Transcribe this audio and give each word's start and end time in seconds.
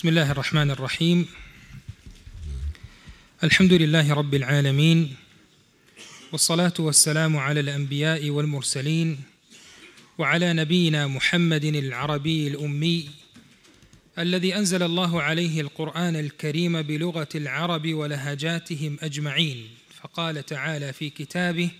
بسم 0.00 0.08
الله 0.08 0.30
الرحمن 0.30 0.70
الرحيم 0.70 1.26
الحمد 3.44 3.72
لله 3.72 4.14
رب 4.14 4.34
العالمين 4.34 5.16
والصلاة 6.32 6.72
والسلام 6.78 7.36
على 7.36 7.60
الأنبياء 7.60 8.30
والمرسلين 8.30 9.20
وعلى 10.18 10.52
نبينا 10.52 11.06
محمد 11.06 11.64
العربي 11.64 12.48
الأمي 12.48 13.10
الذي 14.18 14.56
أنزل 14.56 14.82
الله 14.82 15.22
عليه 15.22 15.60
القرآن 15.60 16.16
الكريم 16.16 16.82
بلغة 16.82 17.28
العرب 17.34 17.88
ولهجاتهم 17.94 18.96
أجمعين 19.02 19.68
فقال 20.02 20.46
تعالى 20.46 20.92
في 20.92 21.10
كتابه 21.10 21.70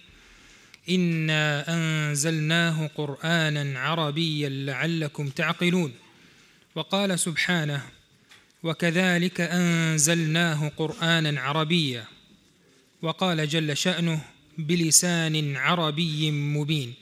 إنا 0.88 1.64
أنزلناه 1.74 2.86
قرآنا 2.86 3.80
عربيا 3.80 4.48
لعلكم 4.48 5.28
تعقلون 5.28 5.92
وقال 6.74 7.18
سبحانه 7.18 7.99
وكذلك 8.62 9.40
أنزلناه 9.40 10.68
قرآنا 10.68 11.40
عربيا 11.40 12.04
وقال 13.02 13.48
جل 13.48 13.76
شأنه 13.76 14.24
بلسان 14.58 15.56
عربي 15.56 16.30
مبين. 16.30 16.94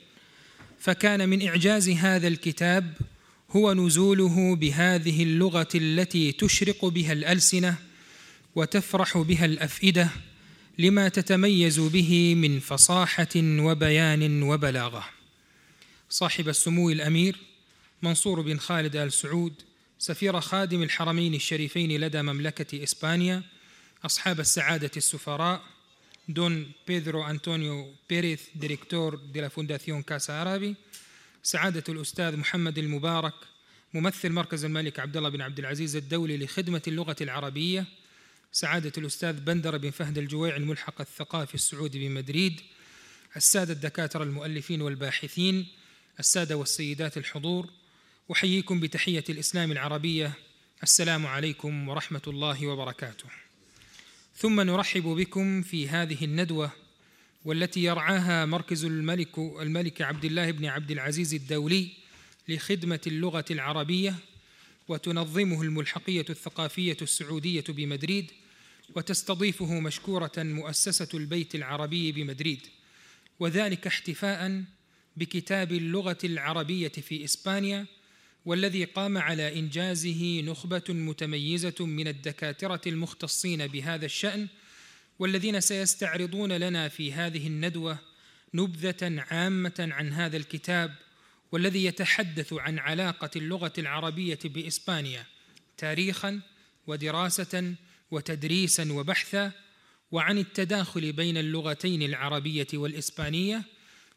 فكان 0.79 1.29
من 1.29 1.47
إعجاز 1.47 1.89
هذا 1.89 2.27
الكتاب 2.27 2.93
هو 3.51 3.73
نزوله 3.73 4.55
بهذه 4.55 5.23
اللغة 5.23 5.67
التي 5.75 6.31
تشرق 6.31 6.85
بها 6.85 7.13
الألسنة 7.13 7.75
وتفرح 8.55 9.17
بها 9.17 9.45
الأفئدة 9.45 10.09
لما 10.79 11.09
تتميز 11.09 11.79
به 11.79 12.35
من 12.35 12.59
فصاحة 12.59 13.35
وبيان 13.35 14.43
وبلاغة. 14.43 15.05
صاحب 16.09 16.49
السمو 16.49 16.89
الأمير 16.89 17.35
منصور 18.03 18.41
بن 18.41 18.57
خالد 18.57 18.95
آل 18.95 19.13
سعود 19.13 19.53
سفير 20.01 20.39
خادم 20.39 20.83
الحرمين 20.83 21.33
الشريفين 21.33 22.01
لدى 22.01 22.21
مملكة 22.21 22.83
إسبانيا 22.83 23.43
أصحاب 24.05 24.39
السعادة 24.39 24.91
السفراء 24.97 25.63
don 26.29 26.71
Pedro 26.87 27.23
Antonio 27.23 27.93
Pérez 28.09 28.41
director 28.55 29.15
de 29.15 29.41
la 29.41 29.47
Fundación 29.47 30.01
Casa 30.01 30.31
Árabe 30.31 30.75
سعادة 31.43 31.83
الأستاذ 31.89 32.37
محمد 32.37 32.77
المبارك 32.77 33.33
ممثل 33.93 34.29
مركز 34.29 34.65
الملك 34.65 34.99
عبد 34.99 35.17
الله 35.17 35.29
بن 35.29 35.41
عبد 35.41 35.59
العزيز 35.59 35.95
الدولي 35.95 36.37
لخدمة 36.37 36.81
اللغة 36.87 37.15
العربية 37.21 37.85
سعادة 38.51 38.91
الأستاذ 38.97 39.39
بندر 39.39 39.77
بن 39.77 39.91
فهد 39.91 40.17
الجويع 40.17 40.55
الملحق 40.55 41.01
الثقافي 41.01 41.55
السعودي 41.55 42.07
بمدريد 42.07 42.61
السادة 43.35 43.73
الدكاترة 43.73 44.23
المؤلفين 44.23 44.81
والباحثين 44.81 45.67
السادة 46.19 46.57
والسيدات 46.57 47.17
الحضور 47.17 47.69
أحييكم 48.31 48.79
بتحية 48.79 49.23
الإسلام 49.29 49.71
العربية. 49.71 50.33
السلام 50.83 51.25
عليكم 51.25 51.89
ورحمة 51.89 52.21
الله 52.27 52.67
وبركاته. 52.67 53.25
ثم 54.35 54.61
نرحب 54.61 55.03
بكم 55.03 55.61
في 55.61 55.89
هذه 55.89 56.25
الندوة 56.25 56.71
والتي 57.45 57.83
يرعاها 57.83 58.45
مركز 58.45 58.85
الملك 58.85 59.37
الملك 59.37 60.01
عبد 60.01 60.25
الله 60.25 60.51
بن 60.51 60.65
عبد 60.65 60.91
العزيز 60.91 61.33
الدولي 61.33 61.89
لخدمة 62.47 63.01
اللغة 63.07 63.45
العربية 63.51 64.15
وتنظمه 64.87 65.61
الملحقية 65.61 66.25
الثقافية 66.29 66.97
السعودية 67.01 67.63
بمدريد 67.69 68.31
وتستضيفه 68.95 69.79
مشكورة 69.79 70.31
مؤسسة 70.37 71.09
البيت 71.13 71.55
العربي 71.55 72.11
بمدريد. 72.11 72.67
وذلك 73.39 73.87
احتفاء 73.87 74.63
بكتاب 75.17 75.71
اللغة 75.71 76.17
العربية 76.23 76.89
في 76.89 77.23
إسبانيا 77.23 77.85
والذي 78.49 78.83
قام 78.83 79.17
على 79.17 79.59
إنجازه 79.59 80.41
نخبة 80.41 80.83
متميزة 80.89 81.75
من 81.85 82.07
الدكاترة 82.07 82.81
المختصين 82.87 83.67
بهذا 83.67 84.05
الشأن 84.05 84.47
والذين 85.19 85.61
سيستعرضون 85.61 86.51
لنا 86.51 86.87
في 86.87 87.13
هذه 87.13 87.47
الندوة 87.47 87.99
نبذة 88.53 89.25
عامة 89.31 89.89
عن 89.91 90.13
هذا 90.13 90.37
الكتاب 90.37 90.95
والذي 91.51 91.85
يتحدث 91.85 92.53
عن 92.53 92.79
علاقة 92.79 93.29
اللغة 93.35 93.73
العربية 93.77 94.39
بإسبانيا 94.45 95.25
تاريخا 95.77 96.41
ودراسة 96.87 97.73
وتدريسا 98.11 98.91
وبحثا 98.91 99.51
وعن 100.11 100.37
التداخل 100.37 101.11
بين 101.11 101.37
اللغتين 101.37 102.03
العربية 102.03 102.67
والإسبانية 102.73 103.63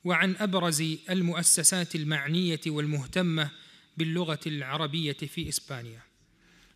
وعن 0.05 0.37
أبرز 0.37 0.83
المؤسسات 1.11 1.95
المعنية 1.95 2.61
والمهتمة 2.67 3.62
باللغة 3.97 4.41
العربية 4.47 5.13
في 5.13 5.49
إسبانيا 5.49 6.03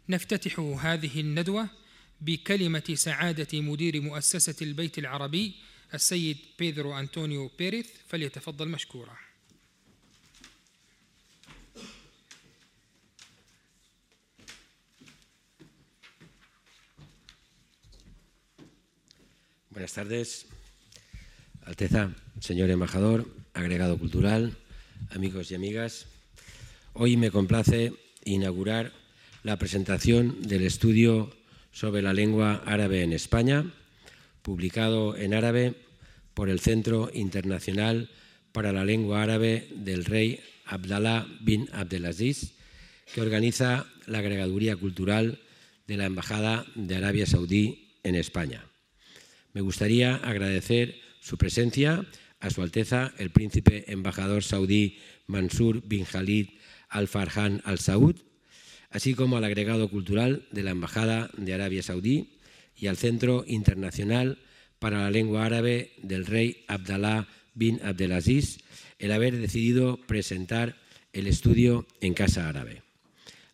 نفتتح 0.08 0.60
هذه 0.60 1.20
الندوة 1.20 1.68
بكلمة 2.20 2.94
سعادة 2.94 3.60
مدير 3.60 4.00
مؤسسة 4.00 4.56
البيت 4.62 4.98
العربي 4.98 5.54
السيد 5.94 6.36
بيدرو 6.58 6.98
أنطونيو 6.98 7.50
بيريث 7.58 7.88
فليتفضل 8.08 8.68
مشكورا 8.68 9.16
Buenas 19.76 19.92
tardes, 19.92 20.46
Alteza, 21.66 22.10
señor 22.40 22.70
embajador, 22.70 23.26
agregado 23.52 23.98
cultural, 23.98 24.56
amigos 25.10 25.50
y 25.50 25.54
amigas. 25.54 26.06
Hoy 26.98 27.18
me 27.18 27.30
complace 27.30 27.92
inaugurar 28.24 28.90
la 29.42 29.58
presentación 29.58 30.40
del 30.40 30.62
estudio 30.62 31.30
sobre 31.70 32.00
la 32.00 32.14
lengua 32.14 32.62
árabe 32.64 33.02
en 33.02 33.12
España, 33.12 33.70
publicado 34.40 35.14
en 35.14 35.34
árabe 35.34 35.74
por 36.32 36.48
el 36.48 36.58
Centro 36.58 37.10
Internacional 37.12 38.08
para 38.50 38.72
la 38.72 38.86
Lengua 38.86 39.22
Árabe 39.22 39.68
del 39.74 40.06
Rey 40.06 40.40
Abdallah 40.64 41.26
bin 41.42 41.68
Abdelaziz, 41.74 42.54
que 43.12 43.20
organiza 43.20 43.84
la 44.06 44.20
Agregaduría 44.20 44.74
Cultural 44.76 45.38
de 45.86 45.98
la 45.98 46.06
Embajada 46.06 46.64
de 46.76 46.96
Arabia 46.96 47.26
Saudí 47.26 47.98
en 48.04 48.14
España. 48.14 48.64
Me 49.52 49.60
gustaría 49.60 50.14
agradecer 50.14 50.98
su 51.20 51.36
presencia 51.36 52.06
a 52.40 52.48
Su 52.48 52.62
Alteza 52.62 53.12
el 53.18 53.28
Príncipe 53.28 53.84
Embajador 53.92 54.42
Saudí 54.42 54.98
Mansur 55.26 55.82
bin 55.86 56.06
Khalid 56.06 56.56
Al-Farhan 56.88 57.62
Al-Saud, 57.64 58.16
así 58.90 59.14
como 59.14 59.36
al 59.36 59.44
agregado 59.44 59.88
cultural 59.88 60.46
de 60.50 60.62
la 60.62 60.70
Embajada 60.70 61.30
de 61.36 61.54
Arabia 61.54 61.82
Saudí 61.82 62.38
y 62.76 62.86
al 62.86 62.96
Centro 62.96 63.44
Internacional 63.46 64.38
para 64.78 65.00
la 65.00 65.10
Lengua 65.10 65.44
Árabe 65.44 65.92
del 66.02 66.26
Rey 66.26 66.64
Abdallah 66.68 67.28
bin 67.54 67.80
Abdelaziz, 67.82 68.58
el 68.98 69.12
haber 69.12 69.36
decidido 69.36 69.98
presentar 70.06 70.76
el 71.12 71.26
estudio 71.26 71.86
en 72.00 72.14
Casa 72.14 72.48
Árabe. 72.48 72.82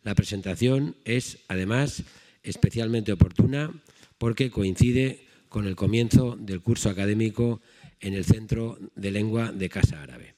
La 0.03 0.15
presentación 0.15 0.97
es, 1.05 1.39
además, 1.49 2.03
especialmente 2.43 3.13
oportuna 3.13 3.73
porque 4.19 4.51
coincide 4.51 5.27
con 5.49 5.67
el 5.67 5.77
comienzo 5.77 6.37
del 6.37 6.61
curso 6.61 6.91
académico 6.91 7.61
en 8.01 8.15
el 8.15 8.25
Centro 8.25 8.79
de 8.97 9.11
Lengua 9.13 9.53
de 9.53 9.69
Casa 9.69 10.03
Árabe. 10.03 10.35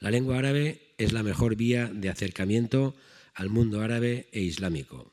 La 0.00 0.10
lengua 0.10 0.38
árabe 0.38 0.83
es 0.98 1.12
la 1.12 1.22
mejor 1.22 1.56
vía 1.56 1.90
de 1.92 2.08
acercamiento 2.08 2.94
al 3.34 3.50
mundo 3.50 3.80
árabe 3.80 4.28
e 4.32 4.40
islámico. 4.40 5.12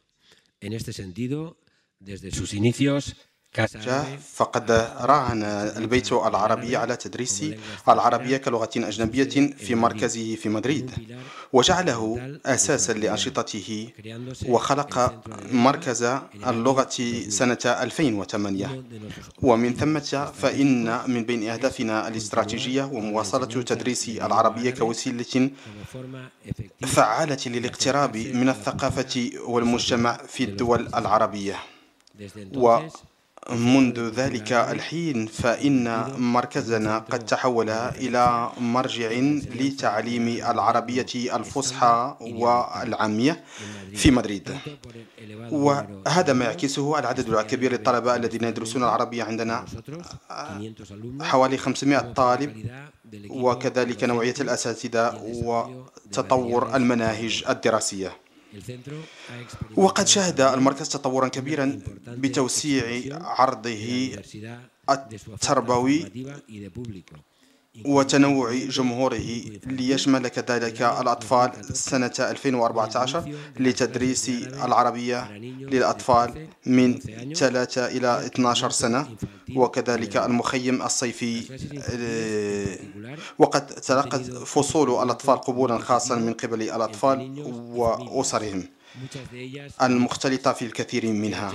En 0.59 0.74
este 0.74 0.94
sentido, 0.94 1.59
desde 2.00 2.31
sus 2.31 2.53
inicios, 2.53 3.16
فقد 4.34 4.72
راهن 5.00 5.44
البيت 5.78 6.12
العربي 6.13 6.75
على 6.75 6.95
تدريس 6.95 7.45
العربية 7.89 8.38
كلغة 8.38 8.69
أجنبية 8.78 9.53
في 9.57 9.75
مركزه 9.75 10.35
في 10.35 10.50
مدريد 10.50 10.91
وجعله 11.53 12.01
أساسا 12.45 12.91
لأنشطته 12.94 13.90
وخلق 14.47 15.23
مركز 15.52 16.03
اللغة 16.47 16.90
سنة 17.29 17.58
2008 17.66 18.84
ومن 19.41 19.73
ثمة 19.76 20.31
فإن 20.41 20.99
من 21.11 21.23
بين 21.26 21.49
أهدافنا 21.49 22.08
الاستراتيجية 22.08 22.84
ومواصلة 22.84 23.46
تدريس 23.46 24.09
العربية 24.09 24.72
كوسيلة 24.72 25.49
فعالة 26.87 27.37
للاقتراب 27.46 28.17
من 28.17 28.49
الثقافة 28.49 29.31
والمجتمع 29.46 30.17
في 30.28 30.43
الدول 30.43 30.87
العربية. 30.96 31.55
و 32.55 32.79
منذ 33.49 34.09
ذلك 34.09 34.53
الحين 34.53 35.28
فإن 35.28 36.05
مركزنا 36.17 36.97
قد 36.97 37.26
تحول 37.26 37.70
إلى 37.70 38.52
مرجع 38.59 39.09
لتعليم 39.55 40.28
العربية 40.28 41.35
الفصحى 41.35 42.16
والعامية 42.22 43.43
في 43.96 44.11
مدريد. 44.11 44.49
وهذا 45.52 46.34
ما 46.34 46.46
يعكسه 46.46 46.99
العدد 46.99 47.29
الكبير 47.29 47.72
للطلبة 47.72 48.16
الذين 48.16 48.43
يدرسون 48.43 48.84
العربية 48.84 49.23
عندنا 49.23 49.66
حوالي 51.22 51.58
500 51.58 51.99
طالب 51.99 52.66
وكذلك 53.29 54.03
نوعية 54.03 54.35
الأساتذة 54.41 55.22
وتطور 55.23 56.76
المناهج 56.76 57.43
الدراسية. 57.49 58.11
وقد 59.76 60.08
شهد 60.08 60.42
المركز 60.42 60.90
تطورا 60.90 61.28
كبيرا 61.28 61.80
بتوسيع 62.08 63.02
عرضه 63.22 64.12
التربوي 64.90 66.06
وتنوع 67.85 68.53
جمهوره 68.53 69.41
ليشمل 69.66 70.28
كذلك 70.28 70.82
الأطفال 70.82 71.52
سنة 71.76 72.12
2014 72.20 73.32
لتدريس 73.59 74.29
العربية 74.66 75.32
للأطفال 75.72 76.47
من 76.66 77.00
3 77.34 77.85
إلى 77.88 78.26
12 78.26 78.70
سنة 78.70 79.08
وكذلك 79.56 80.18
المخيم 80.18 80.82
الصيفي 80.82 81.44
وقد 83.40 83.66
تلقت 83.66 84.22
فصول 84.32 85.03
الأطفال 85.03 85.38
قبولا 85.38 85.78
خاصا 85.78 86.16
من 86.16 86.34
قبل 86.34 86.62
الأطفال 86.62 87.40
وأسرهم. 87.76 88.64
المختلطة 89.82 90.53
في 90.53 90.66
الكثير 90.66 91.08
منها. 91.08 91.53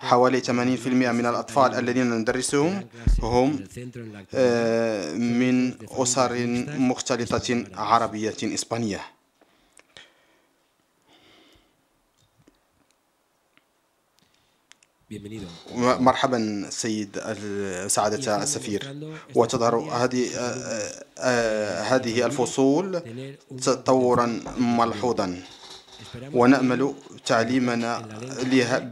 حوالي 0.00 0.40
80% 0.40 1.12
من 1.12 1.26
الأطفال 1.26 1.74
الذين 1.74 2.10
ندرسهم 2.10 2.88
هم 3.22 3.64
آه، 4.34 5.14
من 5.14 5.74
أسر 5.90 6.46
مختلطة 6.78 7.64
عربية 7.74 8.36
إسبانية. 8.42 9.00
مرحبا 16.00 16.66
سيد 16.70 17.18
سعادة 17.86 18.42
السفير. 18.42 18.96
وتظهر 19.34 19.76
هذه 19.76 20.36
آه، 20.36 21.04
آه، 21.18 21.82
هذه 21.82 22.26
الفصول 22.26 23.02
تطورا 23.62 24.40
ملحوظا. 24.58 25.42
ونأمل 26.32 26.94
تعليمنا 27.26 27.92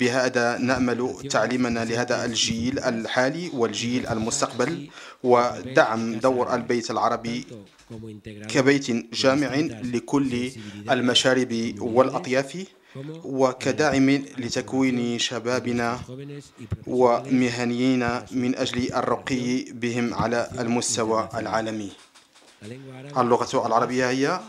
بهذا 0.01 0.59
نأمل 0.59 1.01
تعليمنا 1.31 1.85
لهذا 1.85 2.25
الجيل 2.25 2.79
الحالي 2.79 3.51
والجيل 3.55 4.07
المستقبل 4.07 4.89
ودعم 5.23 6.15
دور 6.15 6.55
البيت 6.55 6.91
العربي 6.91 7.47
كبيت 8.49 8.87
جامع 9.15 9.55
لكل 9.95 10.51
المشارب 10.91 11.75
والأطياف 11.81 12.65
وكداعم 13.25 14.11
لتكوين 14.39 15.19
شبابنا 15.19 15.99
ومهنيين 16.87 18.03
من 18.33 18.55
أجل 18.57 18.93
الرقي 18.95 19.63
بهم 19.73 20.15
على 20.15 20.51
المستوى 20.59 21.29
العالمي. 21.35 21.91
اللغة 23.19 23.67
العربية 23.67 24.11
هي 24.11 24.41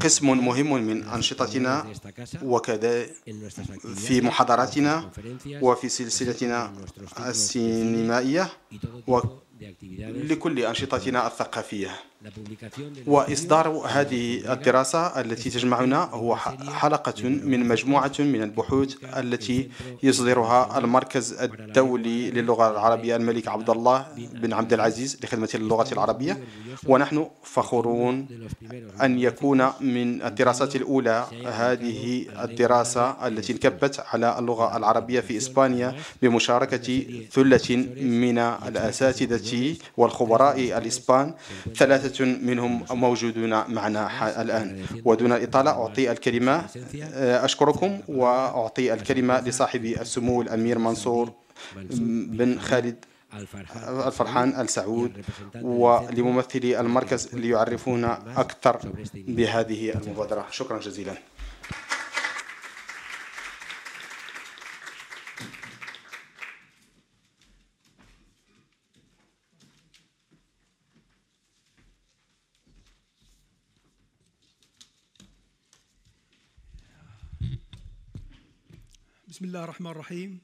قسم 0.00 0.26
مهم 0.46 0.72
من 0.72 1.02
أنشطتنا 1.04 1.86
وكذا 2.42 3.06
في 3.96 4.20
محاضراتنا 4.20 5.10
وفي 5.62 5.88
سلسلتنا 5.88 6.72
السينمائية 7.26 8.48
لكل 10.00 10.58
أنشطتنا 10.64 11.26
الثقافية. 11.26 12.09
وإصدار 13.06 13.68
هذه 13.68 14.52
الدراسة 14.52 15.20
التي 15.20 15.50
تجمعنا 15.50 16.04
هو 16.04 16.36
حلقة 16.80 17.28
من 17.28 17.68
مجموعة 17.68 18.12
من 18.18 18.42
البحوث 18.42 18.94
التي 19.16 19.68
يصدرها 20.02 20.78
المركز 20.78 21.32
الدولي 21.32 22.30
للغة 22.30 22.70
العربية 22.70 23.16
الملك 23.16 23.48
عبد 23.48 23.70
الله 23.70 24.06
بن 24.16 24.52
عبد 24.52 24.72
العزيز 24.72 25.18
لخدمة 25.24 25.48
اللغة 25.54 25.92
العربية 25.92 26.38
ونحن 26.86 27.26
فخورون 27.42 28.26
أن 29.02 29.18
يكون 29.18 29.70
من 29.80 30.22
الدراسات 30.22 30.76
الأولى 30.76 31.26
هذه 31.46 32.26
الدراسة 32.44 33.26
التي 33.26 33.52
انكبت 33.52 34.04
على 34.12 34.38
اللغة 34.38 34.76
العربية 34.76 35.20
في 35.20 35.36
إسبانيا 35.36 35.96
بمشاركة 36.22 37.04
ثلة 37.32 37.76
من 38.00 38.38
الأساتذة 38.38 39.76
والخبراء 39.96 40.78
الإسبان. 40.78 41.34
ثلاثة 41.76 42.09
منهم 42.20 42.84
موجودون 42.90 43.50
معنا 43.50 44.42
الآن. 44.42 44.84
ودون 45.04 45.32
الإطالة 45.32 45.70
أعطي 45.70 46.10
الكلمة. 46.12 46.64
أشكركم 47.14 48.00
وأعطي 48.08 48.92
الكلمة 48.94 49.40
لصاحب 49.40 49.84
السمو 49.84 50.42
الأمير 50.42 50.78
منصور 50.78 51.32
بن 52.38 52.60
خالد 52.60 53.04
الفرحان. 54.06 54.60
السعود 54.60 55.12
ولممثلي 55.62 56.80
المركز 56.80 57.34
ليعرفونا 57.34 58.22
أكثر 58.36 58.80
بهذه 59.14 59.90
المبادرة. 59.90 60.46
شكرا 60.50 60.78
جزيلا. 60.78 61.14
بسم 79.40 79.48
الله 79.48 79.64
الرحمن 79.64 79.90
الرحيم. 79.90 80.40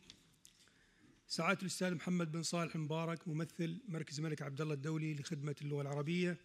سعادة 1.29 1.61
الأستاذ 1.61 1.95
محمد 1.95 2.33
بن 2.33 2.43
صالح 2.43 2.75
المبارك 2.75 3.29
ممثل 3.29 3.81
مركز 3.89 4.19
الملك 4.19 4.43
عبد 4.43 4.61
الله 4.61 4.75
الدولي 4.75 5.15
لخدمة 5.15 5.57
اللغة 5.63 5.83
العربية. 5.83 6.37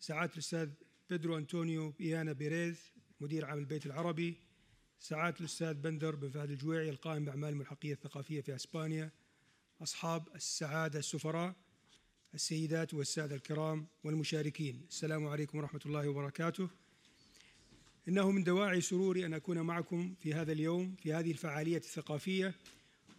سعادة 0.00 0.32
الأستاذ 0.32 0.70
بيدرو 1.10 1.38
أنطونيو 1.38 1.90
بيانا 1.90 2.32
بيريز 2.32 2.78
مدير 3.20 3.44
عام 3.44 3.58
البيت 3.58 3.86
العربي. 3.86 4.36
سعادة 4.98 5.36
الأستاذ 5.40 5.74
بندر 5.74 6.14
بن 6.14 6.30
فهد 6.30 6.50
الجويعي 6.50 6.90
القائم 6.90 7.24
بأعمال 7.24 7.48
الملحقية 7.48 7.92
الثقافية 7.92 8.40
في 8.40 8.54
أسبانيا. 8.54 9.10
أصحاب 9.82 10.28
السعادة 10.34 10.98
السفراء 10.98 11.54
السيدات 12.34 12.94
والسادة 12.94 13.34
الكرام 13.34 13.86
والمشاركين. 14.04 14.86
السلام 14.88 15.26
عليكم 15.26 15.58
ورحمة 15.58 15.80
الله 15.86 16.08
وبركاته. 16.08 16.68
إنه 18.08 18.30
من 18.30 18.44
دواعي 18.44 18.80
سروري 18.80 19.26
أن 19.26 19.34
أكون 19.34 19.60
معكم 19.60 20.14
في 20.20 20.34
هذا 20.34 20.52
اليوم 20.52 20.94
في 21.02 21.12
هذه 21.12 21.30
الفعالية 21.30 21.76
الثقافية 21.76 22.54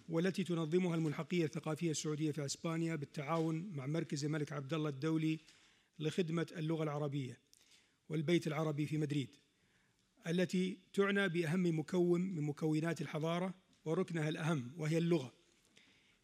والتي 0.10 0.44
تنظمها 0.44 0.96
الملحقية 0.96 1.46
الثقافية 1.46 1.92
السعودية 1.92 2.32
في 2.32 2.46
أسبانيا 2.46 2.96
بالتعاون 2.96 3.72
مع 3.76 3.86
مركز 3.86 4.26
الملك 4.26 4.54
عبد 4.54 4.74
الله 4.74 4.90
الدولي 4.90 5.40
لخدمة 6.00 6.48
اللغة 6.58 6.84
العربية 6.84 7.38
والبيت 8.10 8.48
العربي 8.48 8.86
في 8.86 8.98
مدريد 8.98 9.30
التي 10.28 10.78
تعنى 10.94 11.30
بأهم 11.30 11.80
مكون 11.80 12.22
من 12.22 12.42
مكونات 12.42 13.02
الحضارة 13.02 13.54
وركنها 13.86 14.30
الأهم 14.30 14.72
وهي 14.78 14.98
اللغة. 14.98 15.34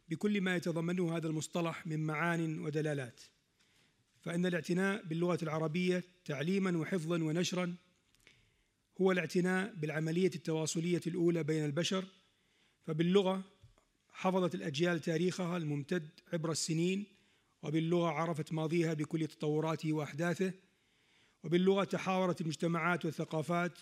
بكل 0.10 0.42
ما 0.42 0.56
يتضمنه 0.56 1.18
هذا 1.18 1.28
المصطلح 1.28 1.88
من 1.88 2.00
معان 2.00 2.60
ودلالات 2.60 3.22
فإن 4.22 4.46
الاعتناء 4.46 5.06
باللغة 5.06 5.40
العربية 5.44 6.04
تعليما 6.26 6.78
وحفظا 6.78 7.24
ونشرا 7.24 7.76
هو 9.02 9.12
الاعتناء 9.12 9.74
بالعملية 9.74 10.32
التواصلية 10.36 11.02
الأولى 11.08 11.44
بين 11.44 11.66
البشر 11.66 12.06
فباللغة 12.88 13.44
حفظت 14.10 14.56
الأجيال 14.56 15.00
تاريخها 15.00 15.58
الممتد 15.58 16.10
عبر 16.34 16.52
السنين 16.52 17.06
وباللغة 17.64 18.08
عرفت 18.08 18.54
ماضيها 18.54 18.94
بكل 18.94 19.28
تطوراته 19.28 19.94
وأحداثه 19.94 20.54
وباللغة 21.44 21.84
تحاورت 21.84 22.42
المجتمعات 22.42 23.06
والثقافات 23.06 23.80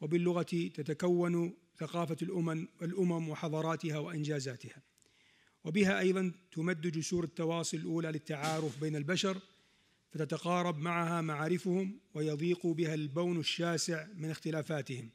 وباللغة 0.00 0.42
تتكون 0.74 1.54
ثقافة 1.78 2.16
الأمم 2.22 2.68
الأمم 2.82 3.28
وحضاراتها 3.28 3.98
وإنجازاتها. 3.98 4.82
وبها 5.64 5.98
أيضا 5.98 6.32
تمد 6.52 6.80
جسور 6.80 7.24
التواصل 7.24 7.76
الأولى 7.76 8.08
للتعارف 8.08 8.80
بين 8.80 8.96
البشر 8.96 9.38
فتتقارب 10.10 10.78
معها 10.78 11.20
معارفهم 11.20 12.00
ويضيق 12.14 12.66
بها 12.66 12.94
البون 12.94 13.40
الشاسع 13.40 14.06
من 14.16 14.30
اختلافاتهم. 14.30 15.10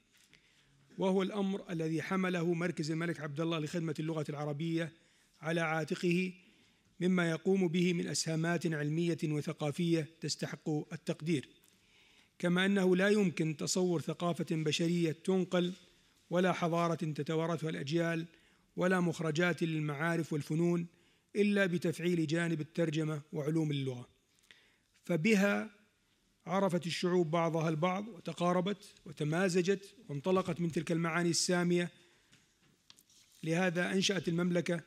وهو 0.98 1.22
الأمر 1.22 1.72
الذي 1.72 2.02
حمله 2.02 2.54
مركز 2.54 2.92
الملك 2.92 3.20
عبد 3.20 3.40
الله 3.42 3.60
لخدمة 3.60 3.96
اللغة 4.00 4.26
العربية 4.30 4.92
على 5.42 5.62
عاتقه 5.62 6.34
مما 7.00 7.30
يقوم 7.30 7.68
به 7.68 7.94
من 7.94 8.08
أسهامات 8.08 8.74
علمية 8.74 9.18
وثقافية 9.24 10.08
تستحق 10.22 10.70
التقدير. 10.94 11.50
كما 12.40 12.66
أنه 12.66 12.96
لا 12.96 13.10
يمكن 13.10 13.58
تصور 13.58 14.02
ثقافة 14.02 14.46
بشرية 14.52 15.12
تنقل 15.12 15.74
ولا 16.30 16.54
حضارة 16.54 16.96
تتوارثها 16.96 17.70
الأجيال 17.70 18.26
ولا 18.76 19.00
مخرجات 19.00 19.64
للمعارف 19.64 20.34
والفنون 20.34 20.88
إلا 21.36 21.66
بتفعيل 21.66 22.28
جانب 22.28 22.62
الترجمة 22.62 23.22
وعلوم 23.34 23.72
اللغة. 23.72 24.08
فبها 25.12 25.70
عرفت 26.46 26.88
الشعوب 26.88 27.32
بعضها 27.32 27.70
البعض 27.70 28.08
وتقاربت 28.08 28.94
وتمازجت 29.06 29.96
وانطلقت 30.10 30.62
من 30.62 30.72
تلك 30.72 30.92
المعاني 30.92 31.30
السامية. 31.30 31.92
لهذا 33.44 33.92
أنشأت 33.92 34.28
المملكة 34.28 34.82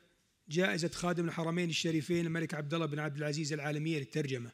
جائزة 0.48 0.88
خادم 0.88 1.28
الحرمين 1.28 1.68
الشريفين 1.68 2.26
الملك 2.26 2.54
عبد 2.54 2.74
الله 2.74 2.86
بن 2.86 2.98
عبد 2.98 3.16
العزيز 3.16 3.52
العالمية 3.52 3.98
للترجمة 3.98 4.50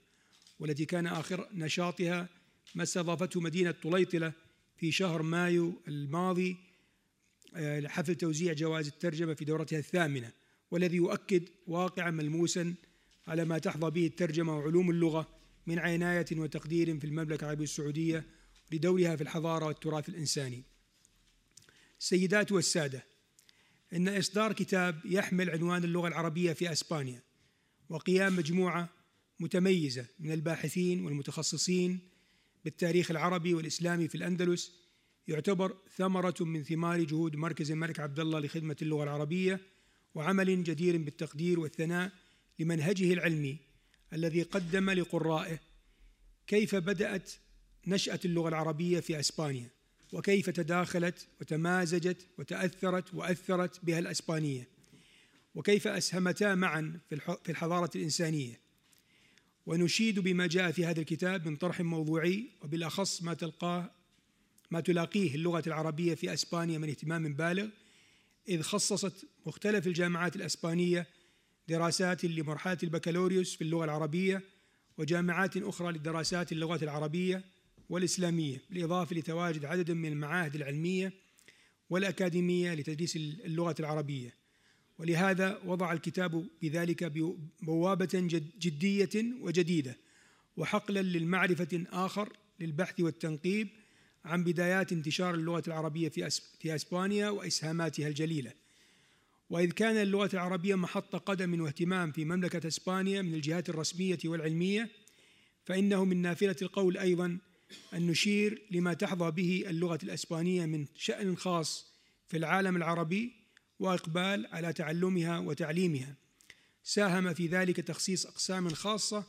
والتي 0.58 0.84
كان 0.84 1.06
آخر 1.06 1.48
نشاطها 1.54 2.28
ما 2.74 2.82
استضافته 2.82 3.40
مدينة 3.40 3.70
طليطلة 3.70 4.32
في 4.76 4.92
شهر 4.92 5.22
مايو 5.22 5.82
الماضي 5.88 6.56
آه، 7.56 7.86
حفل 7.86 8.14
توزيع 8.14 8.52
جوائز 8.52 8.86
الترجمة 8.86 9.34
في 9.34 9.44
دورتها 9.44 9.78
الثامنة 9.78 10.32
والذي 10.70 10.96
يؤكد 10.96 11.48
واقعا 11.66 12.10
ملموسا 12.10 12.74
على 13.26 13.44
ما 13.44 13.58
تحظى 13.58 13.90
به 13.90 14.06
الترجمة 14.06 14.58
وعلوم 14.58 14.90
اللغة 14.90 15.39
من 15.66 15.78
عناية 15.78 16.26
وتقدير 16.32 16.98
في 16.98 17.04
المملكة 17.04 17.44
العربية 17.44 17.64
السعودية 17.64 18.24
لدورها 18.72 19.16
في 19.16 19.22
الحضارة 19.22 19.66
والتراث 19.66 20.08
الإنساني. 20.08 20.62
السيدات 22.00 22.52
والسادة 22.52 23.04
إن 23.92 24.08
إصدار 24.08 24.52
كتاب 24.52 25.00
يحمل 25.04 25.50
عنوان 25.50 25.84
اللغة 25.84 26.08
العربية 26.08 26.52
في 26.52 26.72
أسبانيا 26.72 27.22
وقيام 27.88 28.36
مجموعة 28.36 28.88
متميزة 29.40 30.06
من 30.18 30.32
الباحثين 30.32 31.04
والمتخصصين 31.04 31.98
بالتاريخ 32.64 33.10
العربي 33.10 33.54
والإسلامي 33.54 34.08
في 34.08 34.14
الأندلس 34.14 34.72
يعتبر 35.28 35.76
ثمرة 35.96 36.34
من 36.40 36.62
ثمار 36.62 37.02
جهود 37.02 37.36
مركز 37.36 37.70
الملك 37.70 38.00
عبد 38.00 38.20
الله 38.20 38.40
لخدمة 38.40 38.76
اللغة 38.82 39.02
العربية 39.02 39.60
وعمل 40.14 40.64
جدير 40.64 40.96
بالتقدير 40.96 41.60
والثناء 41.60 42.12
لمنهجه 42.58 43.12
العلمي 43.12 43.58
الذي 44.12 44.42
قدم 44.42 44.90
لقرائه 44.90 45.58
كيف 46.46 46.74
بدأت 46.74 47.32
نشأة 47.86 48.20
اللغة 48.24 48.48
العربية 48.48 49.00
في 49.00 49.20
أسبانيا 49.20 49.68
وكيف 50.12 50.50
تداخلت 50.50 51.26
وتمازجت 51.40 52.26
وتأثرت 52.38 53.14
وأثرت 53.14 53.84
بها 53.84 53.98
الأسبانية 53.98 54.68
وكيف 55.54 55.88
أسهمتا 55.88 56.54
معا 56.54 57.00
في 57.08 57.50
الحضارة 57.50 57.90
الإنسانية. 57.96 58.60
ونشيد 59.66 60.18
بما 60.18 60.46
جاء 60.46 60.70
في 60.72 60.86
هذا 60.86 61.00
الكتاب 61.00 61.48
من 61.48 61.56
طرح 61.56 61.80
موضوعي 61.80 62.50
وبالأخص 62.62 63.22
ما 63.22 63.34
تلقاه 63.34 63.90
ما 64.70 64.80
تلاقيه 64.80 65.34
اللغة 65.34 65.62
العربية 65.66 66.14
في 66.14 66.32
أسبانيا 66.32 66.78
من 66.78 66.88
اهتمام 66.88 67.34
بالغ 67.34 67.68
إذ 68.48 68.62
خصصت 68.62 69.26
مختلف 69.46 69.86
الجامعات 69.86 70.36
الأسبانية 70.36 71.06
دراسات 71.70 72.24
لمرحلة 72.24 72.78
البكالوريوس 72.82 73.56
في 73.56 73.62
اللغة 73.62 73.84
العربية 73.84 74.42
وجامعات 74.98 75.56
أخرى 75.56 75.92
للدراسات 75.92 76.52
اللغات 76.52 76.82
العربية 76.82 77.44
والإسلامية 77.88 78.62
بالإضافة 78.70 79.16
لتواجد 79.16 79.64
عدد 79.64 79.90
من 79.90 80.12
المعاهد 80.12 80.54
العلمية 80.54 81.12
والأكاديمية 81.90 82.74
لتدريس 82.74 83.16
اللغة 83.16 83.74
العربية. 83.80 84.34
ولهذا 84.98 85.60
وضع 85.64 85.92
الكتاب 85.92 86.46
بذلك 86.62 87.04
بوابة 87.62 88.10
جدية 88.58 89.24
وجديدة 89.40 89.96
وحقلا 90.56 91.02
للمعرفة 91.02 91.84
آخر 91.92 92.32
للبحث 92.60 93.00
والتنقيب 93.00 93.68
عن 94.24 94.44
بدايات 94.44 94.92
انتشار 94.92 95.34
اللغة 95.34 95.62
العربية 95.66 96.08
في 96.60 96.74
أسبانيا 96.74 97.30
وإسهاماتها 97.30 98.08
الجليلة. 98.08 98.59
وإذ 99.50 99.70
كان 99.70 99.96
اللغة 99.96 100.30
العربية 100.34 100.74
محط 100.74 101.16
قدم 101.16 101.60
واهتمام 101.60 102.12
في 102.12 102.24
مملكة 102.24 102.68
إسبانيا 102.68 103.22
من 103.22 103.34
الجهات 103.34 103.68
الرسمية 103.68 104.18
والعلمية 104.24 104.88
فإنه 105.64 106.04
من 106.04 106.22
نافلة 106.22 106.56
القول 106.62 106.98
أيضا 106.98 107.38
أن 107.94 108.06
نشير 108.06 108.62
لما 108.70 108.94
تحظى 108.94 109.30
به 109.30 109.64
اللغة 109.66 109.98
الأسبانية 110.02 110.66
من 110.66 110.86
شأن 110.96 111.36
خاص 111.36 111.92
في 112.28 112.36
العالم 112.36 112.76
العربي 112.76 113.32
وإقبال 113.78 114.46
على 114.46 114.72
تعلمها 114.72 115.38
وتعليمها. 115.38 116.14
ساهم 116.84 117.34
في 117.34 117.46
ذلك 117.46 117.76
تخصيص 117.76 118.26
أقسام 118.26 118.68
خاصة 118.68 119.24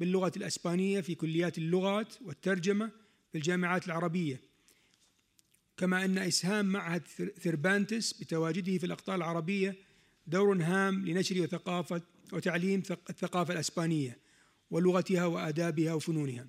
باللغة 0.00 0.32
الأسبانية 0.36 1.00
في 1.00 1.14
كليات 1.14 1.58
اللغات 1.58 2.14
والترجمة 2.22 2.90
في 3.32 3.38
الجامعات 3.38 3.86
العربية. 3.86 4.40
كما 5.76 6.04
أن 6.04 6.18
إسهام 6.18 6.66
معهد 6.66 7.02
ثربانتس 7.40 8.12
بتواجده 8.12 8.78
في 8.78 8.86
الأقطار 8.86 9.16
العربية 9.16 9.76
دور 10.26 10.62
هام 10.62 11.08
لنشر 11.08 11.42
وثقافة 11.42 12.02
وتعليم 12.32 12.82
الثقافة 13.10 13.52
الأسبانية 13.52 14.18
ولغتها 14.70 15.26
وآدابها 15.26 15.94
وفنونها. 15.94 16.46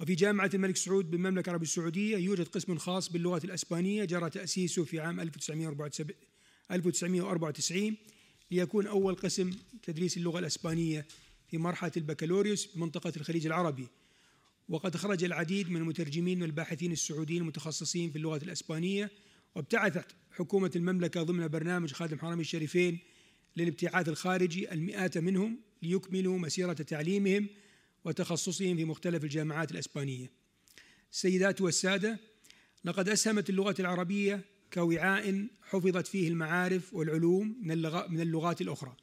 وفي 0.00 0.14
جامعة 0.14 0.50
الملك 0.54 0.76
سعود 0.76 1.10
بالمملكة 1.10 1.48
العربية 1.48 1.66
السعودية 1.66 2.16
يوجد 2.16 2.48
قسم 2.48 2.78
خاص 2.78 3.12
باللغة 3.12 3.40
الأسبانية 3.44 4.04
جرى 4.04 4.30
تأسيسه 4.30 4.84
في 4.84 5.00
عام 5.00 5.20
1994 5.20 7.96
ليكون 8.50 8.86
أول 8.86 9.14
قسم 9.14 9.50
تدريس 9.82 10.16
اللغة 10.16 10.38
الأسبانية 10.38 11.06
في 11.50 11.58
مرحلة 11.58 11.92
البكالوريوس 11.96 12.66
بمنطقة 12.66 13.12
الخليج 13.16 13.46
العربي. 13.46 13.88
وقد 14.68 14.96
خرج 14.96 15.24
العديد 15.24 15.70
من 15.70 15.76
المترجمين 15.76 16.42
والباحثين 16.42 16.92
السعوديين 16.92 17.42
المتخصصين 17.42 18.10
في 18.10 18.16
اللغة 18.16 18.40
الأسبانية 18.44 19.10
وابتعثت 19.54 20.06
حكومة 20.30 20.70
المملكة 20.76 21.22
ضمن 21.22 21.48
برنامج 21.48 21.92
خادم 21.92 22.18
حرمي 22.18 22.40
الشريفين 22.40 22.98
للابتعاث 23.56 24.08
الخارجي 24.08 24.72
المئات 24.72 25.18
منهم 25.18 25.60
ليكملوا 25.82 26.38
مسيرة 26.38 26.72
تعليمهم 26.72 27.48
وتخصصهم 28.04 28.76
في 28.76 28.84
مختلف 28.84 29.24
الجامعات 29.24 29.72
الأسبانية. 29.72 30.30
السيدات 31.12 31.60
والسادة 31.60 32.18
لقد 32.84 33.08
أسهمت 33.08 33.50
اللغة 33.50 33.74
العربية 33.78 34.44
كوعاء 34.72 35.46
حفظت 35.62 36.06
فيه 36.06 36.28
المعارف 36.28 36.94
والعلوم 36.94 37.56
من 38.08 38.20
اللغات 38.20 38.60
الأخرى 38.60 38.96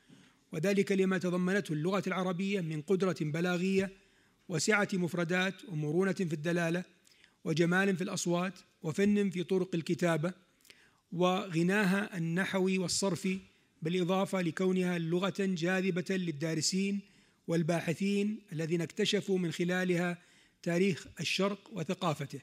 وذلك 0.52 0.92
لما 0.92 1.18
تضمنته 1.18 1.74
اللغة 1.74 2.04
العربية 2.08 2.62
من 2.62 2.82
قدرة 2.82 3.16
بلاغية 3.22 4.05
وسعة 4.50 4.88
مفردات 4.94 5.54
ومرونة 5.70 6.14
في 6.14 6.34
الدلالة 6.34 6.84
وجمال 7.44 7.96
في 7.98 8.04
الأصوات 8.04 8.54
وفن 8.84 9.30
في 9.30 9.44
طرق 9.44 9.76
الكتابة 9.76 10.34
وغناها 11.12 12.18
النحوي 12.18 12.78
والصرفي 12.78 13.40
بالإضافة 13.82 14.42
لكونها 14.42 14.98
لغة 14.98 15.34
جاذبة 15.40 16.06
للدارسين 16.10 17.00
والباحثين 17.48 18.40
الذين 18.52 18.82
اكتشفوا 18.82 19.38
من 19.38 19.52
خلالها 19.52 20.18
تاريخ 20.64 21.08
الشرق 21.20 21.70
وثقافته. 21.74 22.40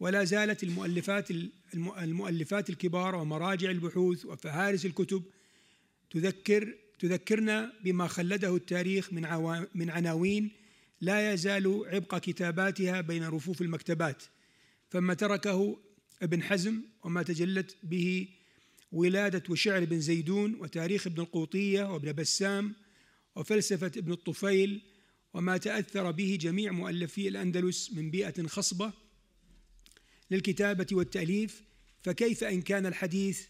ولا 0.00 0.24
زالت 0.24 0.62
المؤلفات 0.62 1.30
المؤلفات 1.74 2.70
الكبار 2.70 3.14
ومراجع 3.14 3.70
البحوث 3.70 4.26
وفهارس 4.26 4.86
الكتب 4.86 5.22
تذكر 6.10 6.74
تذكرنا 6.98 7.72
بما 7.84 8.06
خلده 8.06 8.56
التاريخ 8.56 9.12
من 9.12 9.22
من 9.74 9.90
عناوين 9.90 10.50
لا 11.00 11.32
يزال 11.32 11.84
عبق 11.86 12.18
كتاباتها 12.18 13.00
بين 13.00 13.24
رفوف 13.24 13.62
المكتبات 13.62 14.22
فما 14.90 15.14
تركه 15.14 15.78
ابن 16.22 16.42
حزم 16.42 16.82
وما 17.04 17.22
تجلت 17.22 17.76
به 17.82 18.28
ولادة 18.92 19.42
وشعر 19.48 19.82
ابن 19.82 20.00
زيدون 20.00 20.54
وتاريخ 20.54 21.06
ابن 21.06 21.22
القوطية 21.22 21.92
وابن 21.92 22.12
بسام 22.12 22.74
وفلسفة 23.36 23.92
ابن 23.96 24.12
الطفيل 24.12 24.82
وما 25.34 25.56
تأثر 25.56 26.10
به 26.10 26.38
جميع 26.40 26.72
مؤلفي 26.72 27.28
الأندلس 27.28 27.92
من 27.92 28.10
بيئة 28.10 28.46
خصبة 28.46 28.92
للكتابة 30.30 30.86
والتأليف 30.92 31.62
فكيف 32.02 32.44
إن 32.44 32.62
كان 32.62 32.86
الحديث 32.86 33.46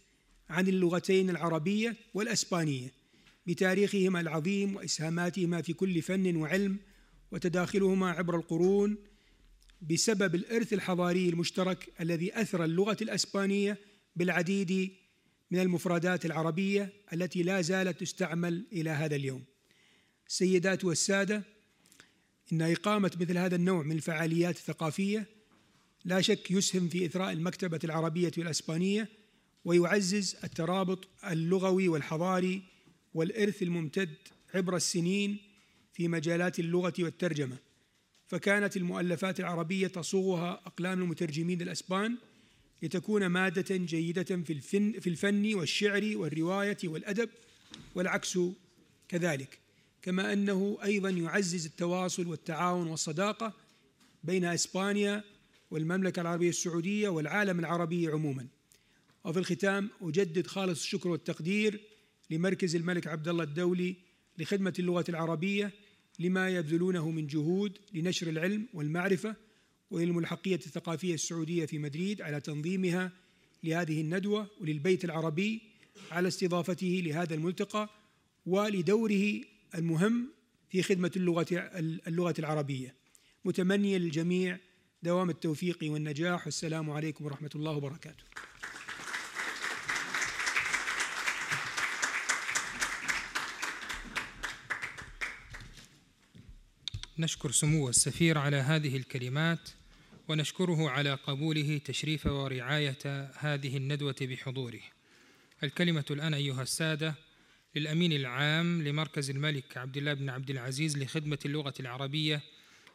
عن 0.51 0.69
اللغتين 0.69 1.31
العربية 1.31 1.97
والأسبانية؟ 2.15 2.93
بتاريخهما 3.47 4.21
العظيم 4.21 4.77
وإسهاماتهما 4.77 5.63
في 5.63 5.73
كل 5.73 6.03
فن 6.03 6.37
وعلم 6.37 6.77
وتداخلهما 7.33 8.11
عبر 8.11 8.37
القرون 8.37 8.97
بسبب 9.83 10.35
الإرث 10.35 10.73
الحضاري 10.73 11.29
المشترك 11.29 11.93
الذي 12.01 12.41
أثرى 12.41 12.65
اللغة 12.65 12.97
الأسبانية 13.03 13.79
بالعديد 14.17 14.93
من 15.51 15.59
المفردات 15.59 16.27
العربية 16.27 16.93
التي 17.13 17.43
لا 17.43 17.61
زالت 17.61 18.01
تستعمل 18.01 18.67
إلى 18.73 18.91
هذا 18.91 19.17
اليوم. 19.17 19.45
السيدات 20.29 20.85
والسادة 20.85 21.43
إن 22.53 22.63
إقامة 22.63 23.11
مثل 23.21 23.39
هذا 23.39 23.57
النوع 23.57 23.83
من 23.83 23.97
الفعاليات 23.97 24.57
الثقافية 24.57 25.27
لا 26.05 26.21
شك 26.21 26.51
يسهم 26.51 26.89
في 26.89 27.07
إثراء 27.07 27.33
المكتبة 27.33 27.81
العربية 27.85 28.33
والأسبانية 28.39 29.09
ويعزز 29.65 30.37
الترابط 30.45 31.09
اللغوي 31.31 31.89
والحضاري 31.89 32.63
والإرث 33.15 33.63
الممتد 33.63 34.15
عبر 34.55 34.77
السنين 34.77 35.48
في 35.99 36.09
مجالات 36.09 36.59
اللغة 36.59 36.93
والترجمة 36.99 37.57
فكانت 38.27 38.77
المؤلفات 38.77 39.41
العربية 39.41 39.87
تصوغها 39.87 40.61
أقلام 40.67 41.03
المترجمين 41.03 41.63
الأسبان 41.63 42.17
لتكون 42.83 43.27
مادة 43.27 43.77
جيدة 43.77 44.23
في 44.23 44.53
الفن, 44.53 44.93
في 45.01 45.11
الفن 45.11 45.55
والشعر 45.55 46.13
والرواية 46.15 46.77
والأدب 46.85 47.31
والعكس 47.95 48.39
كذلك. 49.09 49.59
كما 50.03 50.33
أنه 50.33 50.79
أيضا 50.85 51.11
يعزز 51.11 51.67
التواصل 51.67 52.27
والتعاون 52.27 52.87
والصداقة 52.87 53.53
بين 54.25 54.45
إسبانيا 54.45 55.25
والمملكة 55.71 56.21
العربية 56.23 56.49
السعودية 56.49 57.09
والعالم 57.09 57.59
العربي 57.59 58.09
عموما. 58.09 58.47
وفي 59.25 59.39
الختام 59.39 59.91
أجدد 60.03 60.47
خالص 60.47 60.81
الشكر 60.81 61.09
والتقدير 61.09 61.81
لمركز 62.31 62.77
الملك 62.77 63.07
عبد 63.07 63.29
الله 63.29 63.45
الدولي 63.45 63.97
لخدمة 64.39 64.75
اللغة 64.79 65.05
العربية 65.09 65.73
لما 66.19 66.49
يبذلونه 66.49 67.11
من 67.11 67.27
جهود 67.27 67.79
لنشر 67.95 68.29
العلم 68.29 68.67
والمعرفة 68.75 69.37
وللملحقية 69.91 70.55
الثقافية 70.55 71.15
السعودية 71.15 71.67
في 71.67 71.79
مدريد 71.79 72.23
على 72.23 72.41
تنظيمها 72.41 73.13
لهذه 73.65 74.01
الندوة 74.01 74.51
وللبيت 74.61 75.05
العربي 75.05 75.61
على 76.11 76.29
استضافته 76.29 77.03
لهذا 77.05 77.35
الملتقى 77.35 77.89
ولدوره 78.47 79.41
المهم 79.75 80.29
في 80.71 80.83
خدمة 80.83 81.13
اللغة 81.17 81.47
اللغة 82.07 82.35
العربية. 82.39 82.95
متمنيا 83.45 83.99
للجميع 83.99 84.59
دوام 85.03 85.31
التوفيق 85.31 85.79
والنجاح. 85.83 86.45
والسلام 86.47 86.91
عليكم 86.91 87.25
ورحمة 87.25 87.51
الله 87.55 87.73
وبركاته. 87.73 88.25
نشكر 97.21 97.51
سمو 97.51 97.89
السفير 97.89 98.39
على 98.39 98.57
هذه 98.57 98.97
الكلمات 98.97 99.69
ونشكره 100.29 100.91
على 100.91 101.15
قبوله 101.15 101.81
تشريف 101.85 102.27
ورعاية 102.27 103.31
هذه 103.39 103.77
الندوة 103.77 104.17
بحضوره. 104.21 104.81
الكلمة 105.63 106.05
الآن 106.11 106.35
أيها 106.35 106.63
السادة 106.63 107.15
للأمين 107.75 108.13
العام 108.13 108.83
لمركز 108.83 109.31
الملك 109.31 109.77
عبد 109.77 109.97
الله 109.97 110.15
بن 110.15 110.31
عبد 110.31 110.51
العزيز 110.51 110.99
لخدمة 110.99 111.39
اللغة 111.45 111.75
العربية 111.81 112.43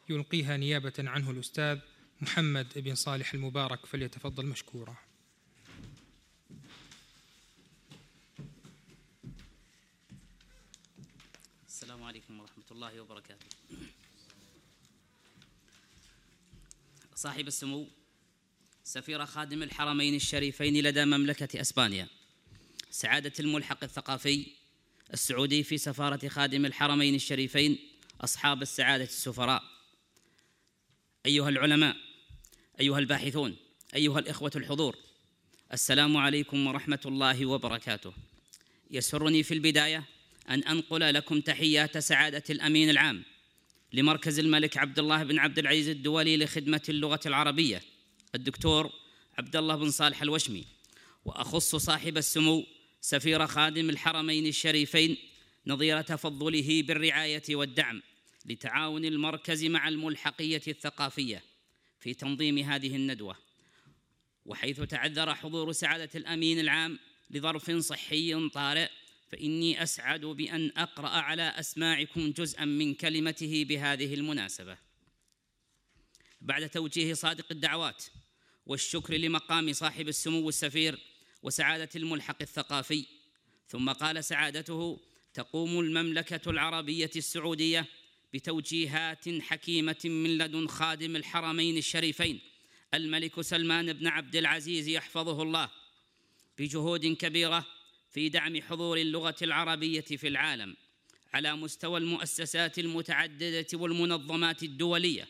يلقيها 0.09 0.57
نيابة 0.57 0.93
عنه 0.99 1.31
الأستاذ 1.31 1.79
محمد 2.21 2.67
بن 2.75 2.95
صالح 2.95 3.33
المبارك 3.33 3.85
فليتفضل 3.85 4.45
مشكورا 4.45 4.95
السلام 11.67 12.03
عليكم 12.03 12.39
ورحمة 12.39 12.63
الله 12.71 13.01
وبركاته. 13.01 13.52
صاحب 17.23 17.47
السمو 17.47 17.87
سفير 18.83 19.25
خادم 19.25 19.63
الحرمين 19.63 20.15
الشريفين 20.15 20.83
لدى 20.83 21.05
مملكة 21.05 21.61
أسبانيا. 21.61 22.07
سعادة 22.91 23.33
الملحق 23.39 23.83
الثقافي 23.83 24.45
السعودي 25.13 25.63
في 25.63 25.77
سفارة 25.77 26.27
خادم 26.27 26.65
الحرمين 26.65 27.15
الشريفين 27.15 27.79
أصحاب 28.21 28.61
السعادة 28.61 29.03
السفراء. 29.03 29.63
أيها 31.25 31.49
العلماء 31.49 31.95
أيها 32.79 32.99
الباحثون 32.99 33.55
أيها 33.95 34.19
الإخوة 34.19 34.51
الحضور 34.55 34.97
السلام 35.73 36.17
عليكم 36.17 36.67
ورحمة 36.67 37.01
الله 37.05 37.45
وبركاته. 37.45 38.13
يسرني 38.91 39.43
في 39.43 39.53
البداية 39.53 40.03
أن 40.49 40.63
أنقل 40.63 41.13
لكم 41.13 41.41
تحيات 41.41 41.97
سعادة 41.97 42.43
الأمين 42.49 42.89
العام 42.89 43.23
لمركز 43.93 44.39
الملك 44.39 44.77
عبد 44.77 44.99
الله 44.99 45.23
بن 45.23 45.39
عبد 45.39 45.59
العزيز 45.59 45.89
الدولي 45.89 46.37
لخدمة 46.37 46.81
اللغة 46.89 47.19
العربية 47.25 47.81
الدكتور 48.35 48.91
عبد 49.37 49.55
الله 49.55 49.75
بن 49.75 49.91
صالح 49.91 50.21
الوشمي. 50.21 50.65
وأخص 51.25 51.75
صاحب 51.75 52.17
السمو 52.17 52.65
سفير 53.01 53.47
خادم 53.47 53.89
الحرمين 53.89 54.47
الشريفين 54.47 55.17
نظير 55.67 56.01
تفضله 56.01 56.81
بالرعاية 56.81 57.43
والدعم 57.49 58.01
لتعاون 58.45 59.05
المركز 59.05 59.65
مع 59.65 59.87
الملحقية 59.87 60.61
الثقافية 60.67 61.43
في 61.99 62.13
تنظيم 62.13 62.57
هذه 62.57 62.95
الندوة. 62.95 63.35
وحيث 64.45 64.81
تعذر 64.81 65.35
حضور 65.35 65.71
سعادة 65.71 66.09
الأمين 66.15 66.59
العام 66.59 66.99
لظرف 67.31 67.71
صحي 67.71 68.49
طارئ 68.49 68.89
فإني 69.33 69.83
أسعد 69.83 70.25
بأن 70.25 70.71
أقرأ 70.77 71.07
على 71.07 71.41
أسماعكم 71.41 72.31
جزءا 72.31 72.65
من 72.65 72.93
كلمته 72.93 73.65
بهذه 73.69 74.13
المناسبة. 74.13 74.77
بعد 76.41 76.69
توجيه 76.69 77.13
صادق 77.13 77.45
الدعوات 77.51 78.03
والشكر 78.65 79.13
لمقام 79.13 79.73
صاحب 79.73 80.07
السمو 80.07 80.49
السفير 80.49 80.99
وسعادة 81.43 81.89
الملحق 81.95 82.35
الثقافي 82.41 83.05
ثم 83.67 83.89
قال 83.89 84.23
سعادته 84.23 84.99
تقوم 85.33 85.79
المملكة 85.79 86.49
العربية 86.49 87.11
السعودية 87.15 87.85
بتوجيهات 88.33 89.41
حكيمة 89.41 90.01
من 90.05 90.37
لدن 90.37 90.67
خادم 90.67 91.15
الحرمين 91.15 91.77
الشريفين 91.77 92.39
الملك 92.93 93.41
سلمان 93.41 93.93
بن 93.93 94.07
عبد 94.07 94.35
العزيز 94.35 94.87
يحفظه 94.87 95.41
الله 95.41 95.69
بجهود 96.57 97.05
كبيرة 97.05 97.65
في 98.13 98.29
دعم 98.29 98.61
حضور 98.61 98.97
اللغة 98.97 99.35
العربية 99.41 100.01
في 100.01 100.27
العالم 100.27 100.75
على 101.33 101.55
مستوى 101.55 101.99
المؤسسات 101.99 102.79
المتعددة 102.79 103.67
والمنظمات 103.73 104.63
الدولية 104.63 105.27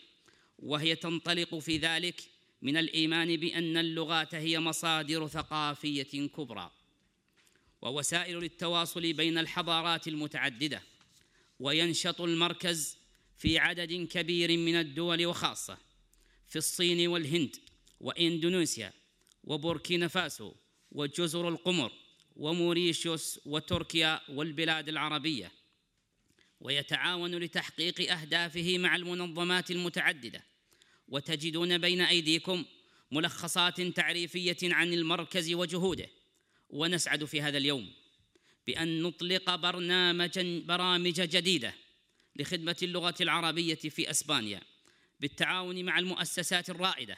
وهي 0.59 0.95
تنطلق 0.95 1.55
في 1.55 1.77
ذلك 1.77 2.21
من 2.61 2.77
الإيمان 2.77 3.37
بأن 3.37 3.77
اللغات 3.77 4.35
هي 4.35 4.59
مصادر 4.59 5.27
ثقافية 5.27 6.27
كبرى. 6.27 6.71
ووسائل 7.81 8.39
للتواصل 8.39 9.13
بين 9.13 9.37
الحضارات 9.37 10.07
المتعددة 10.07 10.83
وينشط 11.59 12.21
المركز 12.21 12.97
في 13.37 13.59
عدد 13.59 13.93
كبير 13.93 14.57
من 14.57 14.75
الدول 14.75 15.25
وخاصة 15.25 15.77
في 16.47 16.55
الصين 16.55 17.07
والهند 17.07 17.55
وإندونيسيا 17.99 18.93
وبوركينا 19.43 20.07
فاسو 20.07 20.53
وجزر 20.91 21.49
القمر 21.49 22.02
وموريشيوس 22.35 23.39
وتركيا 23.45 24.21
والبلاد 24.29 24.89
العربية 24.89 25.51
ويتعاون 26.59 27.35
لتحقيق 27.35 28.11
أهدافه 28.11 28.77
مع 28.77 28.95
المنظمات 28.95 29.71
المتعددة. 29.71 30.43
وتجدون 31.07 31.77
بين 31.77 32.01
أيديكم 32.01 32.65
ملخصات 33.11 33.81
تعريفية 33.81 34.57
عن 34.63 34.93
المركز 34.93 35.53
وجهوده. 35.53 36.07
ونسعد 36.69 37.25
في 37.25 37.41
هذا 37.41 37.57
اليوم 37.57 37.93
بأن 38.67 39.01
نطلق 39.01 39.55
برنامجا 39.55 40.63
برامج 40.65 41.21
جديدة 41.21 41.73
لخدمة 42.35 42.75
اللغة 42.83 43.15
العربية 43.21 43.75
في 43.75 44.09
أسبانيا 44.11 44.61
بالتعاون 45.19 45.85
مع 45.85 45.99
المؤسسات 45.99 46.69
الرائدة 46.69 47.17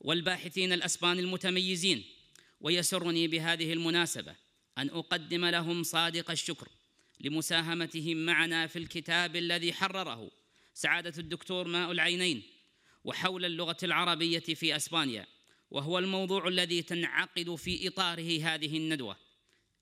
والباحثين 0.00 0.72
الأسبان 0.72 1.18
المتميزين. 1.18 2.04
ويسرني 2.60 3.28
بهذه 3.28 3.72
المناسبة 3.72 4.34
أن 4.78 4.90
أقدم 4.90 5.44
لهم 5.44 5.82
صادق 5.82 6.30
الشكر 6.30 6.68
لمساهمتهم 7.20 8.16
معنا 8.16 8.66
في 8.66 8.78
الكتاب 8.78 9.36
الذي 9.36 9.72
حرره 9.72 10.30
سعادة 10.74 11.12
الدكتور 11.18 11.68
ماء 11.68 11.92
العينين 11.92 12.42
وحول 13.04 13.44
اللغة 13.44 13.76
العربية 13.82 14.38
في 14.38 14.76
أسبانيا 14.76 15.26
وهو 15.70 15.98
الموضوع 15.98 16.48
الذي 16.48 16.82
تنعقد 16.82 17.54
في 17.54 17.88
إطاره 17.88 18.42
هذه 18.42 18.76
الندوة 18.76 19.16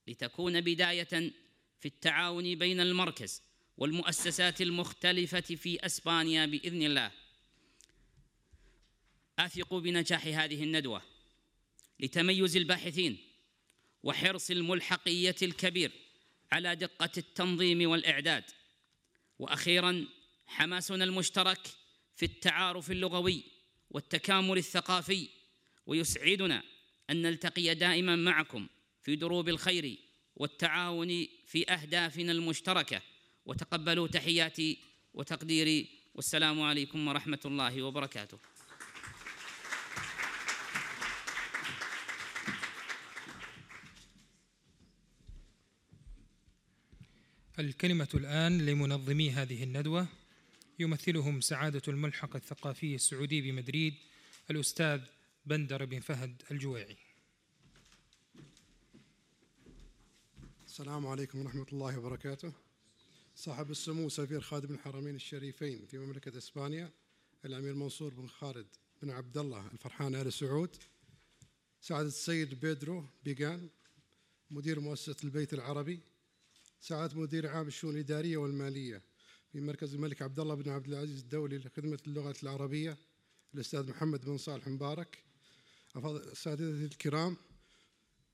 لتكون 0.06 0.60
بداية 0.60 1.32
في 1.80 1.86
التعاون 1.86 2.54
بين 2.54 2.80
المركز 2.80 3.42
والمؤسسات 3.76 4.60
المختلفة 4.60 5.40
في 5.40 5.86
أسبانيا 5.86 6.46
بإذن 6.46 6.82
الله. 6.82 7.10
أثق 9.38 9.74
بنجاح 9.74 10.26
هذه 10.26 10.62
الندوة 10.64 11.02
لتميز 12.00 12.56
الباحثين 12.56 13.33
وحرص 14.04 14.50
الملحقية 14.50 15.36
الكبير 15.42 15.92
على 16.52 16.76
دقة 16.76 17.10
التنظيم 17.16 17.90
والإعداد. 17.90 18.44
وأخيرا 19.38 20.06
حماسنا 20.46 21.04
المشترك 21.04 21.58
في 22.16 22.24
التعارف 22.24 22.90
اللغوي 22.90 23.42
والتكامل 23.90 24.58
الثقافي. 24.58 25.28
ويسعدنا 25.86 26.62
أن 27.10 27.22
نلتقي 27.22 27.74
دائما 27.74 28.16
معكم 28.16 28.68
في 29.02 29.16
دروب 29.16 29.48
الخير 29.48 29.98
والتعاون 30.36 31.26
في 31.46 31.70
أهدافنا 31.70 32.32
المشتركة. 32.32 33.02
وتقبلوا 33.46 34.08
تحياتي 34.08 34.78
وتقديري. 35.14 35.88
والسلام 36.14 36.62
عليكم 36.62 37.08
ورحمة 37.08 37.40
الله 37.44 37.82
وبركاته. 37.82 38.38
الكلمة 47.58 48.08
الآن 48.14 48.66
لمنظمي 48.66 49.30
هذه 49.30 49.62
الندوة 49.62 50.06
يمثلهم 50.78 51.40
سعادة 51.40 51.82
الملحق 51.88 52.36
الثقافي 52.36 52.94
السعودي 52.94 53.40
بمدريد 53.40 53.94
الأستاذ 54.50 55.00
بندر 55.46 55.84
بن 55.84 56.00
فهد 56.00 56.42
الجويعي. 56.50 56.96
السلام 60.66 61.06
عليكم 61.06 61.38
ورحمة 61.38 61.66
الله 61.72 61.98
وبركاته. 61.98 62.52
صاحب 63.36 63.70
السمو 63.70 64.08
سفير 64.08 64.40
خادم 64.40 64.74
الحرمين 64.74 65.14
الشريفين 65.14 65.86
في 65.86 65.98
مملكة 65.98 66.38
إسبانيا 66.38 66.90
الأمير 67.44 67.74
منصور 67.74 68.14
بن 68.14 68.28
خالد 68.28 68.66
بن 69.02 69.10
عبد 69.10 69.38
الله 69.38 69.66
الفرحان 69.72 70.14
آل 70.14 70.32
سعود 70.32 70.76
سعادة 71.80 72.08
السيد 72.08 72.60
بيدرو 72.60 73.04
بيغان 73.24 73.68
مدير 74.50 74.80
مؤسسة 74.80 75.16
البيت 75.24 75.54
العربي 75.54 76.00
سعادة 76.84 77.16
مدير 77.16 77.46
عام 77.46 77.66
الشؤون 77.66 77.94
الإدارية 77.94 78.36
والمالية 78.36 79.02
في 79.52 79.60
مركز 79.60 79.94
الملك 79.94 80.22
عبد 80.22 80.40
الله 80.40 80.54
بن 80.54 80.70
عبد 80.70 80.88
العزيز 80.88 81.20
الدولي 81.20 81.58
لخدمة 81.58 81.98
اللغة 82.06 82.34
العربية 82.42 82.96
الأستاذ 83.54 83.90
محمد 83.90 84.24
بن 84.24 84.38
صالح 84.38 84.68
مبارك. 84.68 85.18
أساتذتي 85.96 86.84
الكرام 86.84 87.36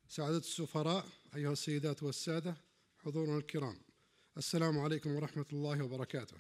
سعادة 0.08 0.38
السفراء 0.38 1.06
أيها 1.36 1.52
السيدات 1.52 2.02
والسادة 2.02 2.56
حضورنا 2.98 3.38
الكرام. 3.38 3.76
السلام 4.36 4.78
عليكم 4.78 5.10
ورحمة 5.10 5.46
الله 5.52 5.84
وبركاته. 5.84 6.36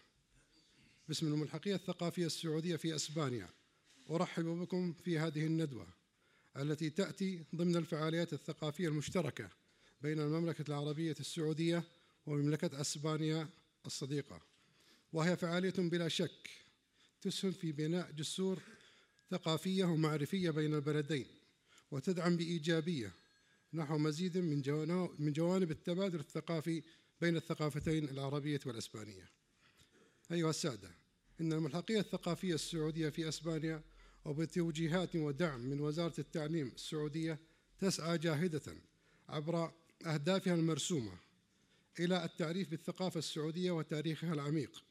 باسم 1.08 1.26
الملحقية 1.26 1.74
الثقافية 1.74 2.26
السعودية 2.26 2.76
في 2.76 2.94
أسبانيا 2.94 3.48
أرحب 4.10 4.44
بكم 4.44 4.92
في 4.92 5.18
هذه 5.18 5.46
الندوة 5.46 5.86
التي 6.56 6.90
تأتي 6.90 7.44
ضمن 7.54 7.76
الفعاليات 7.76 8.32
الثقافية 8.32 8.88
المشتركة 8.88 9.50
بين 10.02 10.20
المملكة 10.20 10.64
العربية 10.68 11.16
السعودية 11.20 11.84
ومملكة 12.26 12.80
أسبانيا 12.80 13.48
الصديقة 13.86 14.40
وهي 15.12 15.36
فعالية 15.36 15.74
بلا 15.78 16.08
شك 16.08 16.50
تسهم 17.20 17.52
في 17.52 17.72
بناء 17.72 18.10
جسور 18.10 18.62
ثقافية 19.30 19.84
ومعرفية 19.84 20.50
بين 20.50 20.74
البلدين 20.74 21.26
وتدعم 21.90 22.36
بإيجابية 22.36 23.12
نحو 23.72 23.98
مزيد 23.98 24.38
من 25.18 25.32
جوانب 25.32 25.70
التبادل 25.70 26.20
الثقافي 26.20 26.82
بين 27.20 27.36
الثقافتين 27.36 28.08
العربية 28.08 28.60
والإسبانية. 28.66 29.28
أيها 30.32 30.50
السادة، 30.50 30.90
إن 31.40 31.52
الملحقية 31.52 32.00
الثقافية 32.00 32.54
السعودية 32.54 33.08
في 33.08 33.28
إسبانيا 33.28 33.82
وبتوجيهات 34.24 35.16
ودعم 35.16 35.60
من 35.60 35.80
وزارة 35.80 36.20
التعليم 36.20 36.72
السعودية 36.74 37.38
تسعى 37.78 38.18
جاهدة 38.18 38.76
عبر 39.28 39.72
أهدافها 40.06 40.54
المرسومة 40.54 41.12
إلى 41.98 42.24
التعريف 42.24 42.70
بالثقافة 42.70 43.18
السعودية 43.18 43.70
وتاريخها 43.70 44.34
العميق 44.34 44.84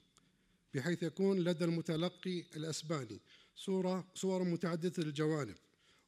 بحيث 0.73 1.03
يكون 1.03 1.39
لدى 1.39 1.65
المتلقي 1.65 2.39
الأسباني 2.55 3.19
صورة 3.55 4.07
صور 4.15 4.43
متعددة 4.43 5.03
الجوانب 5.03 5.55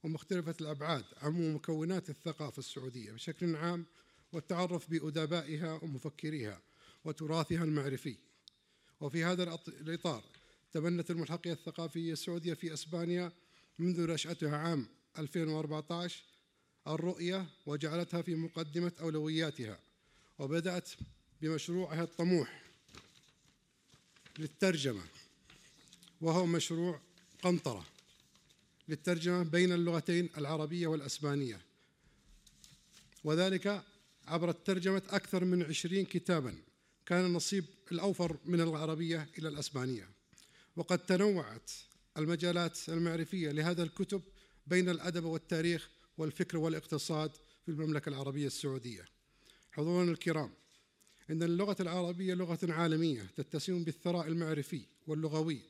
ومختلفة 0.04 0.56
الأبعاد 0.62 1.06
عن 1.18 1.54
مكونات 1.54 2.10
الثقافة 2.10 2.60
السعودية 2.60 3.12
بشكل 3.12 3.56
عام 3.56 3.86
والتعرف 4.34 4.90
بأدبائها 4.90 5.80
ومفكريها 5.84 6.62
وتراثها 7.06 7.64
المعرفي. 7.64 8.16
وفي 9.02 9.24
هذا 9.24 9.58
الإطار 9.68 10.24
تبنت 10.74 11.12
الملحقية 11.12 11.54
الثقافية 11.54 12.14
السعودية 12.14 12.54
في 12.54 12.74
إسبانيا 12.74 13.32
منذ 13.80 14.12
نشأتها 14.14 14.58
عام 14.58 14.88
2014 15.18 16.24
الرؤية 16.88 17.46
وجعلتها 17.66 18.22
في 18.22 18.36
مقدمة 18.36 18.92
أولوياتها. 19.02 19.80
وبدأت 20.42 20.90
بمشروعها 21.42 22.04
الطموح 22.04 22.62
للترجمة 24.40 25.04
وهو 26.22 26.46
مشروع 26.46 27.00
قنطرة 27.44 27.86
للترجمة 28.88 29.44
بين 29.44 29.72
اللغتين 29.72 30.30
العربية 30.38 30.88
والأسبانية 30.88 31.62
وذلك 33.24 33.84
عبر 34.28 34.50
الترجمة 34.50 35.02
أكثر 35.10 35.46
من 35.46 35.64
عشرين 35.64 36.06
كتابا 36.06 36.56
كان 37.06 37.26
النصيب 37.26 37.66
الأوفر 37.92 38.38
من 38.46 38.62
العربية 38.62 39.30
إلى 39.38 39.48
الأسبانية. 39.48 40.10
وقد 40.76 41.00
تنوعت 41.00 41.72
المجالات 42.18 42.90
المعرفية 42.90 43.52
لهذا 43.52 43.84
الكتب 43.84 44.22
بين 44.68 44.90
الأدب 44.90 45.24
والتاريخ 45.24 45.90
والفكر 46.18 46.58
والاقتصاد 46.58 47.32
في 47.66 47.72
المملكة 47.72 48.10
العربية 48.10 48.48
السعودية. 48.48 49.06
حضورنا 49.72 50.12
الكرام 50.12 50.52
إن 51.30 51.44
اللغة 51.44 51.76
العربية 51.80 52.34
لغة 52.34 52.60
عالمية 52.64 53.22
تتسم 53.36 53.84
بالثراء 53.84 54.28
المعرفي 54.28 54.82
واللغوي 55.08 55.62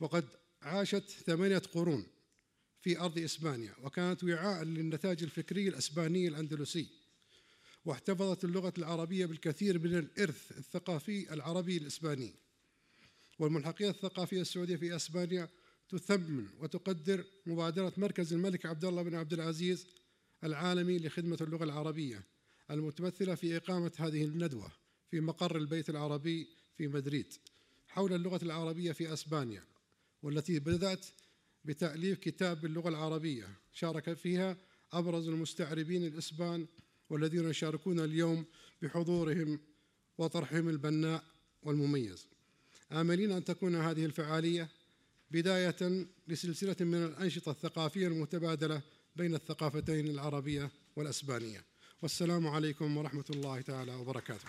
وقد 0.00 0.24
عاشت 0.62 1.10
ثمانية 1.10 1.58
قرون 1.58 2.06
في 2.82 3.00
أرض 3.00 3.18
إسبانيا 3.18 3.74
وكانت 3.82 4.24
وعاء 4.24 4.64
للنتاج 4.64 5.22
الفكري 5.22 5.68
الأسباني 5.68 6.28
الأندلسي. 6.28 6.86
واحتفظت 7.84 8.44
اللغة 8.44 8.72
العربية 8.78 9.26
بالكثير 9.26 9.78
من 9.78 9.98
الإرث 9.98 10.58
الثقافي 10.58 11.32
العربي 11.32 11.76
الإسباني. 11.76 12.34
والملحقية 13.38 13.90
الثقافية 13.90 14.40
السعودية 14.40 14.76
في 14.76 14.96
أسبانيا 14.96 15.48
تثمن 15.88 16.48
وتقدر 16.60 17.24
مبادرة 17.46 17.92
مركز 17.96 18.32
الملك 18.32 18.66
عبد 18.66 18.84
الله 18.84 19.02
بن 19.02 19.14
عبد 19.14 19.32
العزيز 19.32 19.86
العالمي 20.44 20.98
لخدمة 20.98 21.38
اللغة 21.40 21.64
العربية. 21.64 22.22
المتمثلة 22.72 23.34
في 23.34 23.56
إقامة 23.56 23.92
هذه 23.98 24.24
الندوة 24.24 24.72
في 25.10 25.20
مقر 25.20 25.56
البيت 25.56 25.90
العربي 25.90 26.48
في 26.76 26.88
مدريد 26.88 27.34
حول 27.88 28.12
اللغة 28.12 28.44
العربية 28.44 28.92
في 28.92 29.12
أسبانيا 29.12 29.64
والتي 30.22 30.58
بدأت 30.58 31.06
بتأليف 31.64 32.18
كتاب 32.18 32.60
باللغة 32.60 32.88
العربية 32.88 33.48
شارك 33.72 34.12
فيها 34.12 34.56
أبرز 34.92 35.28
المستعربين 35.28 36.06
الإسبان 36.06 36.66
والذين 37.10 37.50
يشاركون 37.50 38.00
اليوم 38.00 38.44
بحضورهم 38.82 39.60
وطرحهم 40.18 40.68
البناء 40.68 41.24
والمميز. 41.62 42.26
آملين 42.92 43.32
أن 43.32 43.44
تكون 43.44 43.76
هذه 43.76 44.04
الفعالية 44.04 44.68
بداية 45.30 46.06
لسلسلة 46.28 46.76
من 46.80 47.04
الأنشطة 47.04 47.50
الثقافية 47.50 48.06
المتبادلة 48.06 48.82
بين 49.16 49.34
الثقافتين 49.34 50.06
العربية 50.08 50.70
والأسبانية. 50.96 51.71
والسلام 52.02 52.46
عليكم 52.46 52.96
ورحمة 52.96 53.24
الله 53.30 53.60
تعالى 53.60 53.94
وبركاته 53.94 54.44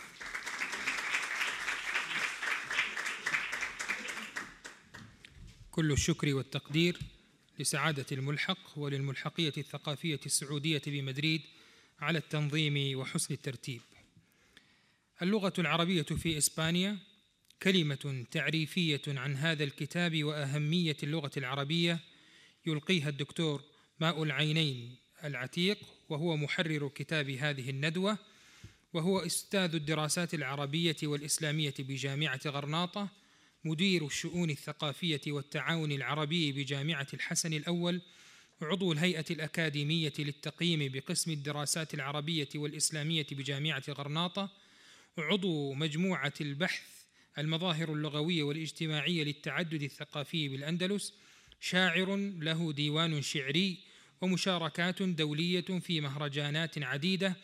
كل 5.72 5.92
الشكر 5.92 6.34
والتقدير 6.34 7.00
لسعادة 7.60 8.06
الملحق 8.12 8.78
وللملحقية 8.78 9.54
الثقافية 9.58 10.20
السعودية 10.26 10.82
بمدريد 10.88 11.42
على 12.00 12.18
التنظيم 12.18 13.00
وحسن 13.00 13.34
الترتيب. 13.34 13.82
اللغة 15.22 15.54
العربية 15.60 16.02
في 16.02 16.38
إسبانيا 16.38 16.98
كلمة 17.64 18.26
تعريفية 18.32 19.02
عن 19.08 19.36
هذا 19.36 19.64
الكتاب 19.64 20.24
وأهمية 20.24 20.98
اللغة 21.04 21.32
العربية 21.38 22.00
يلقيها 22.66 23.10
الدكتور 23.10 23.64
ماء 24.00 24.24
العينين 24.24 24.96
العتيق 25.24 25.93
وهو 26.14 26.38
محرر 26.38 26.88
كتاب 26.88 27.30
هذه 27.30 27.70
الندوة 27.70 28.18
وهو 28.94 29.20
أستاذ 29.20 29.76
الدراسات 29.76 30.34
العربية 30.34 30.96
والإسلامية 31.04 31.74
بجامعة 31.80 32.42
غرناطة 32.46 33.10
مدير 33.66 34.06
الشؤون 34.06 34.50
الثقافية 34.50 35.22
والتعاون 35.28 35.92
العربي 35.92 36.52
بجامعة 36.52 37.08
الحسن 37.14 37.54
الأول 37.54 38.02
عضو 38.62 38.92
الهيئة 38.92 39.26
الأكاديمية 39.32 40.14
للتقييم 40.20 40.92
بقسم 40.92 41.32
الدراسات 41.32 41.94
العربية 41.94 42.50
والإسلامية 42.56 43.28
بجامعة 43.32 43.84
غرناطة 43.90 44.50
عضو 45.18 45.74
مجموعة 45.74 46.34
البحث 46.42 46.88
المظاهر 47.38 47.94
اللغوية 47.94 48.44
والاجتماعية 48.44 49.24
للتعدد 49.24 49.84
الثقافي 49.84 50.50
بالأندلس 50.50 51.14
شاعر 51.60 52.16
له 52.16 52.74
ديوان 52.74 53.22
شعري 53.22 53.93
ومشاركات 54.22 55.04
دولية 55.04 55.80
في 55.80 56.02
مهرجانات 56.02 56.84
عديدة 56.84 57.36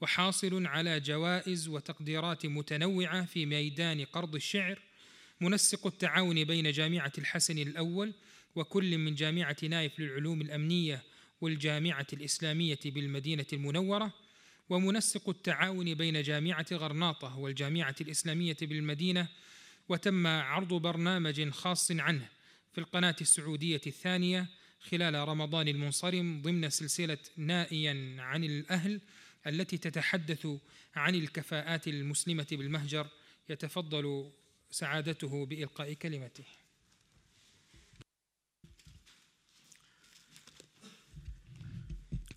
وحاصل 0.00 0.66
على 0.66 1.00
جوائز 1.00 1.68
وتقديرات 1.68 2.46
متنوعة 2.46 3.24
في 3.24 3.46
ميدان 3.46 4.04
قرض 4.04 4.34
الشعر 4.34 4.78
منسق 5.40 5.86
التعاون 5.86 6.44
بين 6.44 6.70
جامعة 6.70 7.12
الحسن 7.18 7.58
الأول 7.58 8.12
وكل 8.56 8.98
من 8.98 9.14
جامعة 9.14 9.56
نايف 9.62 10.00
للعلوم 10.00 10.40
الأمنية 10.40 11.02
والجامعة 11.40 12.06
الإسلامية 12.12 12.78
بالمدينة 12.84 13.46
المنورة 13.52 14.12
ومنسق 14.70 15.28
التعاون 15.28 15.94
بين 15.94 16.22
جامعة 16.22 16.66
غرناطة 16.72 17.38
والجامعة 17.38 17.94
الإسلامية 18.00 18.56
بالمدينة 18.62 19.28
وتم 19.88 20.26
عرض 20.26 20.74
برنامج 20.74 21.48
خاص 21.48 21.90
عنه 21.90 22.28
في 22.72 22.78
القناة 22.78 23.16
السعودية 23.20 23.80
الثانية 23.86 24.46
خلال 24.90 25.14
رمضان 25.14 25.68
المنصرم 25.68 26.42
ضمن 26.42 26.70
سلسلة 26.70 27.18
نائيا 27.36 28.16
عن 28.18 28.44
الأهل 28.44 29.00
التي 29.46 29.78
تتحدث 29.78 30.46
عن 30.94 31.14
الكفاءات 31.14 31.88
المسلمة 31.88 32.46
بالمهجر 32.50 33.08
يتفضل 33.48 34.30
سعادته 34.70 35.46
بإلقاء 35.46 35.92
كلمته. 35.92 36.44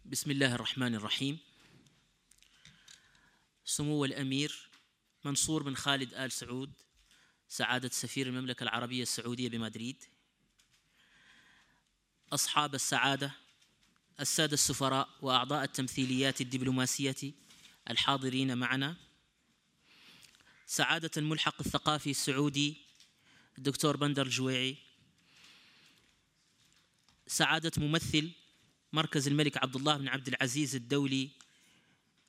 بسم 0.06 0.32
الله 0.32 0.56
الرحمن 0.56 0.96
الرحيم. 0.96 1.38
سمو 3.66 4.06
الأمير 4.06 4.70
منصور 5.26 5.64
بن 5.64 5.76
خالد 5.76 6.14
آل 6.14 6.32
سعود 6.32 6.74
سعادة 7.48 7.90
سفير 7.90 8.28
المملكة 8.28 8.64
العربية 8.64 9.02
السعودية 9.02 9.50
بمدريد. 9.50 10.04
أصحاب 12.34 12.76
السعادة 12.76 13.32
السادة 14.20 14.54
السفراء 14.54 15.10
وأعضاء 15.22 15.64
التمثيليات 15.64 16.42
الدبلوماسية 16.42 17.34
الحاضرين 17.90 18.58
معنا. 18.58 18.96
سعادة 20.66 21.12
الملحق 21.18 21.56
الثقافي 21.60 22.10
السعودي 22.10 22.78
الدكتور 23.58 23.98
بندر 23.98 24.26
الجويعي 24.26 24.78
سعادة 27.28 27.72
ممثل 27.78 28.32
مركز 28.94 29.28
الملك 29.28 29.58
عبد 29.58 29.76
الله 29.76 29.98
بن 29.98 30.08
عبد 30.08 30.28
العزيز 30.28 30.76
الدولي 30.76 31.30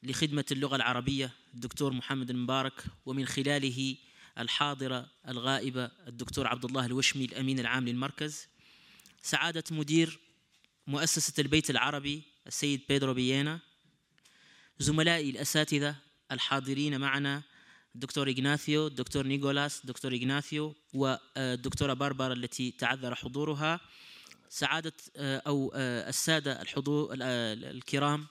لخدمة 0.02 0.44
اللغة 0.52 0.76
العربية 0.76 1.32
الدكتور 1.54 1.92
محمد 1.92 2.30
المبارك 2.30 2.84
ومن 3.06 3.26
خلاله 3.26 3.96
الحاضرة 4.38 5.06
الغائبة 5.28 5.90
الدكتور 6.06 6.46
عبد 6.46 6.64
الله 6.64 6.86
الوشمي 6.86 7.24
الأمين 7.24 7.60
العام 7.60 7.88
للمركز. 7.88 8.46
سعادة 9.22 9.64
مدير 9.70 10.18
مؤسسة 10.86 11.32
البيت 11.38 11.70
العربي 11.70 12.22
السيد 12.46 12.80
بيدرو 12.88 13.14
بيينا 13.14 13.60
زملائي 14.78 15.30
الأساتذة 15.30 15.96
الحاضرين 16.32 17.00
معنا 17.00 17.42
الدكتور 17.94 18.30
إغناثيو 18.30 18.86
الدكتور 18.86 19.26
نيكولاس 19.26 19.80
الدكتور 19.80 20.14
إغناثيو 20.14 20.74
والدكتورة 20.94 21.92
باربارا 21.92 22.32
التي 22.32 22.70
تعذر 22.70 23.14
حضورها. 23.14 23.80
سعادة 24.48 24.92
أو 25.16 25.72
السادة 25.74 26.62
الحضور 26.62 27.14
الكرام 27.14 28.26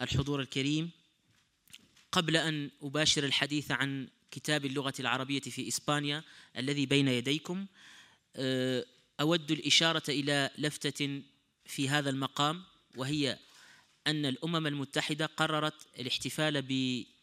الحضور 0.00 0.40
الكريم. 0.40 0.90
قبل 2.12 2.36
أن 2.36 2.70
أباشر 2.82 3.24
الحديث 3.24 3.70
عن 3.70 4.08
كتاب 4.30 4.64
اللغة 4.64 4.94
العربية 5.00 5.40
في 5.40 5.68
إسبانيا 5.68 6.24
الذي 6.58 6.86
بين 6.86 7.08
يديكم 7.08 7.66
أود 9.20 9.50
الإشارة 9.50 10.02
إلى 10.08 10.50
لفتة 10.58 11.22
في 11.66 11.88
هذا 11.88 12.10
المقام 12.10 12.62
وهي 12.96 13.38
أن 14.06 14.26
الأمم 14.26 14.66
المتحدة 14.66 15.26
قررت 15.26 15.86
الاحتفال 15.98 16.66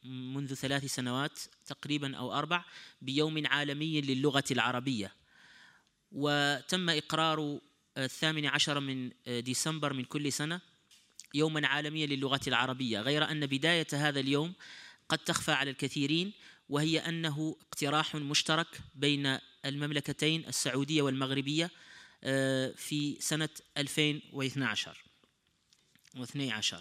منذ 0.04 0.54
ثلاث 0.54 0.86
سنوات 0.86 1.40
تقريبا 1.66 2.18
أو 2.18 2.34
أربع 2.34 2.66
بيوم 3.02 3.48
عالمي 3.48 4.02
للغة 4.02 4.44
العربية. 4.52 5.14
وتم 6.12 6.90
إقرار 6.90 7.60
الثامن 7.98 8.46
عشر 8.46 8.80
من 8.80 9.12
ديسمبر 9.28 9.94
من 9.94 10.04
كل 10.04 10.32
سنة 10.32 10.62
يوما 11.34 11.68
عالميا 11.68 12.06
للغة 12.06 12.42
العربية 12.48 13.02
غير 13.02 13.32
أن 13.32 13.46
بداية 13.46 13.88
هذا 13.94 14.20
اليوم 14.20 14.54
قد 15.10 15.18
تخفى 15.18 15.52
على 15.52 15.72
الكثيرين 15.72 16.34
وهي 16.70 17.00
أنه 17.00 17.56
اقتراح 17.62 18.16
مشترك 18.16 18.82
بين 18.96 19.38
المملكتين 19.66 20.48
السعودية 20.48 21.02
والمغربية 21.02 21.72
في 22.76 23.18
سنة 23.20 23.50
2012 23.78 24.98
و12 26.18 26.76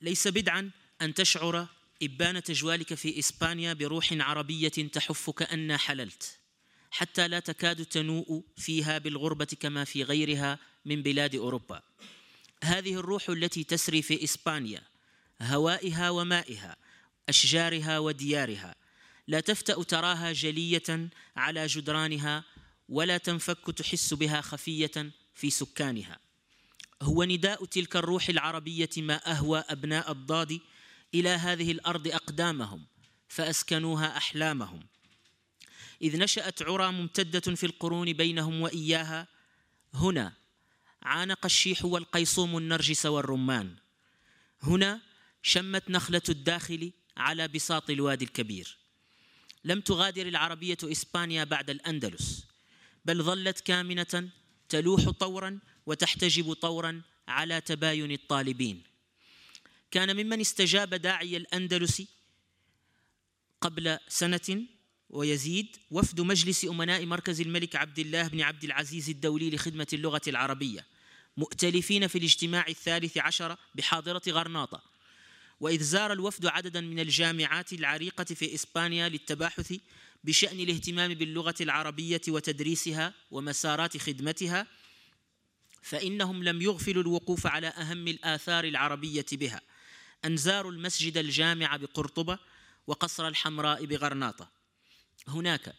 ليس 0.00 0.28
بدعا 0.28 0.70
أن 1.02 1.14
تشعر 1.14 1.66
إبان 2.02 2.42
تجوالك 2.42 2.94
في 2.94 3.18
إسبانيا 3.18 3.72
بروح 3.72 4.12
عربية 4.12 4.68
تحفك 4.68 5.42
أن 5.42 5.76
حللت 5.76 6.38
حتى 6.90 7.28
لا 7.28 7.40
تكاد 7.40 7.84
تنوء 7.84 8.44
فيها 8.56 8.98
بالغربة 8.98 9.44
كما 9.60 9.84
في 9.84 10.02
غيرها 10.02 10.58
من 10.84 11.02
بلاد 11.02 11.34
أوروبا. 11.34 11.82
هذه 12.64 12.94
الروح 12.94 13.28
التي 13.28 13.64
تسري 13.64 14.02
في 14.02 14.24
إسبانيا 14.24 14.82
هوائها 15.42 16.10
ومائها 16.10 16.76
أشجارها 17.28 17.98
وديارها 17.98 18.74
لا 19.30 19.40
تفتأ 19.40 19.82
تراها 19.82 20.32
جلية 20.32 21.10
على 21.36 21.66
جدرانها 21.66 22.44
ولا 22.88 23.18
تنفك 23.18 23.70
تحس 23.76 24.14
بها 24.14 24.40
خفية 24.40 25.10
في 25.34 25.50
سكانها. 25.50 26.18
هو 27.02 27.24
نداء 27.24 27.64
تلك 27.64 27.96
الروح 27.96 28.28
العربية 28.28 28.90
ما 28.96 29.30
أهوى 29.30 29.64
أبناء 29.68 30.12
الضاد 30.12 30.60
إلى 31.14 31.28
هذه 31.28 31.72
الأرض 31.72 32.08
أقدامهم 32.08 32.86
فأسكنوها 33.28 34.16
أحلامهم. 34.16 34.86
إذ 36.02 36.18
نشأت 36.18 36.62
عرى 36.62 36.92
ممتدة 36.92 37.54
في 37.54 37.66
القرون 37.66 38.12
بينهم 38.12 38.60
وإياها 38.60 39.26
هنا 39.94 40.32
عانق 41.02 41.44
الشيح 41.44 41.84
والقيصوم 41.84 42.58
النرجس 42.58 43.06
والرمان. 43.06 43.76
هنا 44.62 45.00
شمت 45.42 45.90
نخلة 45.90 46.22
الداخل 46.28 46.92
على 47.16 47.48
بساط 47.48 47.90
الوادي 47.90 48.24
الكبير. 48.24 48.79
لم 49.64 49.80
تغادر 49.80 50.28
العربية 50.28 50.78
إسبانيا 50.84 51.44
بعد 51.44 51.70
الأندلس 51.70 52.46
بل 53.04 53.22
ظلت 53.22 53.60
كامنة 53.60 54.30
تلوح 54.68 55.10
طورا 55.10 55.58
وتحتجب 55.86 56.52
طورا 56.52 57.02
على 57.28 57.60
تباين 57.60 58.12
الطالبين. 58.12 58.82
كان 59.90 60.16
ممن 60.16 60.40
استجاب 60.40 60.94
داعي 60.94 61.36
الأندلس 61.36 62.02
قبل 63.60 63.98
سنة 64.08 64.66
ويزيد 65.10 65.76
وفد 65.90 66.20
مجلس 66.20 66.64
أمناء 66.64 67.06
مركز 67.06 67.40
الملك 67.40 67.76
عبد 67.76 67.98
الله 67.98 68.28
بن 68.28 68.40
عبد 68.40 68.64
العزيز 68.64 69.10
الدولي 69.10 69.50
لخدمة 69.50 69.86
اللغة 69.92 70.20
العربية 70.26 70.86
مؤتلفين 71.36 72.06
في 72.06 72.18
الاجتماع 72.18 72.66
الثالث 72.68 73.18
عشر 73.18 73.56
بحاضرة 73.74 74.22
غرناطة. 74.28 74.89
وإذ 75.60 75.82
زار 75.82 76.12
الوفد 76.12 76.46
عددا 76.46 76.80
من 76.80 77.00
الجامعات 77.00 77.72
العريقة 77.72 78.24
في 78.24 78.54
إسبانيا 78.54 79.08
للتباحث 79.08 79.74
بشأن 80.24 80.60
الاهتمام 80.60 81.14
باللغة 81.14 81.54
العربية 81.60 82.20
وتدريسها 82.28 83.14
ومسارات 83.30 83.96
خدمتها 83.96 84.66
فإنهم 85.82 86.44
لم 86.44 86.62
يغفلوا 86.62 87.02
الوقوف 87.02 87.46
على 87.46 87.68
أهم 87.68 88.08
الآثار 88.08 88.64
العربية 88.64 89.26
بها 89.32 89.60
أن 90.24 90.36
زاروا 90.36 90.72
المسجد 90.72 91.16
الجامع 91.16 91.76
بقرطبة 91.76 92.38
وقصر 92.86 93.28
الحمراء 93.28 93.84
بغرناطة. 93.84 94.50
هناك 95.28 95.74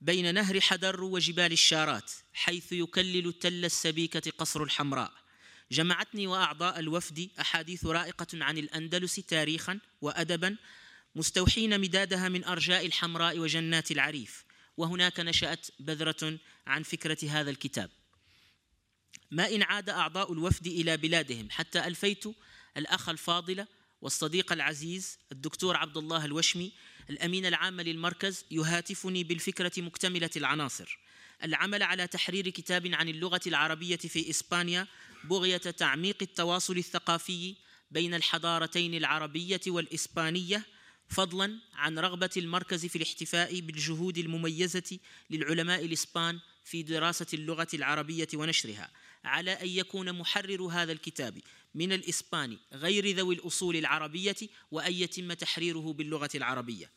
بين 0.00 0.34
نهر 0.34 0.60
حدر 0.60 1.04
وجبال 1.04 1.52
الشارات 1.52 2.12
حيث 2.32 2.72
يكلل 2.72 3.32
تل 3.32 3.64
السبيكة 3.64 4.30
قصر 4.30 4.62
الحمراء. 4.62 5.12
جمعتني 5.72 6.26
وأعضاء 6.26 6.78
الوفد 6.78 7.30
أحاديث 7.40 7.86
رائقة 7.86 8.26
عن 8.34 8.58
الأندلس 8.58 9.14
تاريخا 9.14 9.80
وأدبا 10.00 10.56
مستوحين 11.16 11.80
مدادها 11.80 12.28
من 12.28 12.44
أرجاء 12.44 12.86
الحمراء 12.86 13.38
وجنات 13.38 13.90
العريف. 13.90 14.44
وهناك 14.76 15.20
نشأت 15.20 15.66
بذرة 15.80 16.38
عن 16.66 16.82
فكرة 16.82 17.18
هذا 17.30 17.50
الكتاب. 17.50 17.90
ما 19.30 19.48
إن 19.48 19.62
عاد 19.62 19.90
أعضاء 19.90 20.32
الوفد 20.32 20.66
إلى 20.66 20.96
بلادهم 20.96 21.48
حتى 21.50 21.86
ألفيت 21.86 22.24
الأخ 22.76 23.08
الفاضل 23.08 23.66
والصديق 24.02 24.52
العزيز 24.52 25.18
الدكتور 25.32 25.76
عبد 25.76 25.96
الله 25.96 26.24
الوشمي 26.24 26.72
الأمين 27.10 27.46
العام 27.46 27.80
للمركز 27.80 28.44
يهاتفني 28.50 29.24
بالفكرة 29.24 29.72
مكتملة 29.78 30.30
العناصر. 30.36 30.98
العمل 31.44 31.82
على 31.82 32.06
تحرير 32.06 32.48
كتاب 32.48 32.86
عن 32.94 33.08
اللغة 33.08 33.40
العربية 33.46 33.96
في 33.96 34.30
إسبانيا 34.30 34.86
بغية 35.24 35.56
تعميق 35.56 36.16
التواصل 36.22 36.78
الثقافي 36.78 37.54
بين 37.90 38.14
الحضارتين 38.14 38.94
العربية 38.94 39.60
والإسبانية 39.66 40.66
فضلا 41.08 41.58
عن 41.74 41.98
رغبة 41.98 42.30
المركز 42.36 42.86
في 42.86 42.96
الاحتفاء 42.96 43.60
بالجهود 43.60 44.18
المميزة 44.18 44.98
للعلماء 45.30 45.84
الإسبان 45.84 46.38
في 46.64 46.82
دراسة 46.82 47.26
اللغة 47.34 47.68
العربية 47.74 48.28
ونشرها 48.34 48.90
على 49.24 49.50
أن 49.50 49.68
يكون 49.68 50.12
محرر 50.12 50.62
هذا 50.62 50.92
الكتاب 50.92 51.38
من 51.74 51.92
الإسباني 51.92 52.58
غير 52.72 53.16
ذوي 53.16 53.34
الأصول 53.34 53.76
العربية 53.76 54.36
وأن 54.70 54.92
يتم 54.92 55.32
تحريره 55.32 55.92
باللغة 55.92 56.30
العربية. 56.34 56.90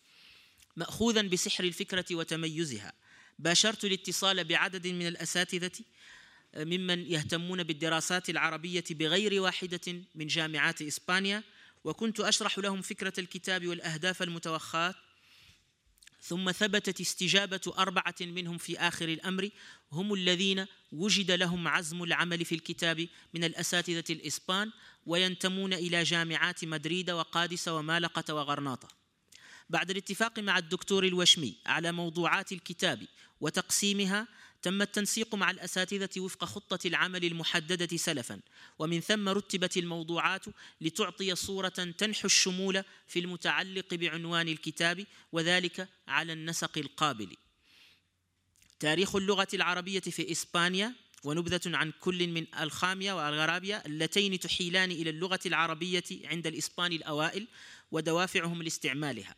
مأخوذا 0.75 1.21
بسحر 1.21 1.63
الفكرة 1.63 2.05
وتميزها 2.12 2.93
باشرت 3.39 3.86
الاتصال 3.86 4.43
بعدد 4.43 4.88
من 4.88 5.07
الأساتذة 5.07 5.71
ممن 6.57 7.11
يهتمون 7.11 7.63
بالدراسات 7.63 8.29
العربية 8.29 8.83
بغير 8.89 9.41
واحدة 9.41 10.03
من 10.15 10.27
جامعات 10.27 10.81
إسبانيا. 10.81 11.43
وكنت 11.83 12.19
أشرح 12.19 12.59
لهم 12.59 12.81
فكرة 12.81 13.13
الكتاب 13.17 13.67
والأهداف 13.67 14.21
المتوخاة. 14.23 14.95
ثم 16.21 16.51
ثبتت 16.51 17.01
استجابة 17.01 17.73
أربعة 17.77 18.15
منهم 18.21 18.57
في 18.57 18.79
آخر 18.79 19.09
الأمر. 19.09 19.49
هم 19.91 20.13
الذين 20.13 20.65
وجد 20.91 21.31
لهم 21.31 21.67
عزم 21.67 22.03
العمل 22.03 22.45
في 22.45 22.55
الكتاب 22.55 23.07
من 23.33 23.43
الأساتذة 23.43 24.03
الإسبان 24.09 24.71
وينتمون 25.05 25.73
إلى 25.73 26.03
جامعات 26.03 26.65
مدريد 26.65 27.11
وقادس 27.11 27.67
ومالقة 27.67 28.33
وغرناطة. 28.33 28.87
بعد 29.69 29.89
الاتفاق 29.89 30.39
مع 30.39 30.57
الدكتور 30.57 31.03
الوشمي 31.03 31.55
على 31.65 31.91
موضوعات 31.91 32.51
الكتاب 32.51 33.07
وتقسيمها 33.41 34.27
تم 34.62 34.82
التنسيق 34.82 35.36
مع 35.36 35.52
الأساتذة 35.52 36.10
وفق 36.19 36.45
خطة 36.45 36.80
العمل 36.88 37.26
المحددة 37.26 37.97
سلفا 37.97 38.39
ومن 38.80 39.00
ثم 39.00 39.30
رتبت 39.30 39.78
الموضوعات 39.78 40.45
لتعطي 40.82 41.36
صورة 41.36 41.93
تنحو 41.97 42.26
الشمول 42.26 42.84
في 43.08 43.19
المتعلق 43.19 43.93
بعنوان 43.93 44.47
الكتاب 44.47 45.06
وذلك 45.32 45.88
على 46.08 46.34
النسق 46.34 46.78
القابل. 46.78 47.38
تاريخ 48.80 49.15
اللغة 49.15 49.47
العربية 49.54 50.00
في 50.00 50.32
إسبانيا 50.32 50.93
ونبذة 51.24 51.78
عن 51.78 51.91
كل 52.00 52.28
من 52.28 52.45
الخامية 52.60 53.13
والغرابية 53.13 53.84
اللتين 53.86 54.39
تحيلان 54.39 54.91
إلى 54.91 55.10
اللغة 55.10 55.39
العربية 55.45 56.04
عند 56.24 56.47
الإسبان 56.47 56.91
الأوائل 56.91 57.47
ودوافعهم 57.91 58.63
لاستعمالها. 58.63 59.36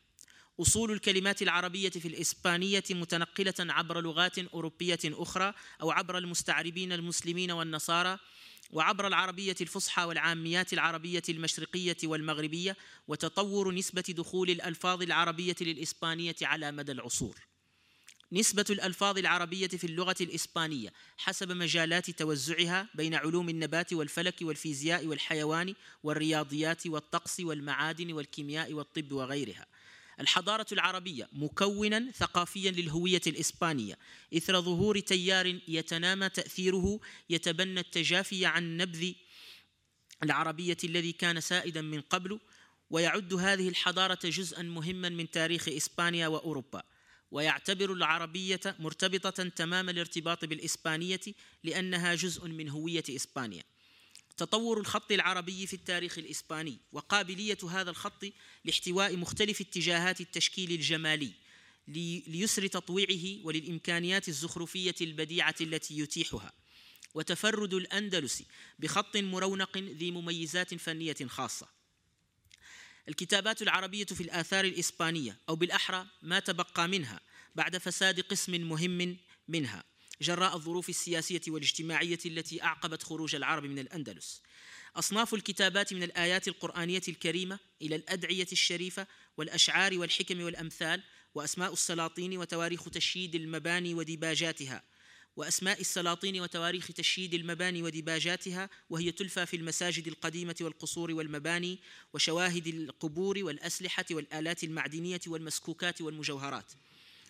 أصول 0.59 0.91
الكلمات 0.91 1.41
العربية 1.41 1.89
في 1.89 2.07
الإسبانية 2.07 2.83
متنقلة 2.89 3.53
عبر 3.59 4.01
لغات 4.01 4.39
أوروبية 4.39 4.99
أخرى 5.05 5.53
أو 5.81 5.91
عبر 5.91 6.17
المستعربين 6.17 6.93
المسلمين 6.93 7.51
والنصارى 7.51 8.19
وعبر 8.71 9.07
العربية 9.07 9.55
الفصحى 9.61 10.03
والعاميات 10.03 10.73
العربية 10.73 11.23
المشرقية 11.29 11.97
والمغربية 12.03 12.77
وتطور 13.07 13.73
نسبة 13.73 14.01
دخول 14.01 14.49
الألفاظ 14.49 15.01
العربية 15.01 15.55
للإسبانية 15.61 16.35
على 16.41 16.71
مدى 16.71 16.91
العصور. 16.91 17.39
نسبة 18.31 18.65
الألفاظ 18.69 19.17
العربية 19.17 19.67
في 19.67 19.83
اللغة 19.83 20.15
الإسبانية 20.21 20.93
حسب 21.17 21.51
مجالات 21.51 22.09
توزعها 22.09 22.89
بين 22.95 23.15
علوم 23.15 23.49
النبات 23.49 23.93
والفلك 23.93 24.35
والفيزياء 24.41 25.05
والحيوان 25.05 25.75
والرياضيات 26.03 26.87
والطقس 26.87 27.39
والمعادن 27.39 28.13
والكيمياء 28.13 28.73
والطب 28.73 29.11
وغيرها. 29.11 29.65
الحضارة 30.19 30.65
العربية 30.71 31.29
مكونا 31.31 32.11
ثقافيا 32.11 32.71
للهوية 32.71 33.21
الإسبانية 33.27 33.97
إثر 34.37 34.61
ظهور 34.61 34.99
تيار 34.99 35.59
يتنامى 35.67 36.29
تأثيره 36.29 36.99
يتبنى 37.29 37.79
التجافي 37.79 38.45
عن 38.45 38.77
نبذ 38.77 39.11
العربية 40.23 40.77
الذي 40.83 41.11
كان 41.11 41.41
سائدا 41.41 41.81
من 41.81 42.01
قبل 42.01 42.39
ويعد 42.89 43.33
هذه 43.33 43.69
الحضارة 43.69 44.19
جزءا 44.23 44.61
مهما 44.61 45.09
من 45.09 45.31
تاريخ 45.31 45.69
إسبانيا 45.69 46.27
وأوروبا. 46.27 46.83
ويعتبر 47.31 47.93
العربية 47.93 48.59
مرتبطة 48.79 49.49
تمام 49.49 49.89
الارتباط 49.89 50.45
بالإسبانية 50.45 51.19
لأنها 51.63 52.15
جزء 52.15 52.47
من 52.47 52.69
هوية 52.69 53.03
إسبانيا. 53.09 53.63
تطور 54.37 54.79
الخط 54.79 55.11
العربي 55.11 55.67
في 55.67 55.73
التاريخ 55.73 56.17
الإسباني 56.17 56.77
وقابلية 56.91 57.57
هذا 57.69 57.89
الخط 57.89 58.25
لاحتواء 58.65 59.15
مختلف 59.17 59.61
اتجاهات 59.61 60.21
التشكيل 60.21 60.71
الجمالي 60.71 61.33
ليسر 61.87 62.67
تطويعه 62.67 63.45
وللإمكانيات 63.45 64.27
الزخرفية 64.27 64.95
البديعة 65.01 65.55
التي 65.61 65.99
يتيحها 65.99 66.53
وتفرد 67.13 67.73
الأندلس 67.73 68.43
بخط 68.79 69.17
مرونق 69.17 69.77
ذي 69.77 70.11
مميزات 70.11 70.75
فنية 70.75 71.15
خاصة. 71.27 71.67
الكتابات 73.07 73.61
العربية 73.61 74.05
في 74.05 74.21
الآثار 74.21 74.65
الإسبانية 74.65 75.37
أو 75.49 75.55
بالأحرى 75.55 76.07
ما 76.21 76.39
تبقى 76.39 76.87
منها 76.87 77.19
بعد 77.55 77.77
فساد 77.77 78.19
قسم 78.19 78.61
مهم 78.61 79.17
منها. 79.47 79.83
جراء 80.21 80.55
الظروف 80.55 80.89
السياسية 80.89 81.41
والاجتماعية 81.47 82.19
التي 82.25 82.63
أعقبت 82.63 83.03
خروج 83.03 83.35
العرب 83.35 83.63
من 83.63 83.79
الأندلس. 83.79 84.41
أصناف 84.95 85.33
الكتابات 85.33 85.93
من 85.93 86.03
الآيات 86.03 86.47
القرآنية 86.47 87.01
الكريمة 87.07 87.59
إلى 87.81 87.95
الأدعية 87.95 88.47
الشريفة 88.51 89.07
والأشعار 89.37 89.99
والحكم 89.99 90.41
والأمثال 90.41 91.03
وأسماء 91.35 91.73
السلاطين 91.73 92.37
وتواريخ 92.37 92.89
تشييد 92.89 93.35
المباني 93.35 93.93
وديباجاتها 93.93 94.83
وأسماء 95.35 95.81
السلاطين 95.81 96.41
وتواريخ 96.41 96.87
تشييد 96.87 97.33
المباني 97.33 97.83
وديباجاتها 97.83 98.69
وهي 98.89 99.11
تلفى 99.11 99.45
في 99.45 99.55
المساجد 99.55 100.07
القديمة 100.07 100.55
والقصور 100.61 101.11
والمباني 101.11 101.79
وشواهد 102.13 102.67
القبور 102.67 103.39
والأسلحة 103.43 104.05
والآلات 104.11 104.63
المعدنية 104.63 105.21
والمسكوكات 105.27 106.01
والمجوهرات. 106.01 106.71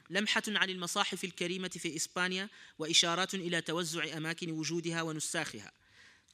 لمحة 0.10 0.44
عن 0.48 0.70
المصاحف 0.70 1.24
الكريمة 1.24 1.68
في 1.70 1.96
إسبانيا 1.96 2.50
وإشارات 2.80 3.34
إلى 3.34 3.62
توزع 3.62 4.18
أماكن 4.18 4.52
وجودها 4.52 5.02
ونساخها. 5.02 5.72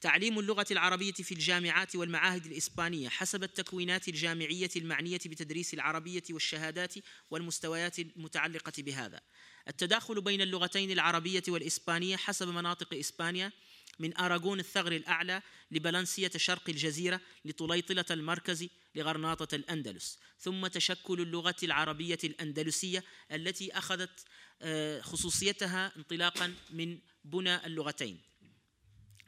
تعليم 0.00 0.38
اللغة 0.38 0.66
العربية 0.70 1.12
في 1.12 1.32
الجامعات 1.32 1.96
والمعاهد 1.96 2.46
الإسبانية 2.46 3.08
حسب 3.08 3.42
التكوينات 3.42 4.08
الجامعية 4.08 4.70
المعنية 4.76 5.20
بتدريس 5.26 5.74
العربية 5.74 6.22
والشهادات 6.30 6.94
والمستويات 7.30 7.98
المتعلقة 7.98 8.72
بهذا. 8.78 9.20
التداخل 9.68 10.20
بين 10.20 10.40
اللغتين 10.40 10.90
العربية 10.90 11.42
والإسبانية 11.48 12.16
حسب 12.16 12.48
مناطق 12.48 12.94
إسبانيا 12.94 13.52
من 13.98 14.16
أراغون 14.16 14.60
الثغر 14.60 14.92
الأعلى 14.92 15.42
لبلنسية 15.70 16.30
شرق 16.36 16.68
الجزيرة 16.68 17.20
لطليطلة 17.44 18.04
المركز 18.10 18.68
لغرناطة 18.94 19.54
الأندلس 19.54 20.18
ثم 20.38 20.66
تشكل 20.66 21.20
اللغة 21.20 21.56
العربية 21.62 22.18
الأندلسية 22.24 23.04
التي 23.32 23.78
أخذت 23.78 24.24
آه، 24.62 25.00
خصوصيتها 25.00 25.92
انطلاقا 25.96 26.54
من 26.70 26.98
بنى 27.24 27.66
اللغتين. 27.66 28.20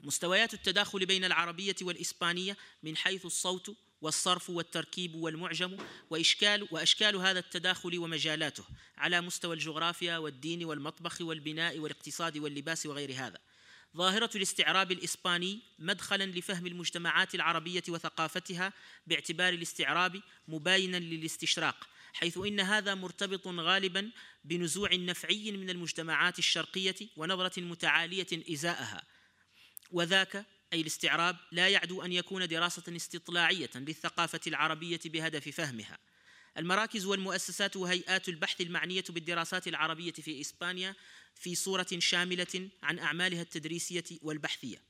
مستويات 0.01 0.55
التداخل 0.55 1.07
بين 1.07 1.25
العربية 1.25 1.77
والإسبانية 1.83 2.57
من 2.83 2.96
حيث 2.96 3.27
الصوت 3.27 3.77
والصرف 4.01 4.51
والتركيب 4.51 5.14
والمعجم 5.14 5.77
وإشكال 6.11 6.68
وأشكال 6.70 7.16
هذا 7.16 7.38
التداخل 7.38 7.98
ومجالاته 7.98 8.64
على 8.96 9.20
مستوى 9.20 9.55
الجغرافيا 9.55 10.18
والدين 10.18 10.64
والمطبخ 10.64 11.20
والبناء 11.20 11.79
والاقتصاد 11.79 12.38
واللباس 12.38 12.87
وغير 12.87 13.12
هذا. 13.12 13.38
ظاهرة 13.96 14.31
الاستعراب 14.35 14.92
الإسباني 14.92 15.61
مدخلا 15.78 16.24
لفهم 16.24 16.66
المجتمعات 16.66 17.35
العربية 17.35 17.83
وثقافتها 17.88 18.72
باعتبار 19.07 19.52
الاستعراب 19.52 20.22
مباينا 20.48 20.96
للاستشراق 20.96 21.88
حيث 22.12 22.38
إن 22.38 22.61
هذا 22.61 22.94
مرتبط 22.94 23.48
غالبا 23.48 24.11
بنزوع 24.44 24.94
نفعي 24.94 25.52
من 25.52 25.70
المجتمعات 25.70 26.38
الشرقية 26.38 26.96
ونظرة 27.16 27.61
متعالية 27.61 28.52
إزاءها. 28.52 29.02
وذاك 29.90 30.46
أي 30.72 30.81
الاستعراب 30.81 31.37
لا 31.52 31.68
يعدو 31.68 32.02
أن 32.02 32.12
يكون 32.12 32.48
دراسة 32.48 32.96
استطلاعية 32.96 33.70
للثقافة 33.74 34.40
العربية 34.46 35.00
بهدف 35.05 35.48
فهمها. 35.48 35.98
المراكز 36.58 37.04
والمؤسسات 37.06 37.76
وهيئات 37.76 38.28
البحث 38.28 38.60
المعنية 38.60 39.04
بالدراسات 39.08 39.68
العربية 39.68 40.12
في 40.12 40.40
إسبانيا 40.40 40.94
في 41.34 41.54
صورة 41.54 41.86
شاملة 41.98 42.68
عن 42.82 42.98
أعمالها 42.98 43.42
التدريسية 43.42 44.04
والبحثية. 44.22 44.82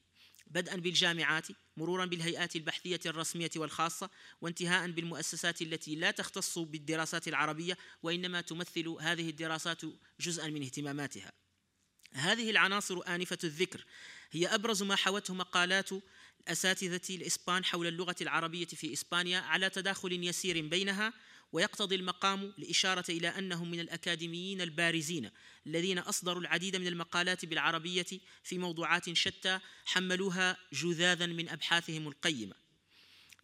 بدءا 0.46 0.76
بالجامعات 0.76 1.46
مرورا 1.76 2.04
بالهيئات 2.04 2.56
البحثية 2.56 3.00
الرسمية 3.06 3.50
والخاصة 3.56 4.10
وانتهاء 4.40 4.90
بالمؤسسات 4.90 5.62
التي 5.62 5.96
لا 5.96 6.10
تختص 6.10 6.58
بالدراسات 6.58 7.28
العربية 7.28 7.78
وإنما 8.02 8.40
تمثل 8.40 8.88
هذه 8.88 9.30
الدراسات 9.30 9.80
جزءا 10.20 10.48
من 10.48 10.62
اهتماماتها. 10.62 11.32
هذه 12.12 12.50
العناصر 12.50 13.00
آنفة 13.08 13.38
الذكر 13.44 13.84
هي 14.32 14.46
أبرز 14.46 14.82
ما 14.82 14.96
حوته 14.96 15.34
مقالات 15.34 15.90
أساتذة 16.48 17.16
الإسبان 17.16 17.64
حول 17.64 17.86
اللغة 17.86 18.16
العربية 18.20 18.66
في 18.66 18.92
إسبانيا 18.92 19.40
على 19.40 19.70
تداخل 19.70 20.12
يسير 20.24 20.60
بينها 20.68 21.12
ويقتضي 21.52 21.94
المقام 21.94 22.52
الإشارة 22.58 23.04
إلى 23.08 23.28
أنهم 23.28 23.70
من 23.70 23.80
الأكاديميين 23.80 24.60
البارزين 24.60 25.30
الذين 25.66 25.98
أصدروا 25.98 26.40
العديد 26.40 26.76
من 26.76 26.86
المقالات 26.86 27.44
بالعربية 27.44 28.06
في 28.42 28.58
موضوعات 28.58 29.12
شتى 29.12 29.58
حملوها 29.84 30.56
جذاذا 30.72 31.26
من 31.26 31.48
أبحاثهم 31.48 32.08
القيمة. 32.08 32.54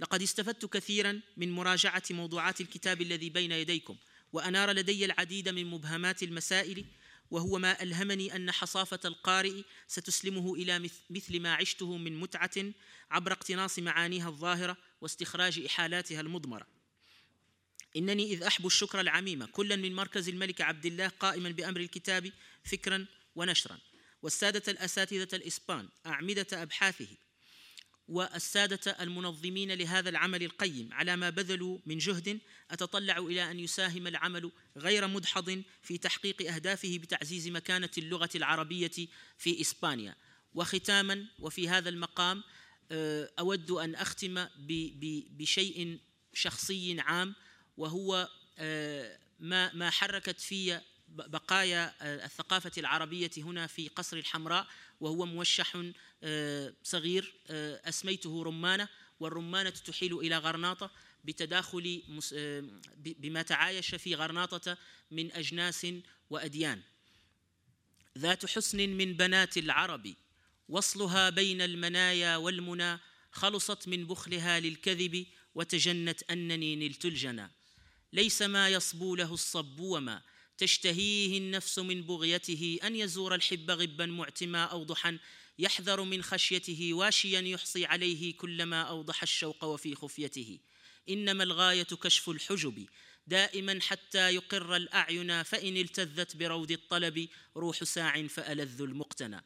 لقد 0.01 0.23
استفدت 0.23 0.67
كثيرا 0.67 1.21
من 1.37 1.53
مراجعة 1.53 2.03
موضوعات 2.11 2.61
الكتاب 2.61 3.03
الذي 3.03 3.31
بين 3.31 3.53
يديكم 3.53 3.97
وأنار 4.33 4.71
لدي 4.71 5.05
العديد 5.05 5.49
من 5.49 5.67
مبهمات 5.67 6.23
المسائل 6.23 6.85
وهو 7.31 7.59
ما 7.59 7.83
ألهمني 7.83 8.37
أن 8.37 8.51
حصافة 8.51 9.01
القارئ 9.05 9.63
ستسلمه 9.87 10.55
إلى 10.55 10.91
مثل 11.11 11.41
ما 11.41 11.55
عشته 11.55 11.97
من 11.97 12.21
متعة 12.21 12.73
عبر 13.11 13.33
اقتناص 13.33 13.79
معانيها 13.79 14.29
الظاهرة 14.29 14.77
واستخراج 15.01 15.59
إحالاتها 15.59 16.21
المضمرة. 16.21 16.78
إنني 17.99 18.33
إذ 18.33 18.43
أحب 18.43 18.67
الشكر 18.67 19.01
العميم 19.01 19.45
كلا 19.45 19.77
من 19.77 19.95
مركز 19.95 20.29
الملك 20.29 20.61
عبد 20.61 20.87
الله 20.87 21.09
قائما 21.09 21.51
بأمر 21.51 21.81
الكتاب 21.81 22.33
فكرا 22.65 23.07
ونشرا. 23.37 23.79
والسادة 24.23 24.63
الأساتذة 24.73 25.29
الإسبان 25.33 25.89
أعمدة 26.07 26.47
أبحاثه 26.53 27.09
والسادة 28.09 28.97
المنظمين 29.01 29.73
لهذا 29.73 30.09
العمل 30.09 30.43
القيم 30.43 30.89
على 30.93 31.17
ما 31.17 31.31
بذلوا 31.31 31.79
من 31.87 31.99
جهد 31.99 32.41
أتطلع 32.71 33.19
إلى 33.19 33.51
أن 33.51 33.61
يساهم 33.61 34.07
العمل 34.07 34.51
غير 34.77 35.07
مدحض 35.07 35.63
في 35.83 35.99
تحقيق 35.99 36.53
أهدافه 36.55 36.99
بتعزيز 36.99 37.49
مكانة 37.49 37.91
اللغة 37.99 38.31
العربية 38.35 39.09
في 39.39 39.61
إسبانيا. 39.61 40.17
وختاما 40.55 41.27
وفي 41.39 41.69
هذا 41.69 41.89
المقام 41.89 42.43
آه، 42.93 43.31
أود 43.39 43.71
أن 43.71 43.95
أختم 43.95 44.47
بشيء 45.39 45.99
شخصي 46.35 47.01
عام 47.01 47.35
وهو 47.79 48.29
آه، 48.59 49.19
ما 49.41 49.75
ما 49.75 49.91
حركت 49.91 50.41
في 50.41 50.81
بقايا 51.09 51.95
آه، 52.01 52.25
الثقافة 52.25 52.73
العربية 52.79 53.31
هنا 53.39 53.67
في 53.67 53.89
قصر 53.89 54.17
الحمراء 54.17 54.67
وهو 55.01 55.27
موشح 55.27 55.83
آه، 56.23 56.75
صغير 56.83 57.35
أسميته 57.85 58.43
رمانة 58.43 58.89
والرمانة 59.21 59.71
تحيل 59.71 60.19
إلى 60.19 60.39
غرناطة 60.39 60.91
بتداخل 61.25 62.03
بما 62.97 63.43
تعايش 63.43 63.95
في 63.95 64.15
غرناطة 64.15 64.79
من 65.11 65.33
أجناس 65.33 65.87
وأديان. 66.31 66.83
ذات 68.19 68.47
حسن 68.47 68.89
من 68.89 69.15
بنات 69.15 69.59
العرب 69.59 70.15
وصلها 70.69 71.31
بين 71.31 71.63
المنايا 71.63 72.37
والمنى 72.37 72.99
خلصت 73.33 73.89
من 73.89 74.07
بخلها 74.07 74.61
للكذب 74.61 75.27
وتجنت 75.55 76.23
أنني 76.31 76.77
نلت 76.77 77.05
الجنى. 77.05 77.58
ليس 78.13 78.43
ما 78.43 78.69
يصبو 78.69 79.17
له 79.17 79.35
الصب 79.35 79.81
وما 79.81 80.23
تشتهيه 80.59 81.39
النفس 81.39 81.79
من 81.79 82.03
بغيته 82.03 82.79
أن 82.83 82.97
يزور 82.97 83.35
الحب 83.35 83.71
غبا 83.71 84.07
معتما 84.07 84.65
أو 84.65 84.85
ضحا 84.85 85.19
يحذر 85.59 86.03
من 86.03 86.23
خشيته 86.23 86.95
واشيا 86.95 87.41
يحصي 87.41 87.87
عليه 87.87 88.37
كلما 88.37 88.83
أوضح 88.83 89.23
الشوق 89.23 89.65
وفي 89.65 89.95
خفيته. 89.95 90.59
إنما 91.09 91.45
الغاية 91.45 91.83
كشف 91.83 92.31
الحجب. 92.31 92.87
دائما 93.27 93.79
حتى 93.83 94.35
يقر 94.35 94.77
الأعين 94.77 95.43
فإن 95.43 95.77
التذت 95.77 96.37
بروض 96.37 96.71
الطلب 96.71 97.29
روح 97.57 97.85
ساع 97.85 98.27
فألذ 98.27 98.83
المقتنى. 98.83 99.45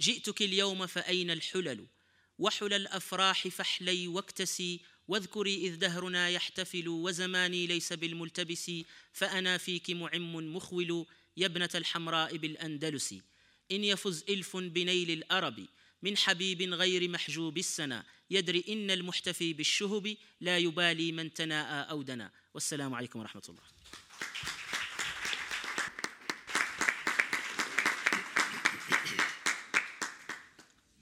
جئتك 0.00 0.42
اليوم 0.42 0.86
فأين 0.86 1.30
الحلل؟ 1.30 1.86
وحل 2.38 2.74
الأفراح 2.74 3.48
فاحلي 3.48 4.08
واكتسي 4.08 4.80
واذكري 5.08 5.54
إذ 5.66 5.76
دهرنا 5.76 6.28
يحتفل 6.28 6.88
وزماني 6.88 7.66
ليس 7.66 7.92
بالملتبس 7.92 8.70
فأنا 9.12 9.58
فيك 9.58 9.90
معم 9.90 10.56
مخول 10.56 11.06
يا 11.36 11.46
ابنة 11.46 11.70
الحمراء 11.74 12.36
بالأندلس. 12.36 13.14
إن 13.72 13.84
يفز 13.84 14.24
إلف 14.28 14.56
بنيل 14.56 15.10
الأرب 15.10 15.66
من 16.02 16.16
حبيب 16.16 16.62
غير 16.62 17.08
محجوب 17.08 17.58
السنا. 17.58 18.04
يدري 18.30 18.64
إن 18.68 18.90
المحتفي 18.90 19.52
بالشهب 19.52 20.16
لا 20.40 20.58
يبالي 20.58 21.12
من 21.12 21.34
تناءى 21.34 21.90
أو 21.90 22.02
دنا 22.02 22.30
والسلام 22.54 22.94
عليكم 22.94 23.18
ورحمة 23.18 23.42
الله. 23.48 23.62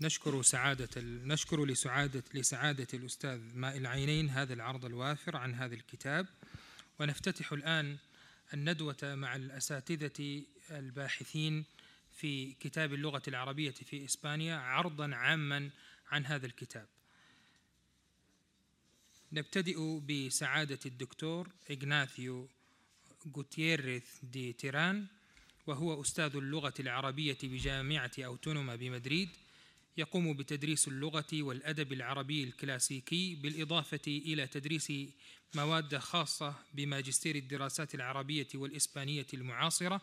نشكر 0.00 0.42
سعادة 0.42 1.00
نشكر 1.02 1.64
لسعادة 1.64 2.22
لسعادة 2.34 2.86
الأستاذ 2.94 3.40
ماء 3.54 3.76
العينين 3.76 4.30
هذا 4.30 4.54
العرض 4.54 4.84
الوافر 4.84 5.36
عن 5.36 5.54
هذا 5.54 5.74
الكتاب. 5.74 6.26
ونفتتح 7.00 7.52
الآن 7.52 7.96
الندوة 8.54 8.96
مع 9.02 9.36
الأساتذة 9.36 10.42
الباحثين 10.70 11.64
في 12.12 12.52
كتاب 12.52 12.94
اللغة 12.94 13.22
العربية 13.28 13.70
في 13.70 14.04
إسبانيا 14.04 14.56
عرضا 14.56 15.14
عاما 15.14 15.70
عن 16.10 16.26
هذا 16.26 16.46
الكتاب. 16.46 16.88
نبتدئ 19.32 19.98
بسعادة 19.98 20.78
الدكتور 20.86 21.48
إغناثيو 21.70 22.48
غوتيريث 23.36 24.04
دي 24.22 24.52
تيران 24.52 25.06
وهو 25.66 26.00
أستاذ 26.00 26.36
اللغة 26.36 26.74
العربية 26.80 27.38
بجامعة 27.42 28.10
أوتونوما 28.18 28.76
بمدريد. 28.76 29.28
يقوم 29.96 30.32
بتدريس 30.36 30.88
اللغة 30.88 31.26
والأدب 31.32 31.92
العربي 31.92 32.44
الكلاسيكي 32.44 33.34
بالإضافة 33.34 34.00
إلى 34.06 34.46
تدريس 34.46 34.92
مواد 35.54 35.98
خاصة 35.98 36.54
بماجستير 36.74 37.36
الدراسات 37.36 37.94
العربية 37.94 38.48
والإسبانية 38.54 39.26
المعاصرة 39.34 40.00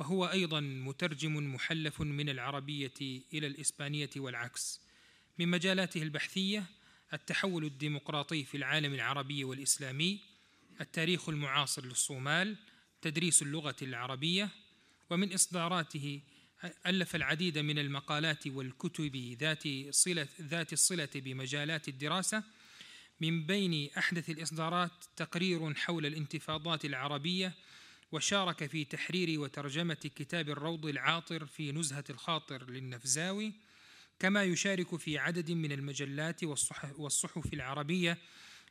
وهو 0.00 0.26
أيضا 0.26 0.60
مترجم 0.60 1.54
محلف 1.54 2.00
من 2.00 2.28
العربية 2.28 2.94
إلى 3.32 3.46
الإسبانية 3.46 4.10
والعكس. 4.16 4.80
من 5.38 5.48
مجالاته 5.48 6.02
البحثية 6.02 6.64
التحول 7.14 7.64
الديمقراطي 7.64 8.44
في 8.44 8.56
العالم 8.56 8.94
العربي 8.94 9.44
والإسلامي 9.44 10.20
التاريخ 10.80 11.28
المعاصر 11.28 11.84
للصومال 11.84 12.56
تدريس 13.02 13.42
اللغة 13.42 13.76
العربية 13.82 14.48
ومن 15.10 15.32
إصداراته 15.32 16.20
ألف 16.86 17.16
العديد 17.16 17.58
من 17.58 17.78
المقالات 17.78 18.46
والكتب 18.46 19.36
ذات 19.40 19.64
صلة 19.90 20.28
ذات 20.40 20.72
الصلة 20.72 21.08
بمجالات 21.14 21.88
الدراسة 21.88 22.42
من 23.20 23.46
بين 23.46 23.90
أحدث 23.98 24.30
الإصدارات 24.30 24.90
تقرير 25.16 25.74
حول 25.74 26.06
الانتفاضات 26.06 26.84
العربية 26.84 27.54
وشارك 28.12 28.66
في 28.66 28.84
تحرير 28.84 29.40
وترجمة 29.40 29.94
كتاب 29.94 30.48
الروض 30.48 30.86
العاطر 30.86 31.46
في 31.46 31.72
نزهة 31.72 32.04
الخاطر 32.10 32.70
للنفزاوي 32.70 33.52
كما 34.18 34.44
يشارك 34.44 34.96
في 34.96 35.18
عدد 35.18 35.50
من 35.50 35.72
المجلات 35.72 36.44
والصحف 36.98 37.54
العربية 37.54 38.18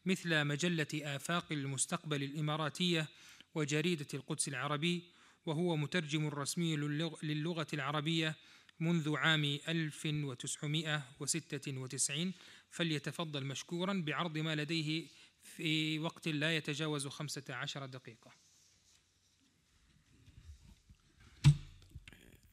مثل 0.05 0.45
مجلة 0.45 0.87
آفاق 0.93 1.45
المستقبل 1.51 2.23
الإماراتية 2.23 3.07
وجريدة 3.55 4.07
القدس 4.13 4.47
العربي 4.47 5.03
وهو 5.45 5.77
مترجم 5.77 6.27
رسمي 6.27 6.75
للغة 7.23 7.67
العربية 7.73 8.35
منذ 8.79 9.15
عام 9.15 9.59
1996 9.67 12.33
فليتفضل 12.69 13.45
مشكورا 13.45 14.03
بعرض 14.05 14.37
ما 14.37 14.55
لديه 14.55 15.07
في 15.55 15.99
وقت 15.99 16.27
لا 16.27 16.57
يتجاوز 16.57 17.07
15 17.07 17.85
دقيقة. 17.85 18.31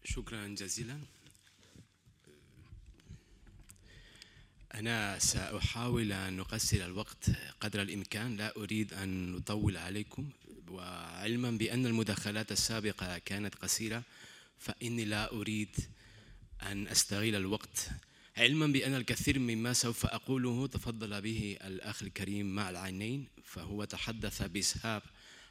شكرا 0.04 0.48
جزيلا. 0.48 1.00
أنا 4.74 5.18
سأحاول 5.18 6.12
أن 6.12 6.40
أقصر 6.40 6.76
الوقت 6.76 7.30
قدر 7.60 7.82
الإمكان. 7.82 8.36
لا 8.36 8.56
أريد 8.56 8.92
أن 8.92 9.36
أطول 9.36 9.76
عليكم. 9.76 10.30
وعلما 10.70 11.50
بأن 11.50 11.86
المداخلات 11.86 12.52
السابقة 12.52 13.18
كانت 13.18 13.54
قصيرة 13.54 14.02
فإني 14.58 15.04
لا 15.04 15.32
أريد 15.32 15.76
أن 16.62 16.88
أستغل 16.88 17.34
الوقت. 17.36 17.90
علما 18.36 18.66
بأن 18.66 18.94
الكثير 18.94 19.38
مما 19.38 19.72
سوف 19.72 20.06
أقوله 20.06 20.66
تفضل 20.66 21.20
به 21.22 21.56
الأخ 21.64 22.02
الكريم 22.02 22.54
مع 22.54 22.70
العينين 22.70 23.28
فهو 23.44 23.84
تحدث 23.84 24.42
بإسهاب 24.42 25.02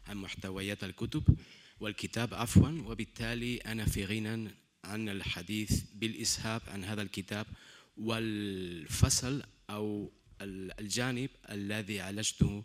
عن 0.07 0.17
محتويات 0.17 0.83
الكتب 0.83 1.23
والكتاب 1.79 2.33
عفوا 2.33 2.81
وبالتالي 2.85 3.57
أنا 3.57 3.85
في 3.85 4.05
غنى 4.05 4.51
عن 4.83 5.09
الحديث 5.09 5.81
بالإسهاب 5.93 6.61
عن 6.67 6.83
هذا 6.83 7.01
الكتاب 7.01 7.45
والفصل 7.97 9.43
أو 9.69 10.11
الجانب 10.41 11.29
الذي 11.49 12.01
عالجته 12.01 12.63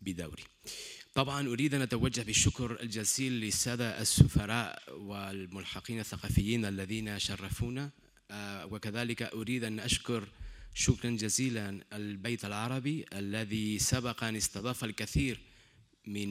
بدوري. 0.00 0.44
طبعا 1.14 1.48
أريد 1.48 1.74
أن 1.74 1.82
أتوجه 1.82 2.22
بالشكر 2.22 2.82
الجزيل 2.82 3.32
للسادة 3.32 4.00
السفراء 4.00 4.82
والملحقين 4.90 6.00
الثقافيين 6.00 6.64
الذين 6.64 7.18
شرفونا 7.18 7.90
آه، 8.30 8.66
وكذلك 8.66 9.22
أريد 9.22 9.64
أن 9.64 9.80
أشكر 9.80 10.28
شكرا 10.74 11.10
جزيلا 11.10 11.84
البيت 11.92 12.44
العربي 12.44 13.04
الذي 13.12 13.78
سبق 13.78 14.24
أن 14.24 14.36
استضاف 14.36 14.84
الكثير 14.84 15.40
من 16.06 16.30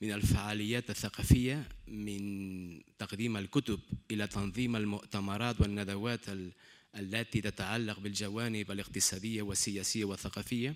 من 0.00 0.12
الفعاليات 0.12 0.90
الثقافية 0.90 1.68
من 1.88 2.80
تقديم 2.98 3.36
الكتب 3.36 3.80
إلى 4.10 4.26
تنظيم 4.26 4.76
المؤتمرات 4.76 5.60
والندوات 5.60 6.20
التي 6.96 7.40
تتعلق 7.40 8.00
بالجوانب 8.00 8.70
الاقتصادية 8.70 9.42
والسياسية 9.42 10.04
والثقافية. 10.04 10.74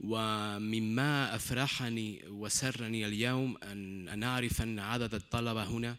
ومما 0.00 1.34
أفرحني 1.34 2.22
وسرني 2.28 3.06
اليوم 3.06 3.56
أن 3.62 4.18
نعرف 4.18 4.62
أن 4.62 4.78
عدد 4.78 5.14
الطلبة 5.14 5.64
هنا 5.64 5.96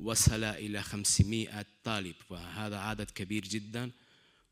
وصل 0.00 0.44
إلى 0.44 0.82
500 0.82 1.66
طالب 1.84 2.14
وهذا 2.30 2.78
عدد 2.78 3.10
كبير 3.10 3.42
جدا 3.42 3.90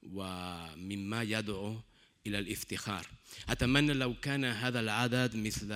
ومما 0.03 1.23
يدعو 1.23 1.81
إلى 2.27 2.39
الافتخار. 2.39 3.07
أتمنى 3.49 3.93
لو 3.93 4.15
كان 4.15 4.45
هذا 4.45 4.81
العدد 4.81 5.37
مثل 5.37 5.67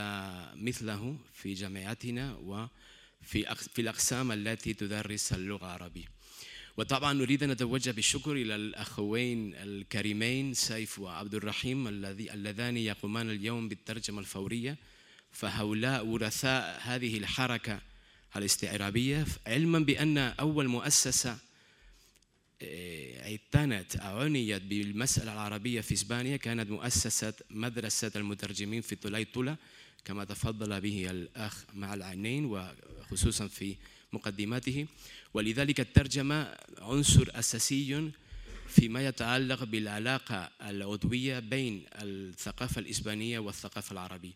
مثله 0.55 1.19
في 1.35 1.55
جامعتنا 1.55 2.37
وفي 2.37 3.57
في 3.57 3.81
الأقسام 3.83 4.33
التي 4.33 4.75
تدرس 4.75 5.33
اللغة 5.33 5.67
العربية. 5.67 6.18
وطبعا 6.79 7.13
نريد 7.13 7.43
أن 7.43 7.51
نتوجه 7.51 7.91
بالشكر 7.91 8.33
إلى 8.33 8.55
الأخوين 8.55 9.55
الكريمين 9.55 10.55
سيف 10.55 10.99
وعبد 10.99 11.35
الرحيم 11.35 11.89
الذي 11.89 12.33
اللذان 12.33 12.77
يقومان 12.77 13.31
اليوم 13.31 13.69
بالترجمة 13.69 14.21
الفورية. 14.21 14.77
فهؤلاء 15.33 16.07
ورثاء 16.07 16.81
هذه 16.83 17.19
الحركة 17.19 17.81
الاستعرابية 18.37 19.27
علما 19.47 19.79
بأن 19.79 20.19
أول 20.19 20.69
مؤسسة 20.69 21.39
آه، 22.63 23.31
اعتنت 23.31 23.97
أو 23.97 24.19
عنيت 24.19 24.63
بالمسألة 24.63 25.33
العربية 25.33 25.81
في 25.81 25.95
إسبانيا 25.95 26.37
كانت 26.37 26.71
مؤسسة 26.71 27.35
مدرسة 27.51 28.13
المترجمين 28.17 28.81
في 28.81 28.97
طليطلة 28.97 29.57
كما 30.05 30.25
تفضل 30.25 30.81
به 30.81 31.11
الأخ 31.11 31.65
مع 31.75 31.95
العينين 31.95 32.45
وخصوصا 32.45 33.47
في 33.49 33.77
مقدماته. 34.13 34.87
ولذلك 35.35 35.81
الترجمة 35.81 36.55
عنصر 36.79 37.29
أساسي 37.31 38.11
فيما 38.69 39.07
يتعلق 39.07 39.65
بالعلاقة 39.65 40.51
العضوية 40.63 41.39
بين 41.39 41.83
الثقافة 41.95 42.79
الإسبانية 42.79 43.39
والثقافة 43.39 43.93
العربية. 43.93 44.33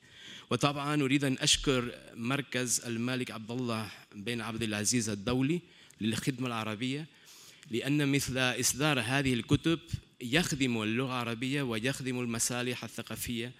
وطبعا 0.50 1.02
أريد 1.02 1.24
أن 1.24 1.36
أشكر 1.40 1.94
مركز 2.14 2.80
الملك 2.86 3.30
عبد 3.30 3.50
الله 3.50 3.90
بن 4.14 4.40
عبد 4.40 4.62
العزيز 4.62 5.08
الدولي 5.08 5.60
للخدمة 6.00 6.46
العربية 6.46 7.06
لأن 7.70 8.12
مثل 8.12 8.38
إصدار 8.38 9.00
هذه 9.00 9.34
الكتب 9.34 9.78
يخدم 10.20 10.82
اللغة 10.82 11.06
العربية 11.06 11.62
ويخدم 11.62 12.20
المصالح 12.20 12.84
الثقافية 12.84 13.52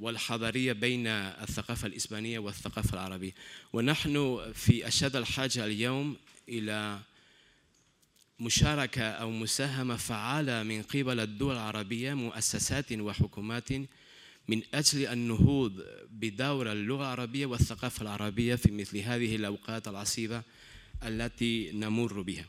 والحضارية 0.00 0.72
بين 0.72 1.06
الثقافة 1.06 1.86
الإسبانية 1.86 2.38
والثقافة 2.38 2.94
العربية. 2.94 3.32
ونحن 3.72 4.42
في 4.54 4.88
أشد 4.88 5.16
الحاجة 5.16 5.64
اليوم 5.64 6.16
إلى 6.48 6.98
مشاركة 8.40 9.02
أو 9.02 9.30
مساهمة 9.30 9.96
فعالة 9.96 10.62
من 10.62 10.82
قبل 10.82 11.20
الدول 11.20 11.54
العربية 11.54 12.14
مؤسسات 12.14 12.92
وحكومات 12.92 13.72
من 14.48 14.62
أجل 14.74 15.06
النهوض 15.06 15.84
بدور 16.10 16.72
اللغة 16.72 17.02
العربية 17.02 17.46
والثقافة 17.46 18.02
العربية 18.02 18.54
في 18.54 18.72
مثل 18.72 18.98
هذه 18.98 19.36
الأوقات 19.36 19.88
العصيبة 19.88 20.42
التي 21.02 21.70
نمر 21.72 22.22
بها. 22.22 22.44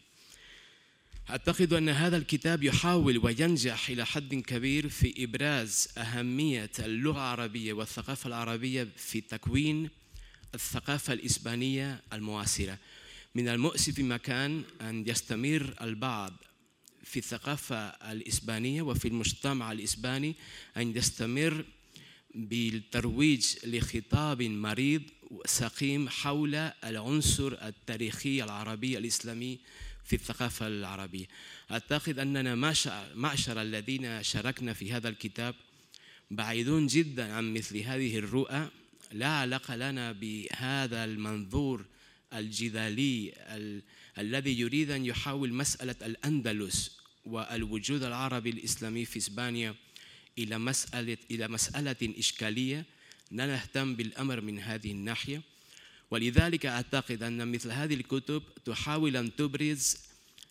أعتقد 1.29 1.73
أن 1.73 1.89
هذا 1.89 2.17
الكتاب 2.17 2.63
يحاول 2.63 3.17
وينجح 3.17 3.89
إلى 3.89 4.05
حد 4.05 4.35
كبير 4.35 4.89
في 4.89 5.23
إبراز 5.23 5.87
أهمية 5.97 6.71
اللغة 6.79 7.17
العربية 7.17 7.73
والثقافة 7.73 8.27
العربية 8.27 8.87
في 8.97 9.21
تكوين 9.21 9.89
الثقافة 10.55 11.13
الإسبانية 11.13 12.01
المعاصرة 12.13 12.77
من 13.35 13.47
المؤسف 13.47 13.99
مكان 13.99 14.63
أن 14.81 15.07
يستمر 15.07 15.73
البعض 15.81 16.33
في 17.03 17.19
الثقافة 17.19 17.75
الإسبانية 17.87 18.81
وفي 18.81 19.07
المجتمع 19.07 19.71
الإسباني 19.71 20.35
أن 20.77 20.97
يستمر 20.97 21.65
بالترويج 22.35 23.45
لخطاب 23.63 24.41
مريض 24.43 25.01
سقيم 25.45 26.09
حول 26.09 26.55
العنصر 26.83 27.53
التاريخي 27.67 28.43
العربي 28.43 28.97
الإسلامي 28.97 29.59
في 30.07 30.15
الثقافة 30.15 30.67
العربية. 30.67 31.25
أعتقد 31.71 32.19
أننا 32.19 32.55
معشر 33.15 33.61
الذين 33.61 34.23
شاركنا 34.23 34.73
في 34.73 34.93
هذا 34.93 35.09
الكتاب 35.09 35.55
بعيدون 36.31 36.87
جدا 36.87 37.33
عن 37.33 37.53
مثل 37.53 37.77
هذه 37.77 38.17
الرؤى. 38.17 38.69
لا 39.11 39.27
علاقة 39.27 39.75
لنا 39.75 40.11
بهذا 40.11 41.03
المنظور 41.03 41.85
الجدالي 42.33 43.33
ال 43.37 43.81
الذي 44.17 44.59
يريد 44.59 44.91
أن 44.91 45.05
يحول 45.05 45.53
مسألة 45.53 45.95
الأندلس 46.01 46.97
والوجود 47.25 48.03
العربي 48.03 48.49
الإسلامي 48.49 49.05
في 49.05 49.17
إسبانيا 49.17 49.75
إلى 50.37 50.57
مسألة 50.57 51.17
إلى 51.31 51.47
مسألة 51.47 52.13
إشكالية. 52.19 52.85
لا 53.31 53.47
نهتم 53.47 53.95
بالأمر 53.95 54.41
من 54.41 54.59
هذه 54.59 54.91
الناحية. 54.91 55.41
ولذلك 56.11 56.65
أعتقد 56.65 57.23
أن 57.23 57.51
مثل 57.51 57.71
هذه 57.71 57.93
الكتب 57.93 58.43
تحاول 58.65 59.17
أن 59.17 59.35
تبرز 59.35 59.97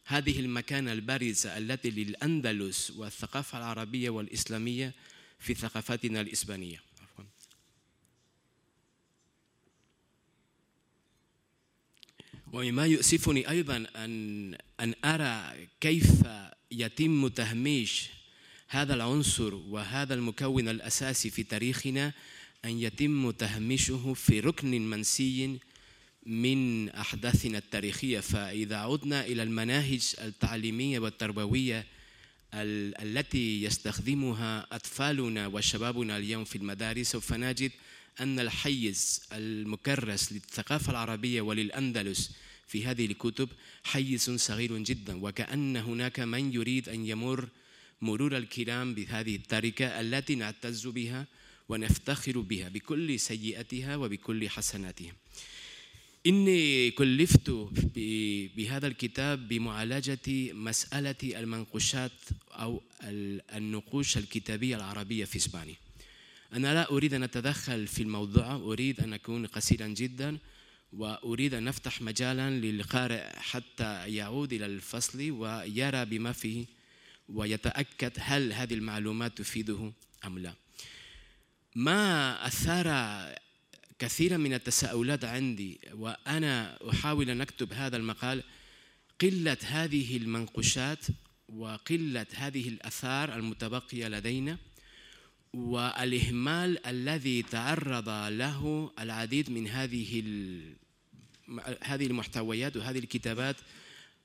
هذه 0.05 0.41
المكانة 0.41 0.93
البارزة 0.93 1.59
التي 1.59 1.91
للأندلس 1.91 2.91
والثقافة 2.91 3.59
العربية 3.59 4.11
والإسلامية 4.11 4.95
في 5.39 5.55
ثقافتنا 5.55 6.21
الإسبانية. 6.21 6.87
ومما 12.53 12.87
يؤسفني 12.87 13.51
أيضا 13.51 13.87
أن 13.97 14.55
أن 14.81 14.95
أرى 15.05 15.69
كيف 15.81 16.23
يتم 16.71 17.29
تهميش 17.29 18.09
هذا 18.69 18.95
العنصر 18.95 19.55
وهذا 19.55 20.15
المكون 20.15 20.69
الأساسي 20.69 21.31
في 21.31 21.43
تاريخنا 21.43 22.13
أن 22.67 22.79
يتم 22.79 23.31
تهميشه 23.31 24.15
في 24.15 24.41
ركن 24.41 24.91
منسي 24.91 25.59
من 26.27 26.89
أحداثنا 26.89 27.59
التاريخية. 27.59 28.21
فإذا 28.21 28.77
عدنا 28.77 29.27
إلى 29.27 29.43
المناهج 29.43 30.15
التعليمية 30.19 30.99
والتربوية 30.99 31.87
التي 32.55 33.63
يستخدمها 33.63 34.67
أطفالنا 34.73 35.47
وشبابنا 35.47 36.17
اليوم 36.17 36.45
في 36.45 36.57
المدارس 36.57 37.07
سوف 37.07 37.33
نجد 37.33 37.73
أن 38.21 38.41
الحيز 38.41 39.23
المكرس 39.33 40.33
للثقافة 40.33 40.91
العربية 40.91 41.41
وللأندلس 41.41 42.33
في 42.67 42.87
هذه 42.87 43.07
الكتب 43.07 43.49
حيز 43.85 44.31
صغير 44.31 44.79
جدا 44.79 45.25
وكأن 45.25 45.77
هناك 45.77 46.21
من 46.21 46.53
يريد 46.53 46.89
أن 46.89 47.07
يمر 47.07 47.49
مرور 48.03 48.37
الكرام 48.37 48.95
بهذه 48.95 49.37
التركة 49.37 50.01
التي 50.01 50.35
نعتز 50.35 50.87
بها 50.87 51.27
ونفتخر 51.69 52.41
بها 52.41 52.69
بكل 52.69 53.21
سيئاتها 53.21 53.97
وبكل 53.97 54.49
حسناتها. 54.49 55.13
إني 56.27 56.91
كلفت 56.91 57.51
بهذا 58.57 58.87
الكتاب 58.87 59.49
بمعالجة 59.49 60.53
مسألة 60.53 61.41
المنقوشات 61.41 62.13
أو 62.53 62.83
النقوش 63.57 64.17
الكتابية 64.19 64.77
العربية 64.77 65.25
في 65.25 65.37
إسبانيا. 65.37 65.75
أنا 66.53 66.75
لا 66.75 66.91
أريد 66.91 67.15
أن 67.15 67.23
أتدخل 67.23 67.87
في 67.87 68.03
الموضوع 68.03 68.55
أريد 68.55 69.01
أن 69.01 69.13
أكون 69.13 69.47
قصيرا 69.47 69.87
جدا 69.87 70.39
وأريد 70.93 71.55
أن 71.55 71.65
نفتح 71.65 72.03
مجالا 72.03 72.51
للقارئ 72.51 73.37
حتى 73.37 74.15
يعود 74.15 74.53
إلى 74.53 74.67
الفصل 74.67 75.31
ويرى 75.31 76.05
بما 76.05 76.33
فيه 76.33 76.67
ويتأكد 77.29 78.13
هل 78.19 78.53
هذه 78.53 78.75
المعلومات 78.75 79.39
تفيده 79.39 79.93
أم 80.25 80.39
لا. 80.39 80.55
ما 81.77 82.47
أثار 82.47 82.89
كثيرا 83.99 84.37
من 84.37 84.55
التساؤلات 84.55 85.25
عندي 85.25 85.81
وأنا 85.93 86.79
أحاول 86.91 87.31
أن 87.31 87.41
أكتب 87.41 87.73
هذا 87.73 87.97
المقال. 87.97 88.43
قلة 89.21 89.57
هذه 89.63 90.17
المنقوشات 90.17 91.07
وقلة 91.49 92.27
هذه 92.35 92.69
الأثار 92.69 93.35
المتبقية 93.35 94.09
لدينا 94.09 94.59
والإهمال 95.53 96.87
الذي 96.87 97.43
تعرض 97.43 98.09
له 98.09 98.93
العديد 98.99 99.51
من 99.51 99.69
هذه 99.69 100.23
هذه 101.83 102.07
المحتويات 102.07 102.77
وهذه 102.77 102.99
الكتابات 102.99 103.57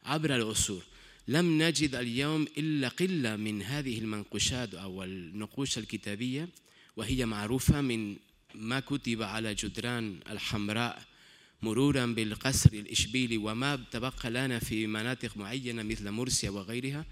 عبر 0.03 0.35
العصور. 0.35 0.83
لم 1.27 1.61
نجد 1.61 1.95
اليوم 1.95 2.47
إلا 2.57 2.87
قلة 2.87 3.35
من 3.35 3.61
هذه 3.61 3.99
المنقوشات 3.99 4.73
أو 4.73 5.03
النقوش 5.03 5.77
الكتابية. 5.77 6.49
وهي 6.95 7.25
معروفة 7.25 7.81
من 7.81 8.17
ما 8.55 8.79
كتب 8.79 9.21
على 9.21 9.53
جدران 9.53 10.19
الحمراء 10.29 11.03
مرورا 11.61 12.05
بالقصر 12.05 12.69
الإشبيلي 12.73 13.37
وما 13.37 13.75
تبقى 13.91 14.29
لنا 14.29 14.59
في 14.59 14.87
مناطق 14.87 15.37
معينة 15.37 15.83
مثل 15.83 16.09
مرسيا 16.09 16.49
وغيرها. 16.49 17.05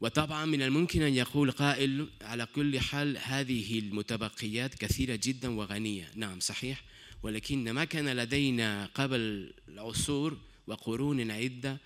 وطبعا 0.00 0.44
من 0.44 0.62
الممكن 0.62 1.02
أن 1.02 1.14
يقول 1.14 1.50
قائل 1.50 2.08
على 2.22 2.46
كل 2.46 2.80
حال 2.80 3.18
هذه 3.18 3.78
المتبقيات 3.78 4.74
كثيرة 4.74 5.20
جدا 5.22 5.50
وغنية. 5.50 6.10
نعم 6.14 6.40
صحيح. 6.40 6.82
ولكن 7.22 7.70
ما 7.70 7.84
كان 7.84 8.08
لدينا 8.08 8.90
قبل 8.94 9.52
العصور 9.68 10.38
وقرون 10.66 11.30
عدة 11.30 11.80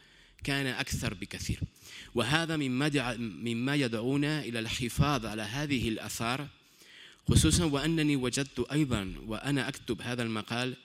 كان 0.44 0.66
أكثر 0.66 1.14
بكثير. 1.14 1.61
وهذا 2.14 2.57
مما 2.57 3.16
مما 3.18 3.74
يدعونا 3.74 4.44
إلى 4.44 4.59
الحفاظ 4.59 5.26
على 5.26 5.42
هذه 5.42 5.88
الآثار 5.88 6.48
خصوصا 7.30 7.64
وأنني 7.64 8.16
وجدت 8.16 8.66
أيضا 8.72 9.14
وأنا 9.26 9.68
أكتب 9.68 10.02
هذا 10.02 10.22
المقال 10.22 10.76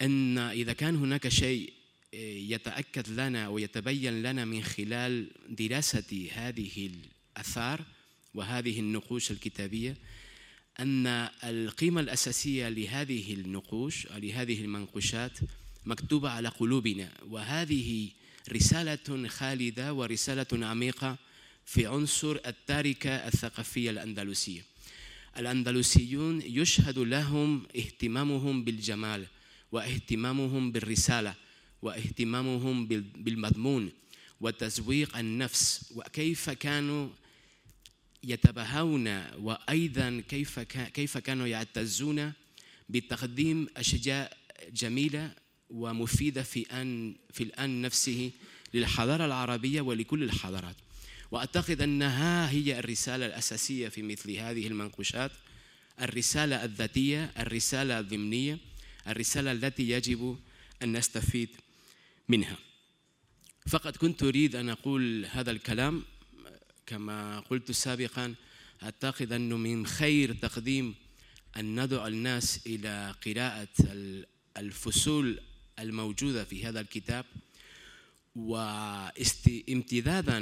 أن 0.00 0.38
إذا 0.38 0.72
كان 0.72 0.96
هناك 0.96 1.28
شيء 1.28 1.72
يتأكد 2.52 3.08
لنا 3.08 3.48
ويتبين 3.48 4.22
لنا 4.22 4.44
من 4.44 4.62
خلال 4.62 5.30
دراسة 5.48 6.28
هذه 6.32 6.90
الآثار 7.36 7.80
وهذه 8.34 8.80
النقوش 8.80 9.30
الكتابية 9.30 9.96
أن 10.80 11.06
القيمة 11.44 12.00
الأساسية 12.00 12.68
لهذه 12.68 13.34
النقوش 13.34 14.06
لهذه 14.06 14.60
المنقوشات 14.60 15.38
مكتوبة 15.86 16.30
على 16.30 16.48
قلوبنا. 16.48 17.12
وهذه 17.28 18.08
رسالة 18.52 19.28
خالدة 19.28 19.94
ورسالة 19.94 20.66
عميقة 20.66 21.16
في 21.66 21.86
عنصر 21.86 22.38
التاركة 22.46 23.10
الثقافية 23.10 23.90
الأندلسية. 23.90 24.73
الأندلسيون 25.38 26.42
يشهد 26.44 26.98
لهم 26.98 27.66
اهتمامهم 27.76 28.64
بالجمال 28.64 29.26
واهتمامهم 29.72 30.72
بالرسالة 30.72 31.34
واهتمامهم 31.82 32.86
بالمضمون 33.16 33.92
وتزويق 34.40 35.16
النفس 35.16 35.92
وكيف 35.96 36.50
كانوا 36.50 37.08
يتباهون 38.24 39.08
وأيضا 39.38 40.22
كيف 40.28 40.60
كيف 40.60 41.18
كانوا 41.18 41.46
يعتزون 41.46 42.32
بتقديم 42.88 43.68
اشياء 43.76 44.36
جميلة 44.72 45.34
ومفيدة 45.70 46.42
في 46.42 46.62
ان 46.62 47.14
في 47.32 47.42
الأن 47.42 47.82
نفسه 47.82 48.30
للحضارة 48.74 49.24
العربية 49.26 49.80
ولكل 49.80 50.22
الحضارات. 50.22 50.76
واعتقد 51.34 51.80
أنها 51.80 52.50
هي 52.50 52.78
الرسالة 52.78 53.26
الأساسية 53.26 53.88
في 53.88 54.02
مثل 54.02 54.30
هذه 54.30 54.66
المنقوشات 54.66 55.30
الرسالة 56.00 56.64
الذاتية 56.64 57.32
الرسالة 57.38 57.98
الضمنية 57.98 58.58
الرسالة 59.08 59.52
التي 59.52 59.90
يجب 59.90 60.38
أن 60.82 60.96
نستفيد 60.96 61.48
منها. 62.28 62.56
فقد 63.66 63.96
كنت 63.96 64.22
أريد 64.22 64.56
أن 64.56 64.68
أقول 64.68 65.26
هذا 65.26 65.50
الكلام 65.50 66.02
كما 66.86 67.40
قلت 67.40 67.72
سابقا 67.72 68.34
اعتقد 68.82 69.32
انه 69.32 69.56
من 69.56 69.86
خير 69.86 70.34
تقديم 70.34 70.94
أن 71.56 71.80
ندعو 71.84 72.06
الناس 72.06 72.60
إلى 72.66 73.14
قراءة 73.26 73.68
الفصول 74.56 75.40
الموجودة 75.78 76.44
في 76.44 76.64
هذا 76.64 76.80
الكتاب 76.80 77.24
وامتدادا 78.36 79.30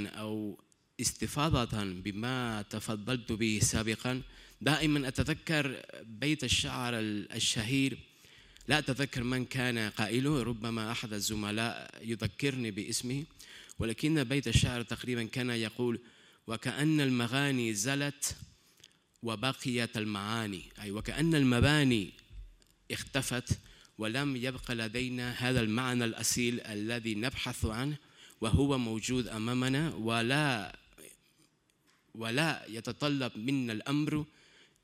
أو 0.08 0.58
استفاضة 1.00 1.84
بما 1.84 2.62
تفضلت 2.70 3.32
به 3.32 3.58
سابقا. 3.62 4.22
دائما 4.60 5.08
أتذكر 5.08 5.82
بيت 6.02 6.44
الشعر 6.44 6.94
الشهير. 6.98 7.98
لا 8.68 8.78
أتذكر 8.78 9.22
من 9.22 9.44
كان 9.44 9.90
قائله 9.90 10.42
ربما 10.42 10.92
أحد 10.92 11.12
الزملاء 11.12 12.00
يذكرني 12.02 12.70
باسمه. 12.70 13.24
ولكن 13.78 14.24
بيت 14.24 14.48
الشعر 14.48 14.82
تقريبا 14.82 15.24
كان 15.24 15.50
يقول 15.50 16.00
وكأن 16.46 17.00
المغاني 17.00 17.74
زلت 17.74 18.36
وبقيت 19.22 19.96
المعاني. 19.96 20.62
أي 20.82 20.90
وكأن 20.90 21.34
المباني 21.34 22.12
اختفت 22.90 23.58
ولم 23.98 24.36
يبق 24.36 24.70
لدينا 24.72 25.30
هذا 25.30 25.60
المعنى 25.60 26.04
الأصيل 26.04 26.60
الذي 26.60 27.14
نبحث 27.14 27.64
عنه 27.64 27.96
وهو 28.40 28.78
موجود 28.78 29.28
أمامنا 29.28 29.94
ولا 29.94 30.76
ولا 32.14 32.64
يتطلب 32.68 33.32
منا 33.36 33.72
الأمر 33.72 34.24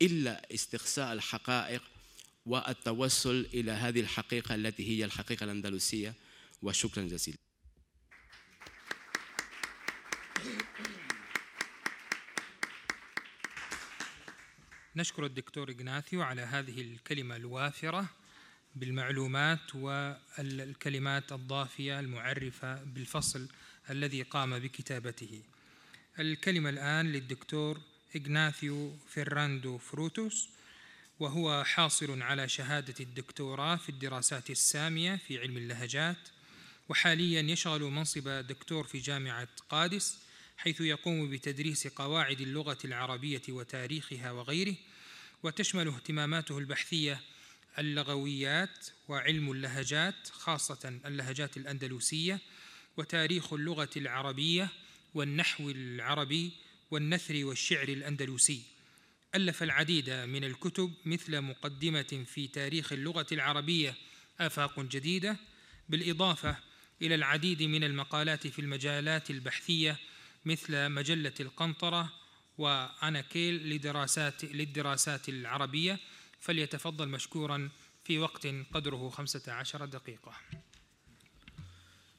إلا 0.03 0.55
استقصاء 0.55 1.12
الحقائق 1.12 1.83
والتوصل 2.47 3.47
إلى 3.55 3.70
هذه 3.72 4.01
الحقيقة 4.01 4.55
التي 4.55 4.89
هي 4.89 5.05
الحقيقة 5.05 5.45
الأندلسية. 5.45 6.14
وشكرا 6.62 7.03
جزيلا. 7.03 7.39
نشكر 14.97 15.26
الدكتور 15.26 15.70
إغناثيو 15.70 16.22
على 16.22 16.43
هذه 16.43 16.81
الكلمة 16.81 17.37
الوافرة 17.37 18.09
بالمعلومات 18.76 19.74
والكلمات 19.74 21.33
الضافية 21.33 22.01
المعرفة 22.01 22.85
بالفصل 22.85 23.49
الذي 23.91 24.22
قام 24.22 24.59
بكتابته. 24.59 25.43
الكلمة 26.19 26.71
الآن 26.71 27.13
للدكتور 27.13 27.81
إغناثيو 28.17 28.97
فيراندو 29.09 29.79
فروتوس 29.79 30.49
وهو 31.21 31.65
حاصل 31.65 32.23
على 32.23 32.49
شهادة 32.49 32.95
الدكتوراه 33.01 33.77
في 33.77 33.89
الدراسات 33.89 34.51
السامية 34.51 35.17
في 35.17 35.39
علم 35.39 35.57
اللهجات 35.57 36.29
وحاليا 36.89 37.43
يشغل 37.43 37.83
منصب 37.83 38.29
دكتور 38.29 38.85
في 38.85 38.99
جامعة 38.99 39.49
قادس 39.69 40.19
حيث 40.57 40.81
يقوم 40.81 41.31
بتدريس 41.31 41.87
قواعد 41.87 42.41
اللغة 42.41 42.79
العربية 42.85 43.43
وتاريخها 43.49 44.31
وغيره 44.31 44.75
وتشمل 45.43 45.89
اهتماماته 45.89 46.59
البحثية 46.59 47.21
اللغويات 47.79 48.87
وعلم 49.09 49.53
اللهجات 49.53 50.29
خاصة 50.33 51.01
اللهجات 51.07 51.57
الأندلسية 51.57 52.41
وتاريخ 52.97 53.53
اللغة 53.53 53.91
العربية 53.97 54.69
والنحو 55.15 55.71
العربي 55.71 56.53
والنثر 56.91 57.45
والشعر 57.45 57.89
الأندلسي. 57.89 58.63
ألف 59.35 59.63
العديد 59.63 60.11
من 60.11 60.45
الكتب 60.45 60.95
مثل 61.05 61.41
مقدمة 61.41 62.25
في 62.27 62.49
تاريخ 62.49 62.93
اللغة 62.93 63.27
العربية 63.33 63.95
آفاق 64.41 64.81
جديدة 64.81 65.37
بالإضافة 65.89 66.57
إلى 67.03 67.15
العديد 67.15 67.63
من 67.63 67.85
المقالات 67.85 68.47
في 68.47 68.59
المجالات 68.59 69.31
البحثية 69.31 69.97
مثل 70.45 70.89
مجلة 70.89 71.35
القنطرة 71.41 72.13
وأناكيل 72.59 73.71
لدراسات 73.71 74.45
للدراسات 74.45 75.29
العربية. 75.29 75.99
فليتفضل 76.41 77.09
مشكورا 77.09 77.71
في 78.05 78.19
وقت 78.19 78.47
قدره 78.47 79.09
خمسة 79.09 79.53
عشر 79.53 79.85
دقيقة. 79.85 80.33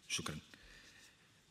شكرا. 0.08 0.49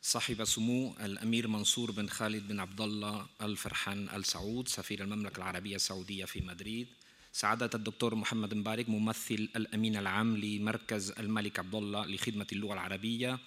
صاحب 0.03 0.44
سمو 0.44 0.94
الأمير 1.01 1.49
منصور 1.49 1.90
بن 1.90 2.09
خالد 2.09 2.49
بن 2.49 2.61
عبد 2.61 2.80
الله 2.80 3.26
الفرحان 3.42 4.09
السعود 4.09 4.68
سفير 4.68 5.03
المملكة 5.03 5.36
العربية 5.38 5.76
السعودية 5.76 6.24
في 6.24 6.40
مدريد. 6.40 6.88
سعادة 7.32 7.70
الدكتور 7.74 8.14
محمد 8.14 8.55
مبارك 8.55 8.88
ممثل 8.88 9.49
الأمين 9.57 9.96
العام 9.96 10.36
لمركز 10.36 11.11
الملك 11.11 11.59
عبد 11.59 11.74
الله 11.74 12.07
لخدمة 12.07 12.46
اللغة 12.53 12.72
العربية. 12.72 13.38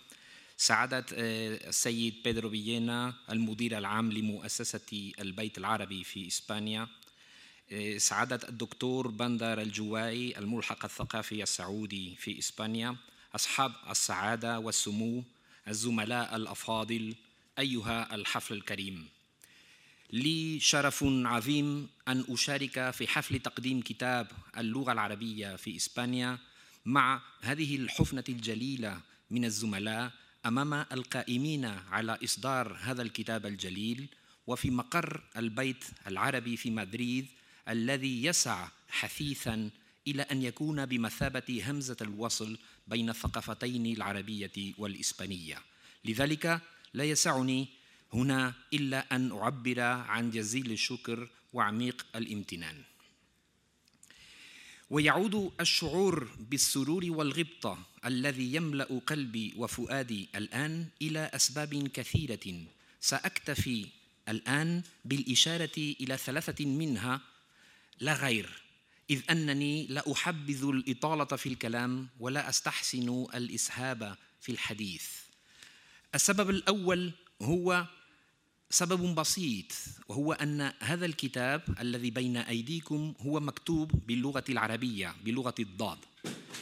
سعادة 0.58 1.06
آه، 1.14 1.70
السيد 1.70 2.14
بيدرو 2.24 2.50
بيينا 2.50 3.14
المدير 3.30 3.78
العام 3.78 4.12
لمؤسسة 4.12 5.12
البيت 5.20 5.58
العربي 5.58 6.04
في 6.04 6.28
إسبانيا. 6.28 6.88
آه، 7.72 7.98
سعادة 7.98 8.50
الدكتور 8.50 9.08
بندر 9.08 9.62
الجوائي 9.62 10.38
الملحق 10.38 10.86
الثقافي 10.86 11.44
السعودي 11.44 12.16
في 12.16 12.40
إسبانيا. 12.40 12.96
أصحاب 13.36 13.72
السعادة 13.90 14.60
والسمو 14.60 15.24
الزملاء 15.68 16.36
الأفاضل 16.36 17.16
أيها 17.60 18.16
الحفل 18.16 18.54
الكريم. 18.54 19.08
لي 20.14 20.60
شرف 20.60 21.04
عظيم 21.04 21.90
أن 22.08 22.26
أشارك 22.30 22.92
في 22.92 23.08
حفل 23.08 23.40
تقديم 23.40 23.82
كتاب 23.82 24.28
اللغة 24.58 24.92
العربية 24.92 25.56
في 25.56 25.76
إسبانيا 25.76 26.38
مع 26.86 27.22
هذه 27.42 27.76
الحفنة 27.76 28.24
الجليلة 28.30 29.02
من 29.32 29.46
الزملاء 29.46 30.12
أمام 30.46 30.74
القائمين 30.74 31.66
على 31.66 32.18
إصدار 32.24 32.78
هذا 32.82 33.02
الكتاب 33.02 33.46
الجليل 33.46 34.08
وفي 34.48 34.72
مقر 34.72 35.24
البيت 35.38 35.86
العربي 36.08 36.58
في 36.58 36.72
مدريد 36.72 37.28
الذي 37.70 38.26
يسعى 38.26 38.68
حثيثا 38.90 39.70
إلى 40.08 40.22
أن 40.22 40.42
يكون 40.42 40.86
بمثابة 40.86 41.64
همزة 41.66 41.98
الوصل 42.02 42.58
بين 42.88 43.10
الثقافتين 43.10 43.86
العربية 43.86 44.74
والإسبانية. 44.78 45.62
لذلك 46.06 46.62
لا 46.94 47.04
يسعني 47.04 47.68
هنا 48.14 48.54
إلا 48.74 49.16
أن 49.16 49.32
أعبر 49.32 49.80
عن 49.80 50.32
جزيل 50.32 50.72
الشكر 50.72 51.30
وعميق 51.54 52.06
الامتنان. 52.16 52.84
ويعود 54.90 55.52
الشعور 55.60 56.28
بالسرور 56.40 57.06
والغبطه 57.06 57.80
الذي 58.06 58.56
يملأ 58.56 59.02
قلبي 59.08 59.54
وفؤادي 59.58 60.30
الآن 60.36 60.88
إلى 61.02 61.32
أسباب 61.34 61.88
كثيرة. 61.88 62.66
سأكتفي 63.02 63.88
الآن 64.30 64.84
بالإشارة 65.06 65.78
إلى 65.78 66.18
ثلاثة 66.18 66.66
منها 66.66 67.22
لا 68.00 68.14
غير. 68.14 68.62
إذ 69.12 69.22
أنني 69.30 69.88
لا 69.88 70.12
احبذ 70.12 70.64
الإطالة 70.64 71.26
في 71.26 71.50
الكلام 71.50 72.08
ولا 72.20 72.50
أستحسن 72.50 73.26
الإسهاب 73.36 74.18
في 74.42 74.52
الحديث. 74.52 75.06
السبب 76.16 76.50
الأول 76.50 77.12
هو 77.42 77.86
سبب 78.70 79.16
بسيط 79.16 79.66
وهو 80.08 80.34
أن 80.34 80.74
هذا 80.80 81.06
الكتاب 81.06 81.62
الذي 81.80 82.10
بين 82.12 82.38
أيديكم 82.38 83.14
هو 83.20 83.40
مكتوب 83.40 83.92
باللغة 84.08 84.44
العربية 84.50 85.16
بلغة 85.26 85.56
الضاد. 85.60 86.00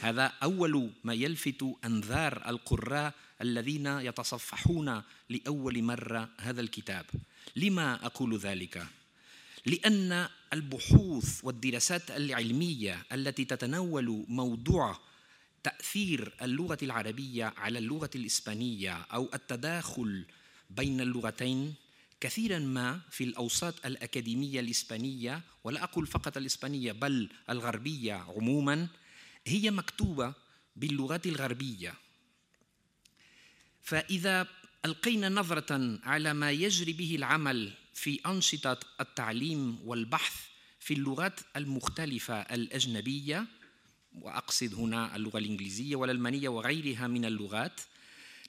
هذا 0.01 0.25
أول 0.43 0.91
ما 1.03 1.13
يلفت 1.13 1.65
انظار 1.85 2.49
القراء 2.49 3.13
الذين 3.41 3.87
يتصفحون 3.87 5.01
لأول 5.29 5.83
مرة 5.83 6.29
هذا 6.37 6.61
الكتاب. 6.61 7.05
لما 7.55 8.05
أقول 8.05 8.37
ذلك؟ 8.37 8.87
لأن 9.65 10.29
البحوث 10.53 11.39
والدراسات 11.43 12.11
العلمية 12.11 13.05
التي 13.11 13.45
تتناول 13.45 14.25
موضوع 14.27 14.99
تأثير 15.63 16.33
اللغة 16.41 16.77
العربية 16.83 17.53
على 17.57 17.79
اللغة 17.79 18.09
الإسبانية 18.15 18.93
أو 18.93 19.29
التداخل 19.33 20.25
بين 20.69 21.01
اللغتين 21.01 21.73
كثيرا 22.21 22.59
ما 22.59 23.01
في 23.09 23.23
الأوساط 23.23 23.85
الأكاديمية 23.85 24.59
الإسبانية 24.59 25.41
ولا 25.63 25.83
أقول 25.83 26.07
فقط 26.07 26.37
الإسبانية 26.37 26.91
بل 26.91 27.29
الغربية 27.49 28.13
عموما 28.13 28.87
هي 29.47 29.71
مكتوبة 29.71 30.33
باللغات 30.75 31.27
الغربية. 31.27 31.93
فإذا 33.81 34.47
ألقينا 34.85 35.29
نظرة 35.29 35.99
على 36.03 36.33
ما 36.33 36.51
يجري 36.51 36.93
به 36.93 37.15
العمل 37.15 37.73
في 37.99 38.19
أنشطة 38.25 38.79
التعليم 39.01 39.79
والبحث 39.85 40.35
في 40.79 40.93
اللغات 40.93 41.39
المختلفة 41.55 42.33
الأجنبية 42.41 43.45
وأقصد 44.21 44.73
هنا 44.73 45.15
اللغة 45.15 45.37
الإنجليزية 45.37 45.95
والألمانية 45.95 46.49
وغيرها 46.49 47.07
من 47.07 47.25
اللغات. 47.25 47.81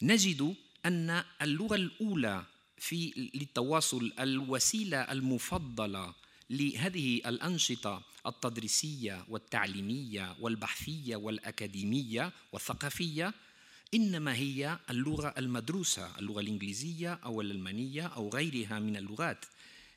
نجد 0.03 0.55
أن 0.87 1.25
اللغة 1.43 1.75
الأولى 1.75 2.45
في 2.79 3.31
للتواصل 3.35 4.13
الوسيلة 4.21 4.99
المفضلة 4.99 6.15
لهذه 6.51 7.17
الأنشطة 7.27 8.03
التدريسية 8.27 9.25
والتعليمية 9.29 10.37
والبحثية 10.41 11.17
والأكاديمية 11.17 12.33
والثقافية 12.53 13.35
إنما 13.95 14.35
هي 14.35 14.79
اللغة 14.91 15.35
المدروسة 15.39 16.19
اللغة 16.19 16.41
الإنجليزية 16.41 17.15
أو 17.25 17.41
الألمانية 17.41 18.07
أو 18.07 18.29
غيرها 18.29 18.79
من 18.79 18.97
اللغات 18.97 19.45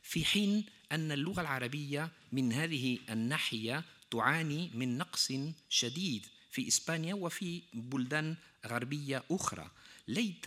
في 0.04 0.26
حين 0.26 0.66
أن 0.92 1.12
اللغة 1.12 1.42
العربية 1.42 2.12
من 2.32 2.54
هذه 2.54 3.00
الناحية 3.10 3.84
تعاني 4.12 4.72
من 4.74 4.98
نقص 4.98 5.32
شديد 5.70 6.26
في 6.52 6.68
إسبانيا 6.68 7.14
وفي 7.14 7.62
بلدان 7.74 8.36
غربية 8.68 9.24
أخرى. 9.32 9.72
ليت 10.08 10.46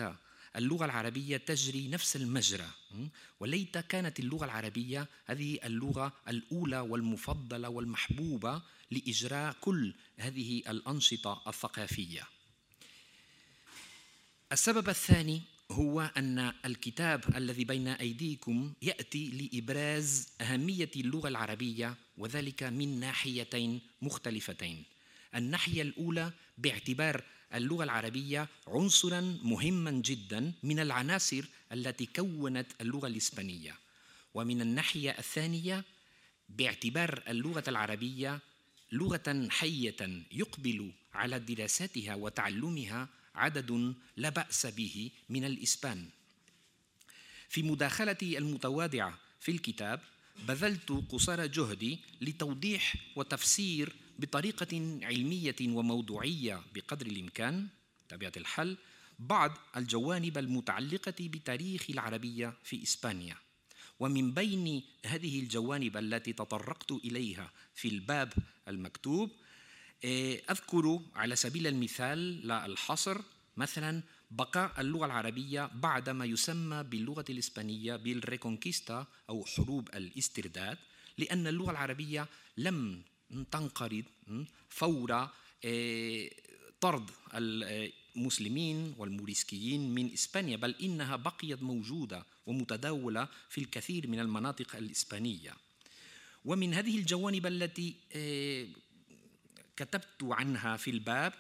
اللغة 0.57 0.85
العربية 0.85 1.37
تجري 1.37 1.89
نفس 1.89 2.17
المجرى 2.17 2.69
وليت 3.41 3.79
كانت 3.79 4.21
اللغة 4.21 4.45
العربية 4.45 5.09
هذه 5.27 5.59
اللغة 5.65 6.13
الأولى 6.29 6.81
والمفضلة 6.81 7.69
والمحبوبة 7.69 8.63
لإجراء 8.91 9.57
كل 9.61 9.95
هذه 10.17 10.63
الأنشطة 10.69 11.43
الثقافية. 11.47 12.36
السبب 14.53 14.89
الثاني 14.89 15.43
هو 15.71 16.11
أن 16.17 16.53
الكتاب 16.65 17.37
الذي 17.37 17.65
بين 17.65 17.89
أيديكم 17.89 18.73
يأتي 18.83 19.31
لإبراز 19.31 20.29
أهمية 20.41 20.91
اللغة 20.97 21.29
العربية 21.29 21.95
وذلك 22.19 22.63
من 22.63 23.01
ناحيتين 23.01 23.81
مختلفتين. 24.03 24.85
الناحية 25.35 25.83
الأولى 25.83 26.33
باعتبار 26.59 27.23
اللغة 27.55 27.85
العربية 27.85 28.49
عنصرا 28.67 29.39
مهما 29.43 29.91
جدا 29.91 30.53
من 30.63 30.81
العناصر 30.81 31.45
التي 31.73 32.07
كونت 32.07 32.67
اللغة 32.81 33.07
الإسبانية. 33.07 33.75
ومن 34.35 34.61
الناحية 34.61 35.11
الثانية 35.11 35.85
باعتبار 36.49 37.23
اللغة 37.29 37.65
العربية 37.69 38.41
لغة 38.93 39.49
حية 39.51 40.23
يقبل 40.33 40.93
على 41.15 41.39
دراساتها 41.39 42.15
وتعلمها 42.15 43.09
عدد 43.37 43.95
لا 44.17 44.29
بأس 44.29 44.67
به 44.67 45.11
من 45.29 45.45
الإسبان. 45.45 46.09
في 47.49 47.63
مداخلتي 47.63 48.39
المتواضعة 48.39 49.19
في 49.41 49.53
الكتاب 49.53 50.01
بذلت 50.49 51.05
قصارى 51.09 51.49
جهدي 51.49 51.99
لتوضيح 52.21 52.95
وتفسير 53.17 53.93
بطريقة 54.19 54.99
علمية 55.03 55.57
وموضوعية 55.63 56.63
بقدر 56.75 57.07
الإمكان 57.07 57.69
طبيعة 58.09 58.33
الحل 58.37 58.77
بعض 59.19 59.59
الجوانب 59.77 60.39
المتعلقة 60.39 61.15
بتاريخ 61.21 61.87
العربية 61.91 62.55
في 62.65 62.83
إسبانيا. 62.83 63.37
ومن 64.01 64.33
بين 64.33 64.83
هذه 65.07 65.41
الجوانب 65.41 65.97
التي 65.97 66.33
تطرقت 66.33 66.93
إليها 66.93 67.53
في 67.75 67.89
الباب 67.89 68.33
المكتوب 68.69 69.31
أذكر 70.05 71.01
على 71.15 71.37
سبيل 71.37 71.67
المثال 71.67 72.47
لا 72.47 72.67
الحصر 72.67 73.21
مثلا 73.57 74.03
بقاء 74.31 74.81
اللغة 74.81 75.07
العربية 75.07 75.71
بعد 75.75 76.11
ما 76.11 76.25
يسمى 76.25 76.83
باللغة 76.83 77.25
الإسبانية 77.31 77.97
بال 77.97 78.14
Reconquista 78.14 79.07
أو 79.29 79.45
حروب 79.45 79.89
الاسترداد 79.95 80.79
لأن 81.19 81.47
اللغة 81.47 81.71
العربية 81.71 82.29
لم 82.57 83.03
تنقرض 83.51 84.05
فور 84.69 85.29
آه، 85.65 86.31
طرد 86.81 87.11
المسلمين 87.35 88.95
والموريسكيين 88.99 89.95
من 89.95 90.13
إسبانيا 90.13 90.57
بل 90.57 90.75
إنها 90.83 91.17
بقيت 91.17 91.63
موجودة 91.63 92.27
ومتداولة 92.47 93.29
في 93.49 93.61
الكثير 93.61 94.07
من 94.09 94.21
المناطق 94.21 94.77
الإسبانية. 94.77 95.55
ومن 96.45 96.75
هذه 96.75 96.99
الجوانب 96.99 97.47
التي 97.47 97.97
آه، 98.13 98.67
كتبت 99.77 100.23
عنها 100.23 100.77
في 100.77 100.91
الباب 100.91 101.33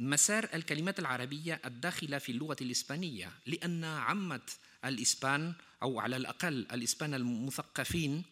مسار 0.00 0.48
الكلمات 0.54 0.98
العربية 0.98 1.60
الداخلة 1.64 2.18
في 2.18 2.32
اللغة 2.32 2.56
الإسبانية 2.60 3.32
لأن 3.46 3.84
عامة 3.84 4.40
الإسبان 4.84 5.52
أو 5.82 6.00
على 6.00 6.16
الأقل 6.16 6.66
الإسبان 6.72 7.14
المثقفين 7.14 8.22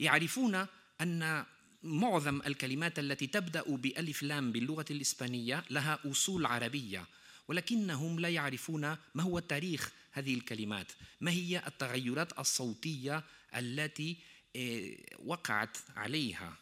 يعرفون 0.00 0.66
أن 1.00 1.44
معظم 1.82 2.42
الكلمات 2.46 2.98
التي 2.98 3.26
تبدأ 3.26 3.62
بألف 3.62 4.22
لام 4.22 4.52
باللغة 4.52 4.84
الإسبانية 4.90 5.64
لها 5.70 5.98
أصول 6.06 6.46
عربية 6.46 7.06
ولكنهم 7.48 8.20
لا 8.20 8.28
يعرفون 8.28 8.96
ما 9.14 9.22
هو 9.22 9.38
تاريخ 9.38 9.92
هذه 10.12 10.34
الكلمات. 10.34 10.92
ما 11.20 11.30
هي 11.30 11.62
التغيرات 11.66 12.38
الصوتية 12.38 13.24
التي 13.56 14.16
آه، 14.56 14.96
وقعت 15.24 15.76
عليها؟ 15.96 16.56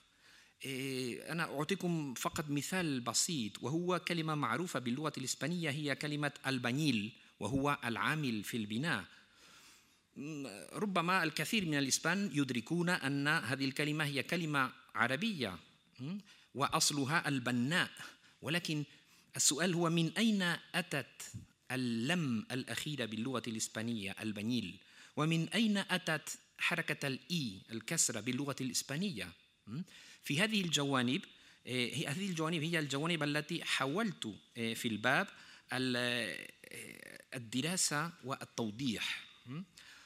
أنا 0.66 1.42
أعطيكم 1.42 2.14
فقط 2.14 2.50
مثال 2.50 3.00
بسيط 3.00 3.62
وهو 3.62 3.98
كلمة 3.98 4.34
معروفة 4.34 4.78
باللغة 4.78 5.12
الإسبانية 5.18 5.70
هي 5.70 5.94
كلمة 5.94 6.32
البنيل 6.46 7.12
وهو 7.40 7.78
العامل 7.84 8.44
في 8.44 8.56
البناء. 8.56 9.04
ربما 10.72 11.22
الكثير 11.22 11.64
من 11.64 11.74
الإسبان 11.78 12.30
يدركون 12.34 12.88
أن 12.88 13.28
هذه 13.28 13.64
الكلمة 13.64 14.04
هي 14.04 14.22
كلمة 14.22 14.72
عربية 14.94 15.58
وأصلها 16.54 17.28
البناء. 17.28 17.90
ولكن 18.42 18.84
السؤال 19.36 19.74
هو 19.74 19.90
من 19.90 20.12
أين 20.18 20.42
أتت 20.74 21.32
اللم 21.70 22.46
الأخيرة 22.52 23.04
باللغة 23.04 23.42
الإسبانية 23.46 24.16
البنيل 24.20 24.76
ومن 25.16 25.48
أين 25.48 25.76
أتت 25.76 26.38
حركة 26.58 27.06
الإي 27.06 27.61
الكسرة 27.72 28.20
باللغة 28.20 28.56
الإسبانية؟ 28.61 29.32
في 30.22 30.40
هذه 30.40 30.60
الجوانب 30.60 31.22
آه، 31.66 31.88
هذه 32.06 32.28
الجوانب 32.30 32.62
هي 32.62 32.78
الجوانب 32.78 33.22
التي 33.22 33.64
حاولت 33.64 34.34
آه، 34.56 34.74
في 34.74 34.88
الباب 34.88 35.26
آه، 35.72 36.48
الدراسة 37.34 38.12
والتوضيح 38.24 39.24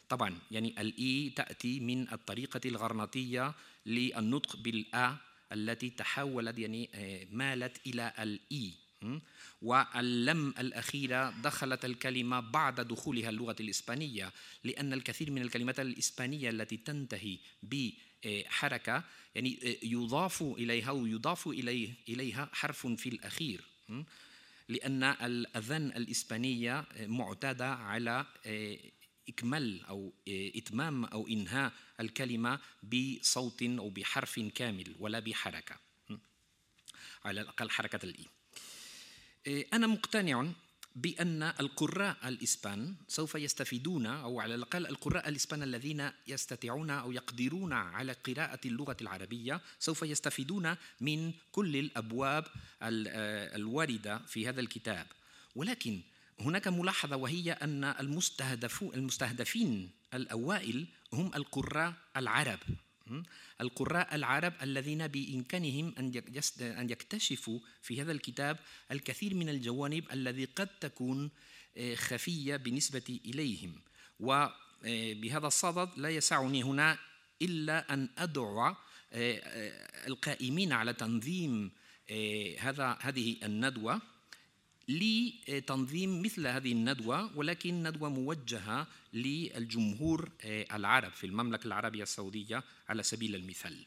طبعا 0.08 0.38
يعني 0.50 0.74
الإي 0.80 1.30
تأتي 1.30 1.80
من 1.80 2.12
الطريقة 2.12 2.60
الغرناطية 2.64 3.54
للنطق 3.86 4.56
بالآ 4.56 5.16
التي 5.52 5.90
تحولت 5.90 6.58
يعني 6.58 6.90
مالت 7.30 7.86
إلى 7.86 8.12
الإي 8.18 8.72
واللم 9.62 10.54
الأخيرة 10.58 11.30
دخلت 11.30 11.84
الكلمة 11.84 12.40
بعد 12.40 12.80
دخولها 12.80 13.28
اللغة 13.28 13.56
الإسبانية 13.60 14.32
لأن 14.64 14.92
الكثير 14.92 15.30
من 15.30 15.42
الكلمات 15.42 15.80
الإسبانية 15.80 16.50
التي 16.50 16.76
تنتهي 16.76 17.38
بحركة 17.62 19.04
يعني 19.34 19.78
يضاف 19.82 20.42
إليها 20.42 20.90
ويضاف 20.90 21.48
إليه 21.48 21.94
إليها 22.08 22.50
حرف 22.52 22.86
في 22.86 23.08
الأخير. 23.08 23.60
لأن 24.68 25.02
الأذان 25.02 25.86
الإسبانية 25.86 26.84
معتادة 27.00 27.74
على 27.74 28.26
إكمال 29.28 29.84
أو 29.84 30.12
إتمام 30.28 31.04
أو 31.04 31.28
إنهاء 31.28 31.72
الكلمة 32.00 32.58
بصوت 32.82 33.62
أو 33.62 33.90
بحرف 33.90 34.40
كامل 34.40 34.94
ولا 34.98 35.20
بحركة. 35.20 35.76
على 37.24 37.40
الأقل 37.40 37.70
حركة 37.70 38.04
الإي 38.04 38.26
أنا 39.46 39.86
مقتنع 39.86 40.46
بأن 40.96 41.42
القراء 41.42 42.16
الإسبان 42.24 42.94
سوف 43.08 43.34
يستفيدون 43.34 44.06
أو 44.06 44.40
على 44.40 44.54
الأقل 44.54 44.86
القراء 44.86 45.28
الإسبان 45.28 45.62
الذين 45.62 46.10
يستطيعون 46.28 46.90
أو 46.90 47.12
يقدرون 47.12 47.72
على 47.72 48.12
قراءة 48.12 48.60
اللغة 48.64 48.96
العربية 49.00 49.60
سوف 49.78 50.02
يستفيدون 50.02 50.76
من 51.00 51.32
كل 51.52 51.76
الأبواب 51.76 52.44
آه، 52.82 53.56
الواردة 53.56 54.18
في 54.18 54.48
هذا 54.48 54.60
الكتاب. 54.60 55.06
ولكن 55.54 56.00
هناك 56.40 56.68
ملاحظة 56.68 57.16
وهي 57.16 57.52
أن 57.52 57.84
المستهدفين 58.94 59.90
الأوائل 60.14 60.86
هم 61.12 61.34
القراء 61.34 61.94
العرب. 62.16 62.58
القراء 63.60 64.14
العرب 64.14 64.52
الذين 64.62 65.06
بإمكانهم 65.06 65.94
أن 66.60 66.90
يكتشفوا 66.90 67.60
في 67.82 68.02
هذا 68.02 68.12
الكتاب 68.12 68.58
الكثير 68.90 69.34
من 69.34 69.48
الجوانب 69.48 70.12
التي 70.12 70.44
قد 70.44 70.68
تكون 70.80 71.30
آه، 71.76 71.94
خفية 71.94 72.56
بالنسبة 72.56 73.20
إليهم. 73.26 73.80
وبهذا 74.20 75.46
الصدد 75.46 75.98
لا 75.98 76.08
يسعني 76.08 76.62
هنا 76.62 76.98
إلا 77.42 77.94
أن 77.94 78.08
أدعو 78.18 78.66
آه، 78.66 78.74
آه، 79.12 80.06
القائمين 80.06 80.72
على 80.72 80.92
تنظيم 80.92 81.70
هذا 82.58 82.98
هذه 83.00 83.36
الندوة. 83.42 84.00
لتنظيم 84.88 86.22
مثل 86.22 86.46
هذه 86.46 86.72
الندوة 86.72 87.38
ولكن 87.38 87.82
ندوة 87.82 88.08
موجهة 88.08 88.86
للجمهور 89.12 90.30
آه، 90.40 90.66
العرب 90.76 91.12
في 91.12 91.26
المملكة 91.26 91.66
العربية 91.66 92.02
السعودية 92.02 92.64
على 92.88 93.02
سبيل 93.02 93.34
المثال. 93.34 93.86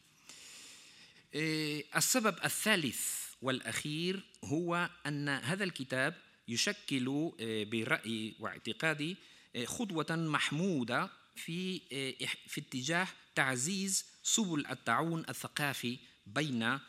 آه، 1.35 1.83
السبب 1.95 2.35
الثالث 2.45 3.01
والأخير 3.41 4.23
هو 4.43 4.89
أن 5.05 5.29
هذا 5.29 5.63
الكتاب 5.63 6.15
يشكل 6.47 7.31
آه، 7.39 7.63
برأيي 7.63 8.35
واعتقادي 8.39 9.17
خطوة 9.65 10.05
محمودة 10.09 11.09
في 11.35 11.79
في 12.47 12.61
اتجاه 12.61 13.07
تعزيز 13.35 14.05
سبل 14.23 14.65
التعاون 14.69 15.25
الثقافي 15.29 15.97
بين 16.27 16.79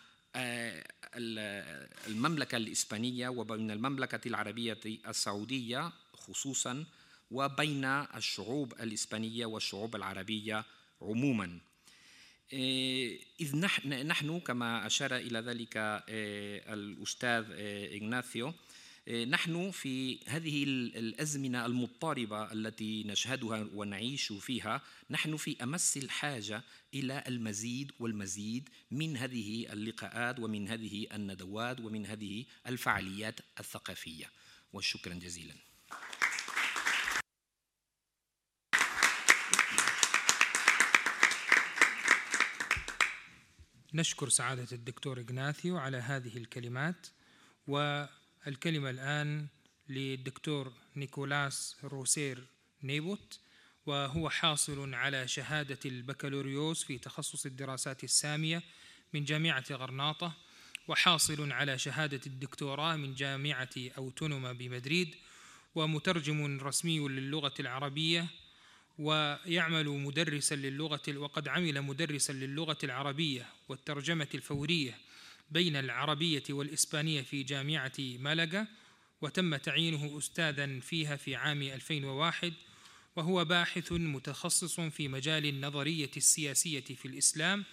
المملكة 1.14 2.56
الإسبانية 2.56 3.28
وبين 3.28 3.70
المملكة 3.70 4.28
العربية 4.28 4.80
السعودية 4.84 5.92
خصوصا 6.12 6.84
وبين 7.30 7.84
الشعوب 7.84 8.72
الإسبانية 8.72 9.46
والشعوب 9.46 9.96
العربية 9.96 10.64
عموما. 11.02 11.60
إذ 13.40 13.56
نحن 14.06 14.40
كما 14.40 14.86
أشار 14.86 15.16
إلى 15.16 15.38
ذلك 15.38 15.72
الأستاذ 16.68 17.44
إغناثيو 18.02 18.54
نحن 19.08 19.70
في 19.70 20.18
هذه 20.26 20.64
الأزمنة 20.64 21.66
المضطربة 21.66 22.52
التي 22.52 23.04
نشهدها 23.04 23.68
ونعيش 23.74 24.32
فيها 24.32 24.82
نحن 25.10 25.36
في 25.36 25.62
أمس 25.62 25.96
الحاجة 25.96 26.62
إلى 26.94 27.24
المزيد 27.26 27.92
والمزيد 28.00 28.68
من 28.90 29.16
هذه 29.16 29.72
اللقاءات 29.72 30.38
ومن 30.38 30.68
هذه 30.68 31.06
الندوات 31.14 31.80
ومن 31.80 32.06
هذه 32.06 32.44
الفعاليات 32.66 33.40
الثقافية. 33.60 34.30
وشكرا 34.72 35.14
جزيلا. 35.14 35.54
نشكر 43.94 44.28
سعادة 44.28 44.66
الدكتور 44.72 45.20
إغناثيو 45.20 45.76
على 45.76 45.96
هذه 45.96 46.36
الكلمات 46.36 47.06
و 47.66 48.04
الكلمة 48.46 48.90
الآن 48.90 49.46
للدكتور 49.88 50.72
نيكولاس 50.96 51.76
روسير 51.84 52.44
نيبوت 52.82 53.38
وهو 53.86 54.30
حاصل 54.30 54.94
على 54.94 55.28
شهادة 55.28 55.78
البكالوريوس 55.86 56.84
في 56.84 56.98
تخصص 56.98 57.46
الدراسات 57.46 58.04
السامية 58.04 58.62
من 59.14 59.24
جامعة 59.24 59.64
غرناطة 59.70 60.32
وحاصل 60.88 61.52
على 61.52 61.78
شهادة 61.78 62.20
الدكتوراه 62.26 62.96
من 62.96 63.14
جامعة 63.14 63.68
أوتونوما 63.98 64.52
بمدريد 64.52 65.14
ومترجم 65.74 66.60
رسمي 66.60 66.98
للغة 66.98 67.54
العربية 67.60 68.26
ويعمل 68.98 69.88
مدرسا 69.88 70.54
للغة 70.54 71.02
وقد 71.08 71.48
عمل 71.48 71.82
مدرسا 71.82 72.32
للغة 72.32 72.78
العربية 72.84 73.46
والترجمة 73.68 74.28
الفورية. 74.34 74.98
بين 75.50 75.76
العربية 75.76 76.42
والإسبانية 76.50 77.22
في 77.22 77.42
جامعة 77.42 77.92
مالاغا 77.98 78.66
وتم 79.20 79.56
تعيينه 79.56 80.18
أستاذا 80.18 80.80
فيها 80.80 81.16
في 81.16 81.36
عام 81.36 81.62
2001 81.62 82.52
وهو 83.16 83.44
باحث 83.44 83.92
متخصص 83.92 84.80
في 84.80 85.08
مجال 85.08 85.46
النظرية 85.46 86.10
السياسية 86.16 86.80
في 86.80 87.08
الإسلام 87.08 87.64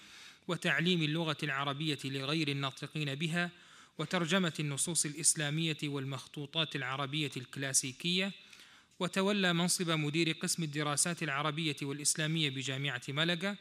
وتعليم 0.48 1.02
اللغة 1.02 1.38
العربية 1.44 2.00
لغير 2.06 2.48
الناطقين 2.48 3.16
بها 3.16 3.52
وترجمة 3.98 4.54
النصوص 4.60 5.06
الإسلامية 5.06 5.78
والمخطوطات 5.84 6.76
العربية 6.76 7.32
الكلاسيكية 7.38 8.32
وتولى 9.00 9.54
منصب 9.54 9.90
مدير 9.90 10.32
قسم 10.32 10.64
الدراسات 10.64 11.24
العربية 11.24 11.76
والإسلامية 11.82 12.50
بجامعة 12.50 13.02
ملقا 13.10 13.56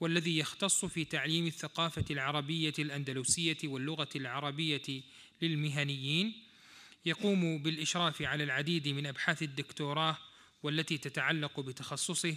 والذي 0.00 0.38
يختص 0.38 0.84
في 0.84 1.04
تعليم 1.04 1.46
الثقافة 1.46 2.04
العربية 2.10 2.72
الأندلسية 2.78 3.58
واللغة 3.64 4.08
العربية 4.16 5.02
للمهنيين 5.42 6.32
يقوم 7.06 7.58
بالإشراف 7.58 8.22
على 8.22 8.44
العديد 8.44 8.88
من 8.88 9.06
أبحاث 9.06 9.42
الدكتوراه 9.42 10.18
والتي 10.62 10.98
تتعلق 10.98 11.60
بتخصصه 11.60 12.36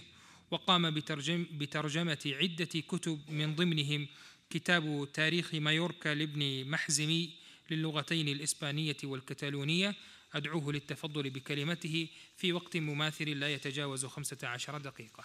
وقام 0.50 0.90
بترجم 0.90 1.46
بترجمة 1.52 2.18
عدة 2.26 2.64
كتب 2.64 3.20
من 3.28 3.54
ضمنهم 3.54 4.08
كتاب 4.50 5.08
تاريخ 5.14 5.54
مايوركا 5.54 6.14
لابن 6.14 6.70
محزمي 6.70 7.30
للغتين 7.70 8.28
الإسبانية 8.28 8.96
والكتالونية. 9.04 9.94
أدعوه 10.34 10.72
للتفضل 10.72 11.30
بكلمته 11.30 12.08
في 12.36 12.52
وقت 12.52 12.76
مماثل 12.76 13.30
لا 13.30 13.54
يتجاوز 13.54 14.06
خمسة 14.06 14.38
عشر 14.42 14.78
دقيقة. 14.78 15.24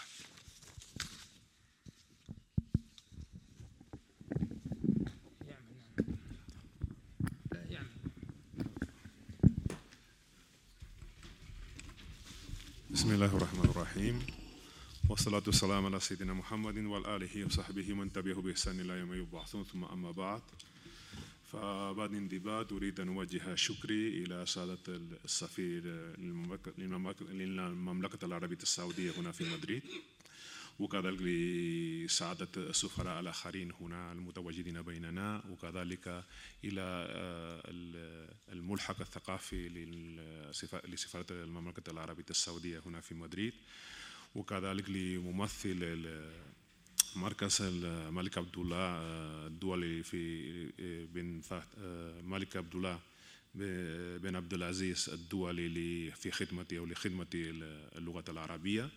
بسم 13.00 13.12
الله 13.12 13.32
الرحمن 13.36 13.70
الرحيم. 13.70 14.20
والصلاة 15.10 15.44
والسلام 15.48 15.86
على 15.86 16.00
سيدنا 16.00 16.34
محمد 16.34 16.78
وآله 16.78 17.46
وصحبه 17.46 17.94
من 17.94 18.12
تبعه 18.12 18.42
بإحسان 18.42 18.80
إلى 18.80 18.94
يوم 18.94 19.14
يبعثون. 19.14 19.64
ثم 19.64 19.84
أما 19.84 20.12
بعد 20.12 20.42
فبعد 21.52 22.14
انضباط 22.14 22.74
أريد 22.74 23.00
أن 23.00 23.08
أوجه 23.08 23.56
شكري 23.56 24.24
إلى 24.24 24.46
سعادة 24.46 25.00
السفير 25.26 25.84
للمملكة 26.78 28.26
العربية 28.26 28.62
السعودية 28.64 29.12
هنا 29.18 29.32
في 29.32 29.44
مدريد. 29.54 29.84
وكذلك 30.80 31.22
لسعادة 31.22 32.48
السفراء 32.58 33.20
الآخرين 33.20 33.72
هنا 33.82 34.12
المتواجدين 34.12 34.82
بيننا 34.82 35.44
وكذلك 35.50 36.24
إلى 36.64 36.82
آه، 37.10 38.52
الملحق 38.54 39.00
الثقافي 39.02 39.70
لسفارة 40.88 41.26
المملكة 41.32 41.92
العربية 41.92 42.26
السعودية 42.30 42.82
هنا 42.86 43.02
في 43.02 43.16
مدريد 43.16 43.54
وكذلك 44.36 44.90
لممثل 44.90 46.08
مركز 47.16 47.62
الملك 47.62 48.38
عبد 48.38 48.58
الله 48.58 48.78
آه، 48.78 49.48
الدولي 49.48 50.04
في 50.04 50.44
آه، 50.80 51.06
بن 51.06 51.42
ملك 52.24 52.58
عبد 52.58 52.76
الله 52.76 53.00
بن 54.20 54.36
عبد 54.36 54.54
العزيز 54.54 55.10
الدولي 55.10 56.12
في 56.12 56.32
خدمتي 56.32 56.78
أو 56.78 56.86
لخدمة 56.86 57.28
اللغة 57.34 58.24
العربية. 58.30 58.90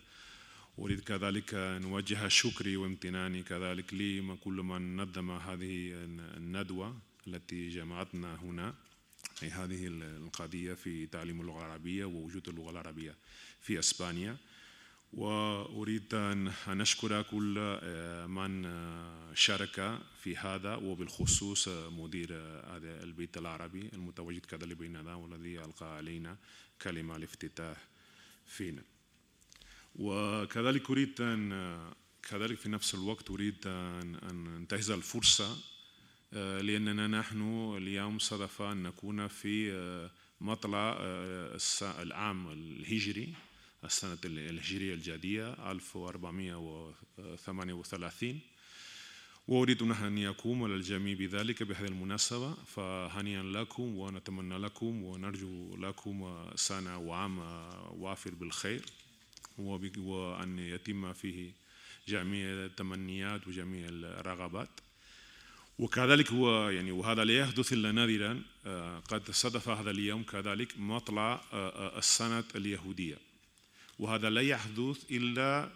أريد 0.79 0.99
كذلك 0.99 1.53
أن 1.53 1.83
أوجه 1.83 2.27
شكري 2.27 2.77
وامتناني 2.77 3.43
كذلك 3.43 3.93
لي 3.93 4.37
كل 4.43 4.53
من 4.53 4.95
نظم 4.95 5.31
هذه 5.31 5.93
الندوة 6.37 6.97
التي 7.27 7.69
جمعتنا 7.69 8.35
هنا. 8.35 8.75
في 9.35 9.51
هذه 9.51 9.87
القضية 9.87 10.73
في 10.73 11.05
تعليم 11.05 11.41
اللغة 11.41 11.65
العربية 11.65 12.05
ووجود 12.05 12.49
اللغة 12.49 12.71
العربية 12.71 13.15
في 13.61 13.79
إسبانيا. 13.79 14.37
وأريد 15.13 16.13
أن 16.13 16.51
أشكر 16.67 17.21
كل 17.21 17.55
آه، 17.59 18.25
من 18.25 18.65
آه، 18.65 19.33
شارك 19.33 19.99
في 20.23 20.37
هذا 20.37 20.75
وبالخصوص 20.75 21.67
مدير 21.67 22.33
هذا 22.73 23.03
البيت 23.03 23.37
العربي 23.37 23.89
المتواجد 23.93 24.45
كذلك 24.45 24.77
بيننا 24.77 25.15
والذي 25.15 25.59
ألقى 25.59 25.95
علينا 25.97 26.37
كلمة 26.81 27.15
الافتتاح 27.15 27.77
فينا. 28.47 28.92
وكذلك 29.95 30.89
أريد 30.89 31.21
أن 31.21 31.79
كذلك 32.29 32.57
في 32.57 32.69
نفس 32.69 32.95
الوقت 32.95 33.29
أريد 33.29 33.67
أن 33.67 34.15
أنتهز 34.55 34.91
الفرصة 34.91 35.57
آه، 36.33 36.61
لأننا 36.61 37.07
نحن 37.07 37.73
اليوم 37.77 38.19
صدف 38.19 38.61
أن 38.61 38.83
نكون 38.83 39.27
في 39.27 39.73
آه، 39.73 40.11
مطلع 40.41 40.97
آه، 40.99 41.57
العام 42.01 42.51
الهجري 42.51 43.33
السنة 43.83 44.17
الهجرية 44.25 44.93
الجديدة 44.93 45.71
1438 45.71 48.39
وأريد 49.47 49.81
أن 49.81 49.91
أهنيكم 49.91 50.65
الجميع 50.65 51.13
بذلك 51.13 51.63
بهذه 51.63 51.87
المناسبة 51.87 52.53
فهنيئا 52.53 53.43
لكم 53.43 53.97
ونتمنى 53.97 54.57
لكم 54.57 55.03
ونرجو 55.03 55.75
لكم 55.75 56.45
سنة 56.55 56.97
وعام 56.97 57.39
وافر 58.01 58.35
بالخير. 58.35 58.85
وأن 59.57 60.59
يتم 60.59 61.13
فيه 61.13 61.51
جميع 62.07 62.47
التمنيات 62.47 63.47
وجميع 63.47 63.87
الرغبات. 63.89 64.69
وكذلك 65.79 66.31
هو 66.31 66.69
يعني 66.69 66.91
وهذا 66.91 67.23
لا 67.23 67.39
يحدث 67.39 67.73
إلا 67.73 67.91
نادرا 67.91 68.41
آه، 68.65 68.99
قد 68.99 69.31
صدف 69.31 69.69
هذا 69.69 69.91
اليوم 69.91 70.23
كذلك 70.23 70.73
مطلع 70.77 71.41
آه، 71.53 71.69
آه، 71.69 71.97
السنة 71.97 72.43
اليهودية. 72.55 73.17
وهذا 73.99 74.29
لا 74.29 74.41
يحدث 74.41 75.11
إلا 75.11 75.69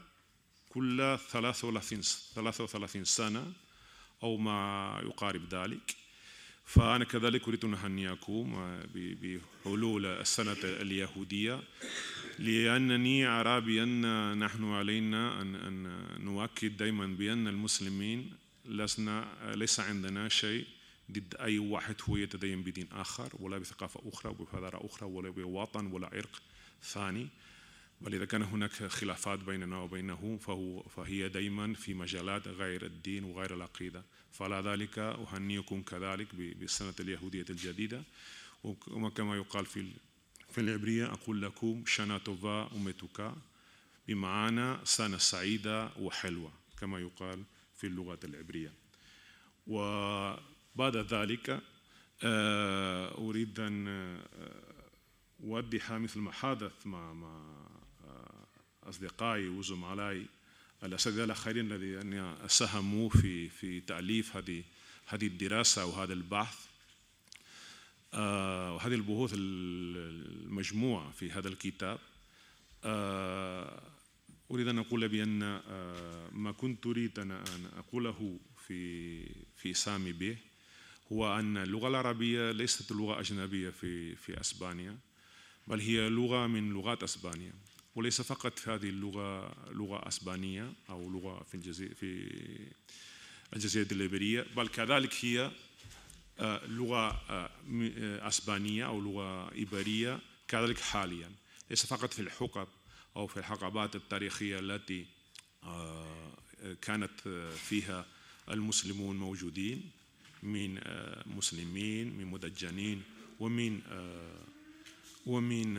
كل 0.69 1.17
33 1.31 2.01
33 2.35 3.03
سنة 3.03 3.53
أو 4.23 4.37
ما 4.37 5.01
يقارب 5.03 5.53
ذلك. 5.53 5.95
فأنا 6.65 7.05
كذلك 7.05 7.47
أريد 7.47 7.65
أن 7.65 7.73
أهنئكم 7.73 8.77
بحلول 8.93 10.05
السنة 10.05 10.57
اليهودية. 10.63 11.59
لأنني 12.39 13.25
أرى 13.25 13.61
بأن 13.61 14.37
نحن 14.39 14.63
علينا 14.63 15.41
أن 15.41 15.89
نؤكد 16.19 16.77
دائما 16.77 17.07
بأن 17.07 17.47
المسلمين 17.47 18.33
لسنا 18.65 19.27
ليس 19.55 19.79
عندنا 19.79 20.29
شيء 20.29 20.65
ضد 21.11 21.35
أي 21.39 21.59
واحد 21.59 21.95
هو 22.09 22.17
يتدين 22.17 22.63
بدين 22.63 22.87
آخر 22.91 23.29
ولا 23.39 23.57
بثقافة 23.57 24.01
أخرى 24.05 24.31
وبحضارة 24.31 24.85
أخرى 24.85 25.09
ولا 25.09 25.29
بوطن 25.29 25.85
ولا 25.85 26.07
عرق 26.07 26.41
ثاني. 26.83 27.27
بل 28.01 28.15
إذا 28.15 28.25
كان 28.25 28.41
هناك 28.41 28.71
خلافات 28.71 29.39
بيننا 29.39 29.77
وبينه 29.77 30.39
فهو 30.41 30.83
فهي 30.83 31.29
دائما 31.29 31.73
في 31.73 31.93
مجالات 31.93 32.47
غير 32.47 32.85
الدين 32.85 33.23
وغير 33.23 33.53
العقيدة. 33.53 34.03
فعلى 34.31 34.61
ذلك 34.65 34.99
أهنيكم 34.99 35.81
كذلك 35.81 36.35
بالسنة 36.35 36.93
اليهودية 36.99 37.45
الجديدة. 37.49 38.03
وكما 38.87 39.35
يقال 39.35 39.65
في 39.65 39.91
في 40.57 40.63
العبرية 40.63 41.05
أقول 41.05 41.41
لكم 41.41 41.83
شانا 41.85 42.17
توفا 42.17 42.73
ومتوكا 42.73 43.35
بمعنى 44.07 44.77
سنة 44.83 45.17
سعيدة 45.17 45.89
وحلوة 45.99 46.51
كما 46.79 46.99
يقال 46.99 47.43
في 47.75 47.87
اللغة 47.87 48.19
العبرية. 48.23 48.73
وبعد 49.67 50.97
ذلك 50.97 51.61
آه، 52.23 53.17
أريد 53.17 53.59
أن 53.59 54.17
أوضح 55.43 55.91
مثل 55.91 56.19
ما 56.19 56.31
حدث 56.31 56.87
مع 56.87 57.13
مع 57.13 57.41
أصدقائي 58.83 59.47
وزملائي 59.49 60.25
الأساتذة 60.83 61.23
الآخرين 61.23 61.71
الذين 61.71 62.35
ساهموا 62.47 63.09
في 63.09 63.49
في 63.49 63.81
تأليف 63.81 64.35
هذه 64.35 64.63
هذه 65.05 65.27
الدراسة 65.27 65.85
وهذا 65.85 66.13
البحث. 66.13 66.65
آه، 66.65 66.66
وهذه 68.17 68.93
البحوث 68.93 69.31
المجموعة 69.35 71.11
في 71.11 71.31
هذا 71.31 71.47
الكتاب. 71.47 71.99
آه، 72.83 73.81
أريد 74.51 74.67
أن 74.67 74.79
أقول 74.79 75.07
بأن 75.07 75.43
آه، 75.43 76.29
ما 76.31 76.51
كنت 76.51 76.85
أريد 76.85 77.19
أن 77.19 77.31
أقوله 77.77 78.39
في 78.67 79.25
في 79.57 79.73
سامي 79.73 80.11
به 80.11 80.37
هو 81.11 81.39
أن 81.39 81.57
اللغة 81.57 81.87
العربية 81.87 82.51
ليست 82.51 82.91
لغة 82.91 83.19
أجنبية 83.19 83.69
في 83.69 84.15
في 84.15 84.41
أسبانيا 84.41 84.97
بل 85.67 85.79
هي 85.79 86.09
لغة 86.09 86.47
من 86.47 86.69
لغات 86.69 87.03
أسبانيا 87.03 87.53
وليس 87.95 88.21
فقط 88.21 88.59
في 88.59 88.71
هذه 88.71 88.89
اللغة 88.89 89.55
لغة 89.71 90.07
أسبانية 90.07 90.73
أو 90.89 91.09
لغة 91.09 91.43
في 91.43 91.55
الجزيرة 91.55 91.93
في 91.93 92.29
الجزيرة 93.53 93.87
الليبرية 93.91 94.45
بل 94.55 94.67
كذلك 94.67 95.15
هي 95.21 95.39
آه، 95.41 95.51
لغة 96.39 97.21
آه، 97.29 97.49
آه، 97.69 98.27
أسبانية 98.27 98.85
أو 98.85 99.01
لغة 99.01 99.51
إيبرية 99.51 100.19
كذلك 100.47 100.79
حاليا. 100.79 101.31
ليس 101.69 101.85
فقط 101.85 102.13
في 102.13 102.21
الحقب 102.21 102.67
أو 103.15 103.27
في 103.27 103.37
الحقبات 103.37 103.95
التاريخية 103.95 104.59
التي 104.59 105.05
كانت 106.81 107.27
فيها 107.55 108.05
المسلمون 108.49 109.17
موجودين 109.17 109.91
من 110.43 110.79
مسلمين 111.25 112.17
من 112.17 112.25
مدجنين 112.25 113.03
ومن 113.39 113.81
ومن 115.25 115.73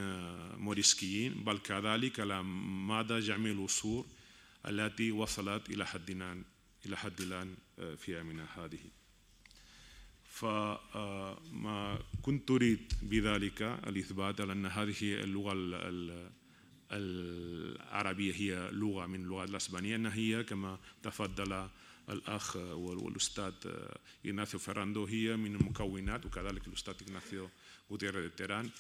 موريسكيين 0.59 1.35
بل 1.35 1.59
كذلك 1.59 2.21
على 2.21 2.43
مدى 2.43 3.19
جميع 3.19 3.53
العصور 3.53 4.07
التي 4.67 5.13
وصلت 5.13 5.71
إلى 5.71 5.87
حدنا 5.87 6.43
إلى 6.87 6.97
حد 6.97 7.21
الآن 7.21 7.55
في 7.77 8.17
أيامنا 8.17 8.47
هذه. 8.57 8.91
فما 10.39 11.99
كنت 12.22 12.51
أريد 12.51 12.93
بذلك 13.03 13.62
الإثبات 13.62 14.41
على 14.41 14.53
أن 14.53 14.66
هذه 14.66 14.97
اللغة 15.01 15.53
العربية 16.93 18.34
هي 18.34 18.70
لغة 18.72 19.07
من 19.07 19.22
اللغات 19.22 19.49
الأسبانية 19.49 19.97
أنها 19.97 20.14
هي 20.14 20.45
كما 20.45 20.78
تفضل 21.03 21.68
الأخ 22.09 22.57
والأستاذ 22.57 23.53
إغناثيو 24.26 24.61
فيراندو 24.61 25.05
هي 25.05 25.36
من 25.36 25.55
المكونات 25.55 26.26
وكذلك 26.26 26.66
الأستاذ 26.68 26.95
إغناثيو 27.09 27.49
غوتيريز 27.91 28.30
تيران 28.36 28.70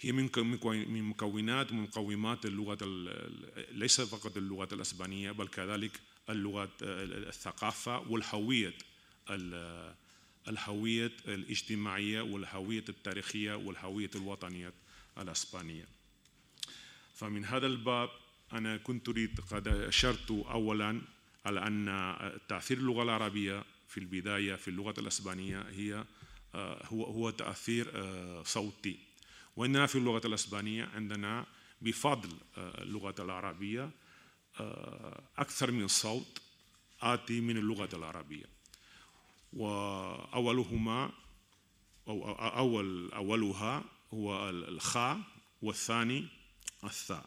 هي 0.00 0.12
من 0.12 0.28
من 0.66 1.02
مكونات 1.02 1.72
ومقومات 1.72 2.46
اللغة 2.46 2.78
ليس 3.72 4.00
فقط 4.00 4.36
اللغة 4.36 4.68
الأسبانية 4.72 5.32
بل 5.32 5.48
كذلك 5.48 6.00
اللغة 6.30 6.70
الثقافة 6.82 7.98
والهوية 7.98 8.74
الهوية 10.48 11.12
الاجتماعية 11.28 12.20
والهوية 12.20 12.84
التاريخية 12.88 13.54
والهوية 13.54 14.10
الوطنية 14.14 14.72
الأسبانية. 15.18 15.84
فمن 17.14 17.44
هذا 17.44 17.66
الباب 17.66 18.10
أنا 18.52 18.76
كنت 18.76 19.08
أريد 19.08 19.40
قد 19.50 19.68
أشرت 19.68 20.30
أولا 20.30 21.00
على 21.44 21.66
أن 21.66 21.86
تأثير 22.48 22.78
اللغة 22.78 23.02
العربية 23.02 23.64
في 23.88 24.00
البداية 24.00 24.54
في 24.54 24.68
اللغة 24.68 24.94
الأسبانية 24.98 25.60
هي 25.60 26.04
آه، 26.54 26.86
هو 26.86 27.04
هو 27.04 27.30
تأثير 27.30 27.90
آه، 27.94 28.42
صوتي. 28.42 28.98
وإننا 29.56 29.86
في 29.86 29.98
اللغة 29.98 30.26
الأسبانية 30.26 30.84
عندنا 30.94 31.46
بفضل 31.82 32.36
آه، 32.58 32.82
اللغة 32.82 33.14
العربية 33.18 33.90
أكثر 35.38 35.70
من 35.70 35.88
صوت 35.88 36.40
آتي 37.02 37.40
من 37.40 37.56
اللغة 37.56 37.88
العربية. 37.92 38.44
وأولهما 39.52 41.12
أو 42.08 42.30
أول 42.32 43.12
أولها 43.12 43.84
هو 44.14 44.50
الخاء 44.50 45.20
والثاني 45.62 46.26
الثاء. 46.84 47.26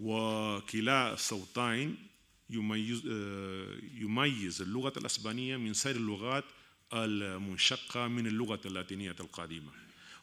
وكلا 0.00 1.12
الصوتين 1.12 1.96
يميز 2.50 3.02
يميز 3.94 4.62
اللغة 4.62 4.92
الأسبانية 4.96 5.56
من 5.56 5.74
سائر 5.74 5.96
اللغات 5.96 6.44
المنشقة 6.92 8.08
من 8.08 8.26
اللغة 8.26 8.60
اللاتينية 8.66 9.16
القديمة. 9.20 9.72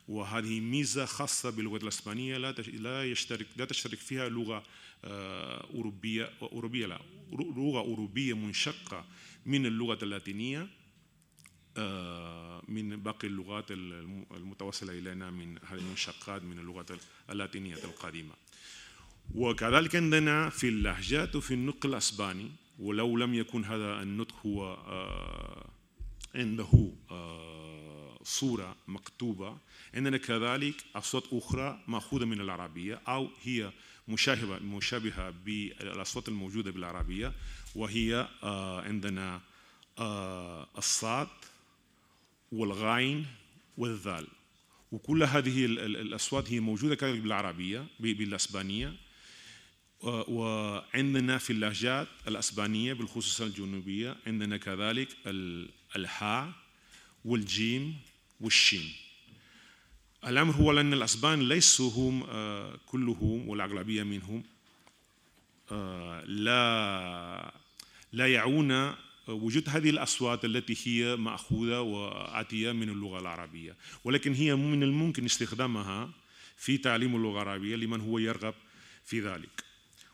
وهذه 0.07 0.59
ميزة 0.59 1.05
خاصة 1.05 1.49
باللغة 1.49 1.77
الإسبانية 1.77 2.37
لا 2.37 2.51
لا 2.51 3.11
يشترك 3.11 3.47
لا 3.57 3.65
تشترك 3.65 3.97
فيها 3.97 4.29
لغة 4.29 4.63
آه، 5.05 5.67
أوروبية 5.73 6.29
أوروبية 6.41 6.85
لا 6.85 6.99
لغة 7.31 7.79
أوروبية 7.79 8.33
منشقة 8.33 9.05
من 9.45 9.65
اللغة 9.65 9.97
اللاتينية 10.03 10.61
آه، 10.61 10.67
من 12.67 12.95
باقي 12.95 13.27
اللغات 13.27 13.71
المتوصلة 13.71 14.93
إلينا 14.93 15.31
من 15.31 15.57
هذه 15.65 15.79
المنشقات 15.79 16.43
من 16.43 16.59
اللغة 16.59 16.85
اللاتينية 17.29 17.75
القديمة. 17.75 18.33
وكذلك 19.35 19.95
عندنا 19.95 20.49
في 20.49 20.69
اللهجات 20.69 21.35
وفي 21.35 21.53
النطق 21.53 21.85
الأسباني 21.85 22.51
ولو 22.79 23.17
لم 23.17 23.33
يكن 23.33 23.65
هذا 23.65 24.01
النطق 24.01 24.35
هو 24.45 24.73
آه، 24.73 25.69
عنده 26.35 26.91
آه، 27.11 28.19
صورة 28.23 28.75
مكتوبة 28.87 29.57
عندنا 29.93 30.17
كذلك 30.17 30.75
أصوات 30.95 31.23
أخرى 31.31 31.83
مأخوذة 31.87 32.25
من 32.25 32.41
العربية 32.41 33.01
أو 33.07 33.29
هي 33.43 33.71
مشابهة 34.07 34.59
مشابهة 34.59 35.29
بالأصوات 35.29 36.27
الموجودة 36.27 36.71
بالعربية 36.71 37.33
وهي 37.75 38.27
عندنا 38.85 39.41
الصاد 40.77 41.27
والغاين 42.51 43.25
والذال. 43.77 44.27
وكل 44.91 45.23
هذه 45.23 45.65
الأصوات 45.65 46.51
هي 46.51 46.59
موجودة 46.59 46.95
كذلك 46.95 47.19
بالعربية 47.19 47.85
بالأسبانية. 47.99 48.93
وعندنا 50.03 51.37
في 51.37 51.53
اللهجات 51.53 52.07
الأسبانية 52.27 52.93
بالخصوص 52.93 53.41
الجنوبية 53.41 54.15
عندنا 54.27 54.57
كذلك 54.57 55.09
الهاء 55.95 56.51
والجيم 57.25 57.95
والشين. 58.41 58.93
الأمر 60.27 60.53
هو 60.53 60.71
أن 60.71 60.93
الأسبان 60.93 61.49
ليسوا 61.49 61.91
هم 61.91 62.23
آه، 62.29 62.79
كلهم 62.85 63.49
والأغلبية 63.49 64.03
منهم 64.03 64.43
آه، 65.71 66.23
لا 66.25 67.53
لا 68.13 68.33
يعون 68.33 68.95
وجود 69.27 69.69
هذه 69.69 69.89
الأصوات 69.89 70.45
التي 70.45 70.77
هي 70.83 71.15
مأخوذة 71.15 71.79
وآتية 71.79 72.71
من 72.71 72.89
اللغة 72.89 73.19
العربية. 73.19 73.75
ولكن 74.03 74.33
هي 74.33 74.55
من 74.55 74.83
الممكن 74.83 75.25
استخدامها 75.25 76.09
في 76.57 76.77
تعليم 76.77 77.15
اللغة 77.15 77.43
العربية 77.43 77.75
لمن 77.75 78.01
هو 78.01 78.17
يرغب 78.17 78.53
في 79.05 79.21
ذلك. 79.21 79.63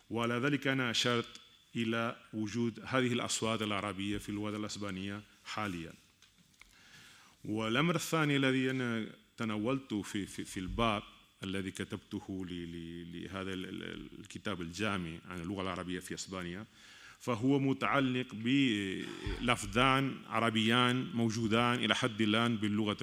وعلى 0.10 0.34
ذلك 0.34 0.68
أنا 0.68 0.92
أشرت 0.92 1.42
إلى 1.76 2.16
وجود 2.34 2.80
هذه 2.86 3.14
الأصوات 3.14 3.62
العربية 3.62 4.18
في 4.18 4.30
اللغة 4.30 4.58
الأسبانية 4.58 5.22
حاليا. 5.46 5.94
والأمر 7.46 7.96
الثاني 7.96 8.36
الذي 8.36 8.72
أنا 8.72 9.06
تناولته 9.38 10.02
في, 10.02 10.26
في, 10.26 10.46
في 10.46 10.60
الباب 10.60 11.04
الذي 11.44 11.72
كتبته 11.72 12.46
لهذا 13.14 13.54
الكتاب 13.54 14.62
الجامع 14.62 15.18
عن 15.30 15.42
اللغة 15.42 15.62
العربية 15.62 16.00
في 16.00 16.14
أسبانيا 16.14 16.66
فهو 17.24 17.60
متعلق 17.60 18.26
بلفظان 18.34 20.16
عربيان 20.30 21.10
موجودان 21.14 21.74
إلى 21.74 21.96
حد 21.96 22.22
الآن 22.22 22.58
باللغة 22.58 22.98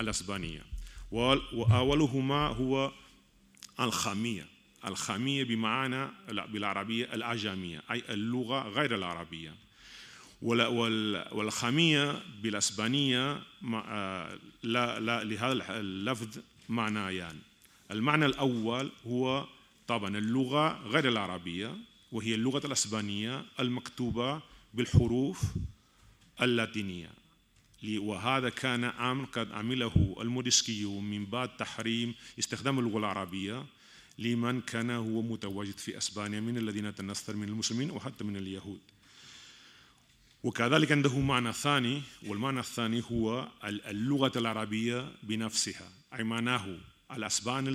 الأسبانية. 0.00 0.62
وأولهما 1.12 2.46
هو 2.46 2.92
الخامية. 3.80 4.46
الخامية 4.84 5.44
بمعنى 5.44 6.08
بالعربية 6.28 7.04
الأعجمية 7.14 7.82
أي 7.90 8.02
اللغة 8.08 8.68
غير 8.68 8.94
العربية. 8.94 9.54
والخامية 10.42 12.22
بالأسبانية 12.42 13.42
لا, 14.62 15.00
لا 15.00 15.24
لهذا 15.24 15.80
اللفظ 15.80 16.38
معنيان. 16.68 17.38
المعنى 17.90 18.26
الأول 18.26 18.92
هو 19.06 19.46
طبعا 19.88 20.18
اللغة 20.18 20.88
غير 20.88 21.08
العربية. 21.08 21.76
وهي 22.12 22.34
اللغة 22.34 22.66
الأسبانية 22.66 23.44
المكتوبة 23.60 24.42
بالحروف 24.74 25.42
اللاتينية. 26.42 27.10
وهذا 27.96 28.48
كان 28.48 28.84
أمر 28.84 29.24
قد 29.24 29.52
عمله 29.52 30.16
الموديسكي 30.20 30.84
من 30.84 31.26
بعد 31.26 31.56
تحريم 31.56 32.14
استخدام 32.38 32.78
اللغة 32.78 32.98
العربية 32.98 33.66
لمن 34.18 34.60
كان 34.60 34.90
هو 34.90 35.22
متواجد 35.22 35.78
في 35.78 35.98
أسبانيا 35.98 36.40
من 36.40 36.58
الذين 36.58 36.94
تنصر 36.94 37.36
من 37.36 37.48
المسلمين 37.48 37.90
وحتى 37.90 38.24
من 38.24 38.36
اليهود. 38.36 38.80
وكذلك 40.42 40.92
عنده 40.92 41.18
معنى 41.18 41.52
ثاني 41.52 42.02
والمعنى 42.26 42.60
الثاني 42.60 43.02
هو 43.12 43.48
اللغة 43.64 44.32
العربية 44.36 45.12
بنفسها 45.22 45.92
أي 46.14 46.24
معناه 46.24 46.78
الأسبان 47.12 47.68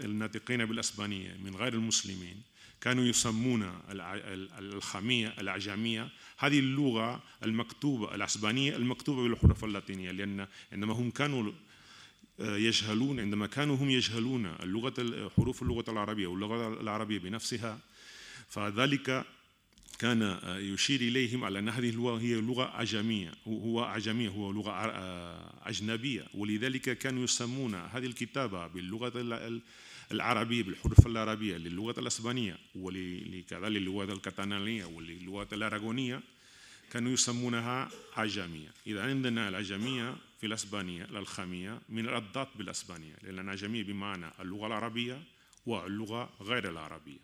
الناطقين 0.00 0.64
بالأسبانية 0.64 1.36
من 1.44 1.56
غير 1.56 1.74
المسلمين. 1.74 2.42
كانوا 2.84 3.04
يسمون 3.04 3.72
الخامية 4.58 5.34
الأعجمية 5.38 6.08
هذه 6.38 6.58
اللغة 6.58 7.22
المكتوبة 7.44 8.14
الأسبانية 8.14 8.76
المكتوبة 8.76 9.22
بالحروف 9.22 9.64
اللاتينية 9.64 10.10
لأن 10.10 10.46
عندما 10.72 10.92
هم 10.92 11.10
كانوا 11.10 11.52
آه، 12.40 12.56
يجهلون 12.56 13.20
عندما 13.20 13.46
كانوا 13.46 13.76
هم 13.76 13.90
يجهلون 13.90 14.46
اللغة 14.46 15.30
حروف 15.36 15.62
اللغة 15.62 15.84
العربية 15.88 16.26
واللغة 16.26 16.80
العربية 16.80 17.18
بنفسها 17.18 17.78
فذلك 18.48 19.24
كان 19.98 20.22
آه، 20.22 20.58
يشير 20.58 21.00
إليهم 21.00 21.44
على 21.44 21.58
أن 21.58 21.68
هذه 21.68 21.90
اللغة 21.90 22.20
هي 22.20 22.34
لغة 22.34 22.64
أعجمية 22.64 23.32
هو 23.48 23.84
أعجمية 23.84 24.28
هو 24.28 24.52
لغة 24.52 24.70
آه، 24.70 25.68
أجنبية. 25.68 26.26
ولذلك 26.34 26.98
كانوا 26.98 27.24
يسمون 27.24 27.74
هذه 27.74 28.06
الكتابة 28.06 28.66
باللغة 28.66 29.12
العربية 30.12 30.62
بالحروف 30.62 31.06
العربية 31.06 31.56
للغة 31.56 32.00
الأسبانية 32.00 32.58
وكذلك 32.74 33.52
للغة 33.52 34.12
الكتالانية 34.12 34.84
وللغة 34.84 35.48
الأراغونية 35.52 36.20
كانوا 36.90 37.12
يسمونها 37.12 37.90
عجمية. 38.16 38.68
إذا 38.86 39.02
عندنا 39.02 39.48
العجمية 39.48 40.16
في 40.40 40.46
الأسبانية 40.46 41.04
الألخامية 41.04 41.80
من 41.88 42.08
الأضداد 42.08 42.46
بالأسبانية 42.54 43.14
لأن 43.22 43.38
العجمية 43.38 43.82
بمعنى 43.82 44.26
اللغة 44.40 44.66
العربية 44.66 45.22
واللغة 45.66 46.30
غير 46.40 46.70
العربية. 46.70 47.20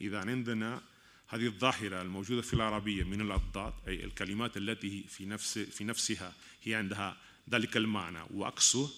إذا 0.00 0.18
عندنا 0.18 0.82
هذه 1.28 1.46
الظاهرة 1.46 2.02
الموجودة 2.02 2.42
في 2.42 2.54
العربية 2.54 3.04
من 3.04 3.20
الأضداد 3.20 3.72
أي 3.88 4.04
الكلمات 4.04 4.56
التي 4.56 5.04
في 5.08 5.26
نفس 5.26 5.58
في 5.58 5.84
نفسها 5.84 6.32
هي 6.62 6.74
عندها 6.74 7.16
ذلك 7.50 7.76
المعنى 7.76 8.18
وعكسه 8.34 8.90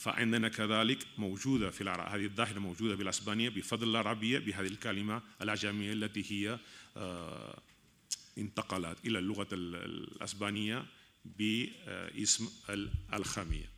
فعندنا 0.00 0.48
كذلك 0.48 0.98
موجودة 1.18 1.70
في 1.70 1.80
العرب 1.80 2.08
هذه 2.08 2.24
الظاهرة 2.24 2.58
موجودة 2.58 2.94
بالأسبانية 2.94 3.48
بفضل 3.48 3.88
العربية 3.88 4.38
بهذه 4.38 4.66
الكلمة 4.66 5.22
الأعجمية 5.42 5.92
التي 5.92 6.24
هي 6.32 6.58
آه، 6.96 7.58
انتقلت 8.38 9.06
إلى 9.06 9.18
اللغة 9.18 9.48
الأسبانية 9.52 10.86
باسم 11.24 12.48
الخامية 13.14 13.70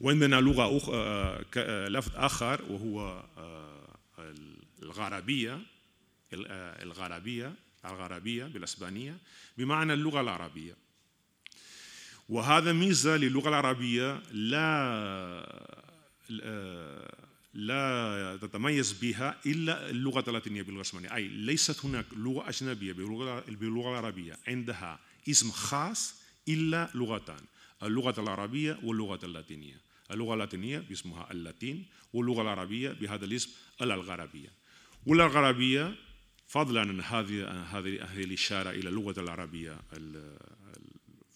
وعندنا 0.00 0.40
لغة. 0.40 0.94
آه، 0.94 1.44
آه، 1.56 1.88
لفظ 1.88 2.16
آخر 2.16 2.62
وهو 2.68 3.24
الغربية 4.82 5.60
الغربية 6.82 7.54
الغربية 7.84 8.44
بالأسبانية 8.44 9.18
بمعنى 9.58 9.92
اللغة 9.92 10.20
العربية 10.20 10.81
وهذا 12.28 12.72
ميزة 12.72 13.16
للغة 13.16 13.48
العربية 13.48 14.22
لا 14.32 14.62
لا 17.54 18.38
تتميز 18.42 18.92
بها 18.92 19.40
إلا 19.46 19.90
اللغة 19.90 20.24
اللاتينية 20.28 20.62
باللغة 20.62 20.80
الإسبانية 20.80 21.14
أي 21.14 21.28
ليست 21.28 21.84
هناك 21.84 22.06
لغة 22.16 22.48
أجنبية 22.48 22.92
باللغة 23.48 23.90
العربية 23.90 24.38
عندها 24.48 25.00
اسم 25.28 25.50
خاص 25.50 26.22
إلا 26.48 26.90
لغتان 26.94 27.40
اللغة 27.82 28.20
العربية 28.20 28.78
واللغة 28.82 29.20
اللاتينية. 29.24 29.80
اللغة 30.10 30.34
اللاتينية 30.34 30.78
باسمها 30.78 31.30
اللاتين 31.30 31.86
واللغة 32.12 32.42
العربية 32.42 32.90
بهذا 32.90 33.24
الاسم 33.24 33.50
الغربية 33.82 34.48
والغربية 35.06 35.94
فضلا 36.48 36.80
عن 36.80 37.00
هذه 37.00 37.52
هذه 37.72 38.24
الإشارة 38.24 38.70
إلى 38.70 38.88
اللغة 38.88 39.20
العربية 39.20 39.80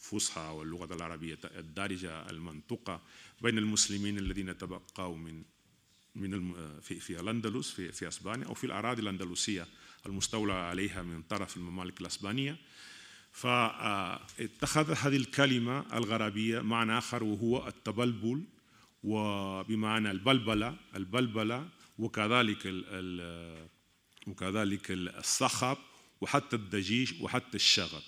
الفصحى 0.07 0.41
واللغة 0.41 0.95
العربية 0.95 1.39
الدارجة 1.45 2.31
المنطقة 2.31 3.01
بين 3.43 3.59
المسلمين 3.59 4.19
الذين 4.19 4.59
تبقوا 4.59 5.17
من 5.17 5.43
من 6.15 6.55
في 6.81 7.01
في 7.01 7.21
الأندلس 7.21 7.71
في 7.71 7.93
في 7.93 8.09
أسبانيا 8.09 8.47
أو 8.47 8.55
في 8.55 8.65
الأراضي 8.65 9.03
الأندلسية 9.03 9.67
المستولى 10.07 10.53
عليها 10.53 11.03
من 11.03 11.23
طرف 11.23 11.57
الممالك 11.57 12.01
الأسبانية. 12.01 12.57
فاتخذ 13.33 14.93
هذه 14.93 15.17
الكلمة 15.17 15.97
الغربية 15.97 16.61
معنى 16.61 16.99
آخر 16.99 17.25
وهو 17.25 17.69
التبلبل 17.69 18.45
وبمعنى 19.05 20.11
البلبلة 20.11 20.77
البلبلة 20.97 21.69
وكذلك 21.99 22.75
وكذلك 24.27 24.91
الصخب 24.91 25.77
وحتى 26.21 26.57
الدجيج 26.57 27.23
وحتى 27.23 27.57
الشغب. 27.57 28.03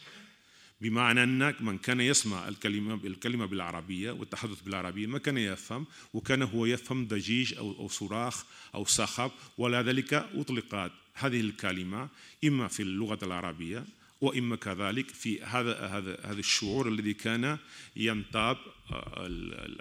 بمعنى 0.81 1.23
أن 1.23 1.55
من 1.61 1.79
كان 1.79 2.01
يسمع 2.01 2.49
الكلمة 2.49 2.95
الكلمة 2.95 3.47
بالعربية 3.47 4.11
والتحدث 4.11 4.61
بالعربية 4.61 5.07
ما 5.07 5.19
كان 5.19 5.39
يفهم 5.39 5.87
وكان 6.15 6.43
هو 6.43 6.67
يفهم 6.67 7.09
ضجيج 7.09 7.55
أو 7.55 7.73
أو 7.79 7.89
صراخ 7.89 8.45
أو 8.75 8.85
صخب 8.85 9.31
ولذلك 9.59 10.15
أطلقت 10.15 10.93
هذه 11.15 11.41
الكلمة 11.41 12.09
إما 12.45 12.69
في 12.69 12.83
اللغة 12.83 13.19
العربية 13.23 13.85
وإما 14.21 14.57
كذلك 14.57 15.09
في 15.09 15.43
هذا 15.43 15.87
هذا 15.87 16.19
هذا 16.25 16.41
الشعور 16.41 16.89
الذي 16.89 17.15
كان 17.15 17.59
ينتاب 17.97 18.57
آه، 18.91 19.27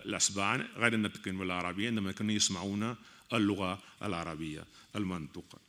الأسبان 0.06 0.68
غير 0.76 0.94
الناطقين 0.94 1.38
بالعربيه 1.38 1.88
عندما 1.88 2.12
كانوا 2.12 2.34
يسمعون 2.34 2.96
اللغة 3.34 3.80
العربية 4.04 4.66
المنطوقه. 4.96 5.60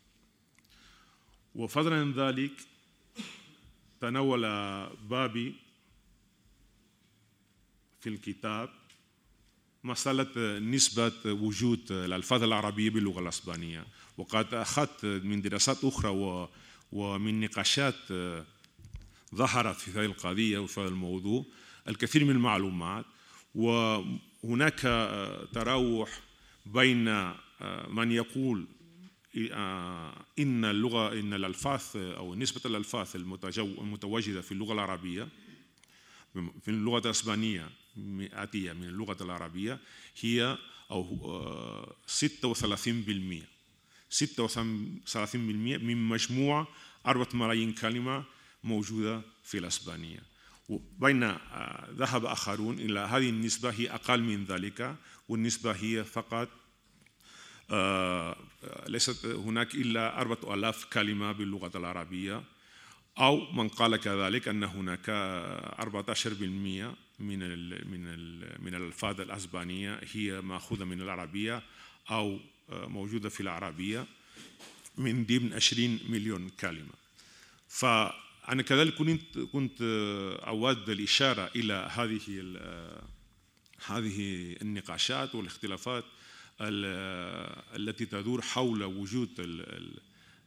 وفضلا 1.55 2.01
عن 2.01 2.13
ذلك 2.13 2.53
تناول 4.01 4.43
بابي 5.11 5.55
في 8.01 8.09
الكتاب 8.09 8.71
مسألة 9.85 10.59
نسبة 10.59 11.13
وجود 11.33 11.93
الألفاظ 11.93 12.43
العربية 12.43 12.91
باللغة 12.91 13.21
الأسبانية. 13.21 13.87
وقد 14.19 14.55
أخذت 14.55 15.05
من 15.05 15.43
دراسات 15.43 15.85
أخرى 15.85 16.49
ومن 16.93 17.41
نقاشات 17.41 18.13
ظهرت 19.35 19.77
في 19.77 19.91
هذه 19.91 20.05
القضية 20.05 20.59
وفي 20.59 20.81
هذا 20.81 20.89
الموضوع 20.89 21.45
الكثير 21.89 22.25
من 22.25 22.31
المعلومات. 22.31 23.05
وهناك 23.55 24.81
تراوح 25.53 26.21
بين 26.67 27.33
من 27.89 28.13
يقول 28.13 28.67
إن 30.39 30.65
اللغة 30.65 31.13
إن 31.13 31.35
الألفاظ 31.35 31.83
أو 31.97 32.35
نسبة 32.35 32.61
الألفاظ 32.67 33.09
المتواجدة 33.55 34.41
في 34.41 34.53
اللغة 34.53 34.73
العربية 34.73 35.29
في 36.35 36.69
اللغة 36.69 36.99
الإسبانية 36.99 37.71
آتية 38.33 38.73
من 38.73 38.85
اللغة 38.85 39.17
العربية 39.23 39.79
هي 40.21 40.59
أو 40.91 41.05
36% 42.07 42.11
36% 44.11 45.37
من 45.37 46.09
مجموع 46.09 46.67
4 47.07 47.29
ملايين 47.35 47.73
كلمة 47.73 48.25
موجودة 48.65 49.23
في 49.45 49.59
الإسبانية. 49.59 50.23
وبين 50.69 51.23
آه، 51.23 51.89
ذهب 51.97 52.25
آخرون 52.25 52.79
إلى 52.79 53.01
هذه 53.01 53.29
النسبة 53.29 53.71
هي 53.71 53.91
أقل 53.91 54.23
من 54.23 54.45
ذلك 54.45 54.97
والنسبة 55.29 55.73
هي 55.73 56.05
فقط 56.05 56.49
ليست 58.89 59.27
هناك 59.27 59.75
إلا 59.75 60.21
أربعة 60.21 60.55
ألاف 60.55 60.85
كلمة 60.85 61.33
باللغة 61.33 61.71
العربية 61.79 62.43
أو 63.19 63.53
من 63.53 63.69
قال 63.69 63.97
كذلك 63.97 64.49
أن 64.49 64.65
هناك 64.65 65.07
14% 65.81 66.33
من 67.19 67.39
من 67.91 68.39
من 68.63 68.75
الألفاظ 68.75 69.21
الأسبانية 69.21 70.01
هي 70.13 70.41
مأخوذة 70.41 70.85
من 70.85 71.01
العربية 71.01 71.63
أو 72.11 72.39
آه، 72.71 72.87
موجودة 72.87 73.29
في 73.29 73.41
العربية 73.41 74.07
من 74.99 75.25
ضمن 75.25 75.53
20 75.53 75.99
مليون 76.09 76.49
كلمة. 76.49 76.93
فأنا 77.69 78.63
كذلك 78.63 78.95
كنت 78.95 79.39
كنت 79.39 79.83
أود 80.47 80.91
الإشارة 80.91 81.51
إلى 81.57 81.91
هذه 81.93 82.21
هذه 83.87 84.57
النقاشات 84.63 85.35
والاختلافات 85.35 86.05
التي 86.61 88.07
تدور 88.07 88.43
حول 88.43 88.85
وجود 88.85 89.29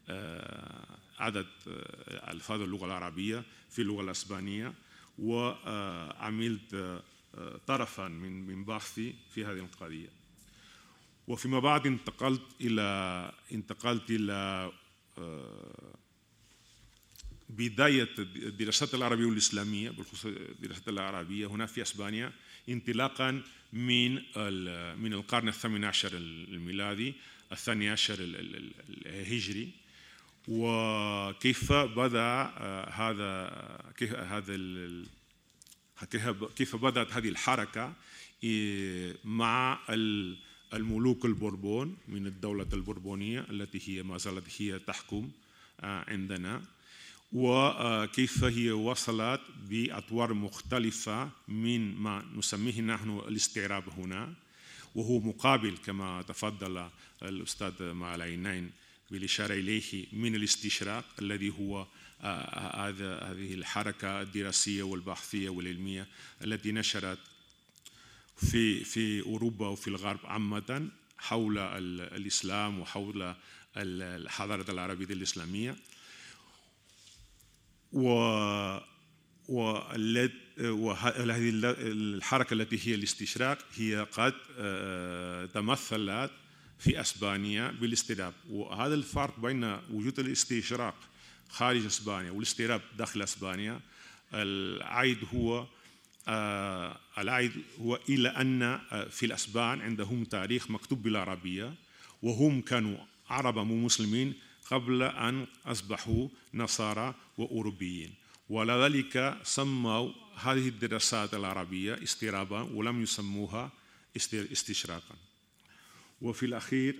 آه، 0.10 0.98
عدد 1.20 1.48
آه، 1.68 2.32
ألفاظ 2.32 2.62
اللغة 2.62 2.86
العربية 2.86 3.44
في 3.70 3.82
اللغة 3.82 4.02
الأسبانية 4.02 4.74
وعملت 5.20 6.74
آه، 6.74 7.60
طرفا 7.68 8.08
من 8.08 8.48
من 8.48 8.66
بحثي 8.66 9.16
في 9.34 9.46
هذه 9.46 9.60
القضية. 9.60 10.10
وفيما 11.28 11.60
بعد 11.60 11.88
انتقلت 11.88 12.42
إلى 12.62 13.32
انتقلت 13.52 14.10
إلى 14.10 14.72
بداية 17.50 18.10
الدراسات 18.18 18.94
العربية 18.94 19.26
والإسلامية 19.26 19.90
بالخصوص 19.90 20.26
الدراسات 20.26 20.88
العربية 20.88 21.48
هنا 21.48 21.66
في 21.66 21.82
أسبانيا. 21.82 22.34
انطلاقا 22.70 23.42
من 23.74 24.16
من 25.02 25.14
القرن 25.14 25.48
الثامن 25.48 25.84
عشر 25.84 26.18
الميلادي 26.18 27.14
الثاني 27.52 27.90
عشر 27.90 28.18
الهجري 28.20 29.70
وكيف 30.48 31.74
بدأ 31.74 32.54
هذا 32.90 33.52
كيف 33.98 34.16
هذا 34.16 34.58
كيف 36.56 36.76
بدأت 36.76 37.14
هذه 37.14 37.30
الحركة 37.30 37.94
مع 39.24 39.80
الملوك 40.74 41.26
البوربون 41.26 41.98
من 42.08 42.28
الدولة 42.28 42.68
البوربونية 42.74 43.46
التي 43.50 43.82
هي 43.86 44.04
ما 44.04 44.18
زالت 44.18 44.62
هي 44.62 44.80
تحكم 44.80 45.32
عندنا. 45.84 46.62
وكيف 47.34 48.44
هي 48.44 48.72
وصلت 48.72 49.42
بأطوار 49.70 50.34
مختلفة 50.34 51.30
من 51.48 51.96
ما 51.96 52.26
نسميه 52.36 52.82
نحن 52.82 53.10
الاستعراب 53.28 53.90
هنا 53.90 54.34
وهو 54.96 55.20
مقابل 55.20 55.78
كما 55.78 56.22
تفضل 56.22 56.90
الأستاذ 57.24 57.94
مع 57.94 58.16
العينين 58.16 58.72
بالإشارة 59.12 59.54
إليه 59.54 60.06
من 60.14 60.36
الاستشراق 60.36 61.06
الذي 61.20 61.50
هو 61.50 61.88
هذا 62.22 63.20
هذه 63.20 63.54
الحركة 63.54 64.22
الدراسية 64.22 64.84
والبحثية 64.84 65.50
والعلمية 65.50 66.08
التي 66.44 66.72
نشرت 66.72 67.20
في 68.38 68.84
في 68.84 69.22
أوروبا 69.22 69.68
وفي 69.68 69.88
الغرب 69.88 70.20
عامة 70.24 70.90
حول 71.18 71.58
الإسلام 71.58 72.80
وحول 72.80 73.36
الحضارة 73.78 74.72
العربية 74.72 75.06
الإسلامية. 75.06 75.76
و 77.94 78.08
وهذه 79.50 80.30
الحركة 81.80 82.54
التي 82.54 82.88
هي 82.88 82.96
الاستشراق 82.96 83.58
هي 83.76 84.08
قد 84.12 84.34
تمثلت 85.54 86.32
في 86.80 87.02
إسبانيا 87.02 87.72
بالاستيراب. 87.72 88.34
وهذا 88.50 88.94
الفرق 88.94 89.40
بين 89.40 89.78
وجود 89.92 90.20
الاستشراق 90.20 90.96
خارج 91.50 91.86
إسبانيا 91.86 92.32
والاستيراب 92.32 92.82
داخل 92.98 93.22
إسبانيا 93.22 93.80
العيد 94.34 95.18
هو 95.34 95.66
العيد 97.18 97.52
هو 97.82 98.00
إلى 98.10 98.30
أن 98.30 98.80
في 99.10 99.26
الأسبان 99.26 99.82
عندهم 99.82 100.24
تاريخ 100.24 100.72
مكتوب 100.72 101.04
بالعربية 101.04 101.74
وهم 102.22 102.62
كانوا 102.62 102.98
عرب 103.30 103.60
مسلمين 103.60 104.34
قبل 104.72 105.04
أن 105.04 105.48
أصبحوا 105.66 106.28
نصارى 106.54 107.16
وأوروبيين. 107.42 108.14
ولذلك 108.50 109.38
سموا 109.44 110.12
هذه 110.36 110.68
الدراسات 110.68 111.34
العربية 111.34 112.04
استيرابا 112.04 112.62
ولم 112.62 113.02
يسموها 113.02 113.72
استشراقا. 114.18 115.16
وفي 116.22 116.46
الأخير 116.46 116.96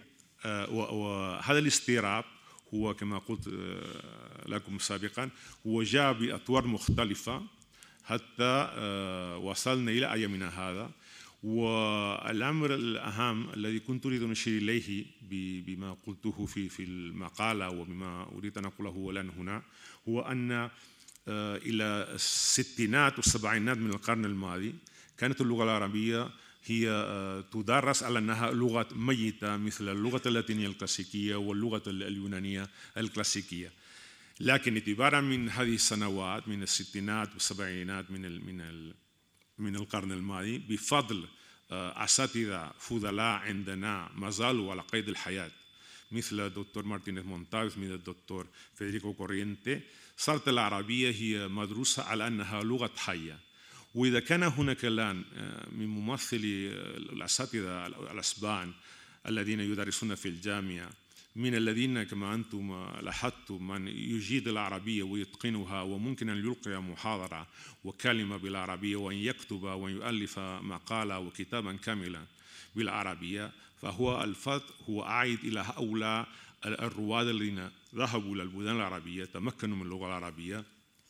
وهذا 0.72 1.60
الاستيراب 1.60 2.24
هو 2.74 2.94
كما 2.94 3.18
قلت 3.18 3.48
لكم 4.46 4.80
سابقا 4.80 5.30
هو 5.68 5.84
جاء 5.84 6.14
بأطوار 6.14 6.68
مختلفة 6.68 7.44
حتى 8.04 8.54
وصلنا 9.44 9.92
إلى 9.92 10.14
أيامنا 10.14 10.50
هذا. 10.50 10.92
والأمر 11.44 12.76
الأهم 12.76 13.50
الذي 13.50 13.80
كنت 13.80 14.06
أريد 14.06 14.24
أن 14.24 14.32
أشير 14.32 14.62
إليه 14.62 15.06
بما 15.62 15.98
قلته 16.08 16.46
في 16.46 16.70
في 16.70 16.84
المقالة 16.84 17.70
وبما 17.70 18.24
أريد 18.38 18.58
أن 18.58 18.66
أقوله 18.66 19.10
الآن 19.10 19.30
هنا 19.30 19.64
هو 20.10 20.22
أن 20.22 20.70
إلى 21.28 22.08
الستينات 22.14 23.18
والسبعينات 23.18 23.78
من 23.78 23.90
القرن 23.90 24.26
الماضي 24.26 24.76
كانت 25.18 25.42
اللغة 25.42 25.64
العربية 25.64 26.30
هي 26.66 27.44
تدرس 27.54 28.04
على 28.04 28.20
أنها 28.20 28.52
لغة 28.52 28.88
ميتة 28.92 29.58
مثل 29.58 29.90
اللغة 29.90 30.22
اللاتينية 30.26 30.68
الكلاسيكية 30.68 31.36
واللغة 31.36 31.84
اليونانية 31.88 32.70
الكلاسيكية. 32.98 33.72
لكن 34.40 34.74
اعتبارا 34.74 35.22
من 35.22 35.50
هذه 35.50 35.76
السنوات 35.76 36.48
من 36.48 36.64
الستينات 36.64 37.34
والسبعينات 37.34 38.12
من 38.12 38.26
ال 38.26 38.46
من 38.46 38.62
ال 38.62 38.94
من 39.58 39.76
القرن 39.76 40.12
الماضي 40.12 40.58
بفضل 40.58 41.28
أساتذة 41.72 42.74
فضلاء 42.80 43.40
عندنا 43.40 44.10
ما 44.16 44.30
زالوا 44.30 44.72
على 44.72 44.82
قيد 44.82 45.10
الحياة. 45.10 45.52
مثل 46.12 46.40
الدكتور 46.40 46.84
مارتينيز 46.84 47.26
مونتابيز 47.26 47.78
مثل 47.78 47.94
الدكتور 47.94 48.48
فيدريكو 48.76 49.14
كورينتي 49.14 49.80
صارت 50.18 50.48
العربيه 50.48 51.12
هي 51.12 51.48
مدروسه 51.48 52.04
على 52.04 52.28
انها 52.28 52.64
لغه 52.64 52.92
حيه 52.98 53.40
وإذا 53.96 54.20
كان 54.20 54.44
هناك 54.44 54.86
الآن 54.86 55.24
من 55.72 55.88
ممثلي 55.88 56.68
الأساتذة 56.98 57.88
الأسبان 57.88 58.74
الذين 59.28 59.60
يدرسون 59.60 60.16
في 60.16 60.30
الجامعة 60.30 60.90
من 61.36 61.56
الذين 61.56 62.04
كما 62.04 62.34
أنتم 62.34 62.90
لاحظتم 63.02 63.68
من 63.68 63.88
يجيد 63.88 64.48
العربية 64.48 65.04
ويتقنها 65.04 65.82
وممكن 65.82 66.30
أن 66.30 66.38
يلقي 66.38 66.82
محاضرة 66.82 67.48
وكلمة 67.84 68.38
بالعربية 68.38 68.96
وأن 68.96 69.16
يكتب 69.16 69.64
وأن 69.64 69.94
يؤلف 69.94 70.40
مقالة 70.40 71.20
وكتابا 71.20 71.74
كاملا 71.74 72.26
بالعربية 72.76 73.52
فهو 73.82 74.24
الفضل 74.24 74.64
هو 74.90 75.04
عائد 75.04 75.40
إلى 75.40 75.60
هؤلاء 75.60 76.28
الرواد 76.66 77.28
الذين 77.28 77.70
ذهبوا 77.96 78.36
إلى 78.36 78.44
البلدان 78.44 78.76
العربية 78.76 79.26
تمكنوا 79.26 79.78
من 79.78 79.82
اللغة 79.82 80.08
العربية 80.08 80.64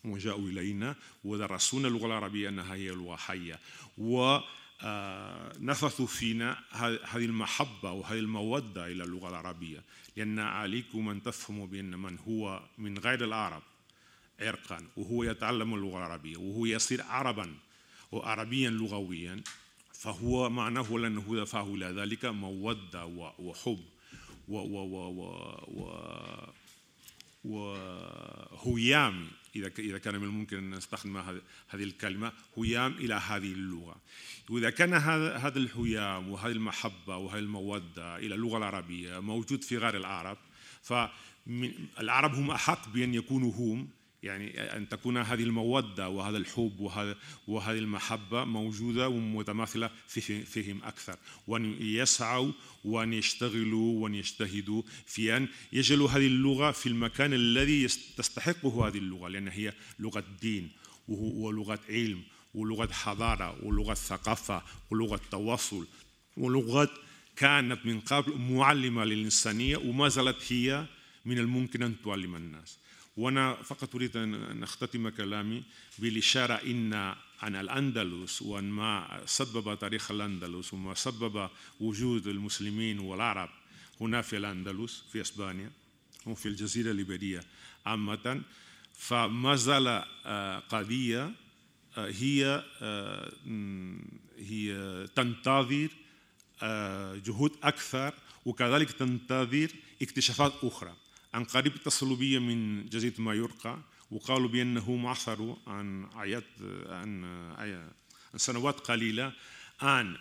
وجاءوا 0.05 0.49
إلينا 0.49 0.95
ودرسونا 1.23 1.87
اللغة 1.87 2.05
العربية 2.05 2.49
أنها 2.49 2.75
هي 2.75 2.89
لغة 2.89 3.15
حية. 3.15 3.59
ونفثوا 3.97 6.07
فينا 6.07 6.57
هذه 6.71 7.25
المحبة 7.25 7.91
وهذه 7.91 8.19
المودة 8.19 8.85
إلى 8.85 9.03
اللغة 9.03 9.29
العربية. 9.29 9.83
لأن 10.17 10.39
عليكم 10.39 11.09
أن 11.09 11.23
تفهموا 11.23 11.67
بأن 11.67 11.99
من 11.99 12.19
هو 12.19 12.63
من 12.77 12.97
غير 12.97 13.23
العرب 13.23 13.63
عرقا 14.39 14.87
وهو 14.97 15.23
يتعلم 15.23 15.73
اللغة 15.73 15.97
العربية 15.97 16.37
وهو 16.37 16.65
يصير 16.65 17.01
عربا 17.01 17.55
وعربيا 18.11 18.69
لغويا. 18.69 19.41
فهو 20.01 20.49
معناه 20.49 20.91
لأنه 20.97 21.35
دفعه 21.41 21.75
إلى 21.75 21.85
ذلك 21.85 22.25
مودة 22.25 23.05
وحب. 23.39 23.79
و 24.47 24.57
و 24.57 24.77
و 24.83 25.21
و 25.75 25.91
وهيام 27.45 29.27
إذا 29.55 29.71
إذا 29.79 29.97
كان 29.97 30.15
من 30.15 30.23
الممكن 30.23 30.57
أن 30.57 30.71
نستخدم 30.71 31.17
هذه 31.17 31.83
الكلمة 31.83 32.31
هيام 32.57 32.91
إلى 32.91 33.13
هذه 33.13 33.51
اللغة. 33.51 33.95
وإذا 34.49 34.69
كان 34.69 34.93
هذا 34.93 35.37
هذا 35.37 35.59
الهيام 35.59 36.29
وهذه 36.29 36.51
المحبة 36.51 37.17
وهذه 37.17 37.39
المودة 37.39 38.17
إلى 38.17 38.35
اللغة 38.35 38.57
العربية 38.57 39.19
موجود 39.19 39.63
في 39.63 39.77
غير 39.77 39.97
العرب 39.97 40.37
فالعرب 40.83 42.35
هم 42.35 42.51
أحق 42.51 42.89
بأن 42.89 43.13
يكونوا 43.13 43.51
هم 43.51 43.87
يعني 44.23 44.61
أن 44.61 44.89
تكون 44.89 45.17
هذه 45.17 45.43
المودة 45.43 46.09
وهذا 46.09 46.37
الحب 46.37 46.79
وهذا 46.79 47.15
وهذه 47.47 47.77
المحبة 47.77 48.43
موجودة 48.43 49.09
ومتماثلة 49.09 49.89
في 50.07 50.45
فيهم 50.45 50.83
أكثر. 50.83 51.17
وأن 51.47 51.75
يسعوا 51.79 52.51
وأن 52.85 53.13
يشتغلوا 53.13 54.03
وأن 54.03 54.15
يجتهدوا 54.15 54.81
في 55.05 55.37
أن 55.37 55.47
يجعلوا 55.73 56.09
هذه 56.09 56.27
اللغة 56.27 56.71
في 56.71 56.89
المكان 56.89 57.33
الذي 57.33 57.87
تستحقه 57.87 58.87
هذه 58.87 58.97
اللغة 58.97 59.27
لأن 59.27 59.47
هي 59.47 59.73
لغة 59.99 60.23
دين 60.41 60.71
ولغة 61.07 61.79
علم 61.89 62.23
ولغة 62.53 62.91
حضارة 62.91 63.65
ولغة 63.65 63.93
ثقافة 63.93 64.63
ولغة 64.91 65.21
تواصل 65.31 65.87
ولغة 66.37 66.89
كانت 67.35 67.85
من 67.85 67.99
قبل 67.99 68.37
معلمة 68.37 69.03
للإنسانية 69.03 69.77
وما 69.77 70.09
زالت 70.09 70.53
هي 70.53 70.85
من 71.25 71.37
الممكن 71.37 71.83
أن 71.83 71.95
تعلم 72.05 72.35
الناس. 72.35 72.80
وأنا 73.17 73.55
فقط 73.63 73.95
أريد 73.95 74.17
أن 74.17 74.63
أختتم 74.63 75.09
كلامي 75.09 75.63
بالإشارة 75.99 76.53
إن 76.53 76.93
عن 77.41 77.55
الأندلس 77.55 78.41
وأن 78.41 78.63
ما 78.63 79.21
سبب 79.25 79.79
تاريخ 79.79 80.11
الأندلس 80.11 80.73
وما 80.73 80.93
سبب 80.93 81.49
وجود 81.79 82.27
المسلمين 82.27 82.99
والعرب 82.99 83.49
هنا 84.01 84.21
في 84.21 84.37
الأندلس 84.37 85.03
في 85.11 85.21
إسبانيا 85.21 85.71
وفي 86.25 86.45
الجزيرة 86.45 86.91
الليبيرية 86.91 87.43
عامة. 87.85 88.41
فما 88.93 89.55
زال 89.55 90.03
قضية 90.69 91.31
هي 91.97 92.63
هي 94.37 95.07
تنتظر 95.15 95.89
جهود 97.25 97.51
أكثر 97.63 98.13
وكذلك 98.45 98.91
تنتظر 98.91 99.71
اكتشافات 100.01 100.53
أخرى. 100.63 100.95
عن 101.33 101.43
قريب 101.43 101.75
اتصلوا 101.75 102.15
بي 102.15 102.39
من 102.39 102.89
جزيرة 102.89 103.21
مايوركا 103.21 103.81
وقالوا 104.11 104.49
بأنه 104.49 104.95
معثروا 104.95 105.55
عن 105.67 106.09
عيات 106.13 106.43
عن 106.89 107.25
عن 108.33 108.39
سنوات 108.39 108.79
قليلة. 108.79 109.33
عن 109.81 110.17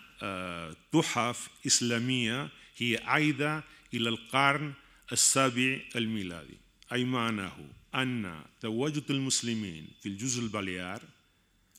تحف 0.91 1.49
إسلامية 1.67 2.49
هي 2.77 2.99
عايدة 3.03 3.63
إلى 3.93 4.09
القرن 4.09 4.73
السابع 5.11 5.79
الميلادي. 5.95 6.57
أي 6.93 7.03
معناه؟ 7.03 7.57
أن 7.95 8.43
تواجد 8.61 9.03
المسلمين 9.09 9.87
في 10.01 10.09
الجزر 10.09 10.43
البليار 10.43 11.01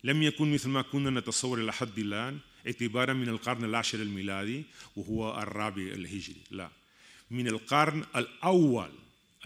لم 0.04 0.22
يكن 0.22 0.54
مثل 0.54 0.68
ما 0.68 0.82
كنا 0.82 1.10
نتصور 1.10 1.60
إلى 1.60 1.72
حد 1.72 1.98
الآن 1.98 2.38
اعتبارا 2.66 3.12
من 3.12 3.28
القرن 3.28 3.64
العاشر 3.64 4.02
الميلادي 4.02 4.64
وهو 4.96 5.42
الرابع 5.42 5.82
الهجري. 5.82 6.42
لا. 6.50 6.70
من 7.30 7.48
القرن 7.48 8.04
الأول 8.16 8.90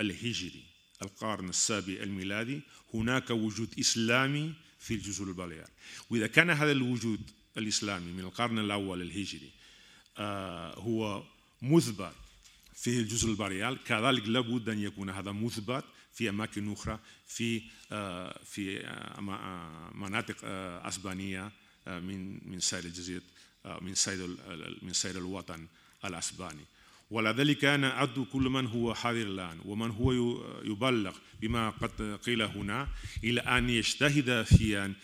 الهجري 0.00 0.64
القرن 1.02 1.48
السابع 1.48 1.92
الميلادي 1.92 2.60
هناك 2.94 3.30
وجود 3.30 3.74
إسلامي 3.80 4.54
في 4.78 4.94
الجزر 4.94 5.24
الباليار 5.24 5.70
وإذا 6.10 6.26
كان 6.26 6.50
هذا 6.50 6.72
الوجود 6.72 7.30
الإسلامي 7.58 8.12
من 8.12 8.20
القرن 8.20 8.58
الأول 8.58 9.02
الهجري 9.02 9.50
آه، 10.18 10.74
هو 10.78 11.24
مثبت 11.62 12.12
في 12.74 13.00
الجزر 13.00 13.28
البريال 13.28 13.84
كذلك 13.84 14.28
لابد 14.28 14.68
أن 14.68 14.78
يكون 14.78 15.10
هذا 15.10 15.32
مثبت 15.32 15.84
في 16.12 16.28
أماكن 16.28 16.72
أخرى 16.72 16.98
في 17.26 17.62
آه، 17.92 18.40
في 18.44 18.86
آه، 18.86 19.20
مناطق 19.94 20.36
أسبانية 20.86 21.52
من 21.86 22.50
من 22.50 22.60
سائر 22.60 22.84
الجزيرة 22.84 23.22
من 23.80 23.94
سائر 23.94 24.36
من 24.82 24.92
سائر 24.92 25.18
الوطن 25.18 25.66
الأسباني. 26.04 26.64
ولذلك 27.10 27.64
أنا 27.64 28.02
أدعو 28.02 28.24
كل 28.24 28.42
من 28.42 28.66
هو 28.66 28.94
حاضر 28.94 29.22
الآن 29.22 29.58
ومن 29.64 29.90
هو 29.90 30.12
يبلغ 30.64 31.16
بما 31.40 31.70
قد 31.70 32.18
قيل 32.26 32.42
هنا 32.42 32.88
إلى 33.24 33.40
أن 33.40 33.70
يجتهد 33.70 34.42
في 34.42 34.78
أن 34.78 34.94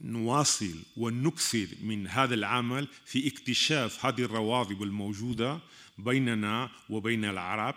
نواصل 0.00 0.74
ونكثر 0.96 1.66
من 1.82 2.06
هذا 2.06 2.34
العمل 2.34 2.88
في 3.04 3.28
اكتشاف 3.28 4.06
هذه 4.06 4.22
الروابط 4.22 4.82
الموجودة 4.82 5.58
بيننا 5.98 6.70
وبين 6.90 7.24
العرب 7.24 7.74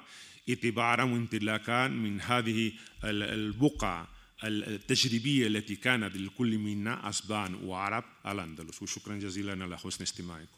اعتبارا 0.49 1.03
وانطلاقا 1.03 1.87
من 1.87 2.21
هذه 2.21 2.71
البقع 3.03 4.05
التجريبية 4.43 5.47
التي 5.47 5.75
كانت 5.75 6.17
لكل 6.17 6.57
منا 6.57 7.09
أسبان 7.09 7.55
وعرب 7.55 8.03
الأندلس 8.25 8.81
وشكرا 8.81 9.15
جزيلا 9.15 9.63
على 9.63 9.77
حسن 9.77 10.03
استماعكم. 10.03 10.57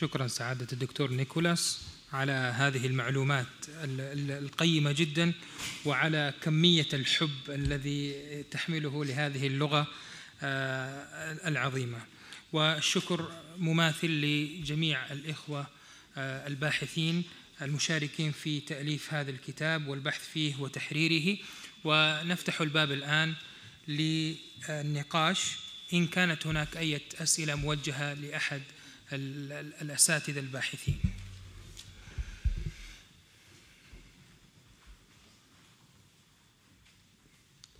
شكرا 0.00 0.26
سعادة 0.26 0.66
الدكتور 0.72 1.10
نيكولاس 1.10 1.80
على 2.12 2.32
هذه 2.32 2.86
المعلومات 2.86 3.46
القيمة 3.74 4.92
جدا 4.92 5.32
وعلى 5.84 6.34
كمية 6.42 6.86
الحب 6.92 7.30
الذي 7.48 8.14
تحمله 8.50 9.04
لهذه 9.04 9.46
اللغة 9.46 9.86
آه، 10.42 11.48
العظيمة. 11.48 11.98
والشكر 12.52 13.32
مماثل 13.58 14.08
لجميع 14.10 15.12
الإخوة 15.12 15.66
آه، 16.16 16.46
الباحثين 16.46 17.24
المشاركين 17.62 18.32
في 18.32 18.60
تأليف 18.60 19.14
هذا 19.14 19.30
الكتاب 19.30 19.88
والبحث 19.88 20.28
فيه 20.28 20.56
وتحريره. 20.56 21.38
ونفتح 21.84 22.60
الباب 22.60 22.92
الآن 22.92 23.34
للنقاش. 23.88 25.56
إن 25.94 26.06
كانت 26.06 26.46
هناك 26.46 26.76
أي 26.76 27.00
أسئلة 27.20 27.54
موجهة 27.54 28.14
لأحد 28.14 28.62
الأساتذة 29.12 30.38
الباحثين. 30.40 31.00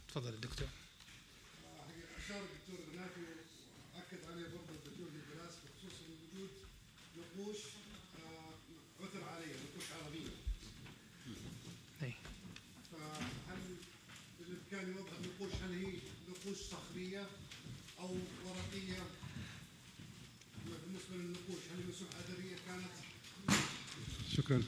تفضل 0.09 0.29
الدكتور 0.35 0.69
اشار 2.25 2.43
الدكتور 2.43 2.87
بناتي 2.93 3.21
واكد 3.95 4.25
عليه 4.31 4.43
برضه 4.49 4.71
الدكتور 4.75 5.09
نيكولاس 5.17 5.55
بخصوص 5.55 5.97
وجود 6.11 6.51
نقوش 7.19 7.57
آه، 8.19 9.05
عثر 9.05 9.25
عليها 9.25 9.57
نقوش 9.57 9.85
عربيه. 9.93 10.29
اي. 12.03 12.13
فهل 12.93 13.77
بالامكان 14.41 14.97
يوضح 14.97 15.13
النقوش 15.13 15.53
هل 15.63 15.73
هي 15.73 15.93
نقوش 16.29 16.57
صخريه 16.57 17.27
أو 17.99 18.17
ورقيه؟ 18.45 19.03
بالنسبة 20.65 21.17
للنقوش 21.17 21.63
هل 21.73 21.83
هي 21.83 21.93
اثريه 22.21 22.57
كانت؟ 22.67 22.93
شكرا. 24.51 24.63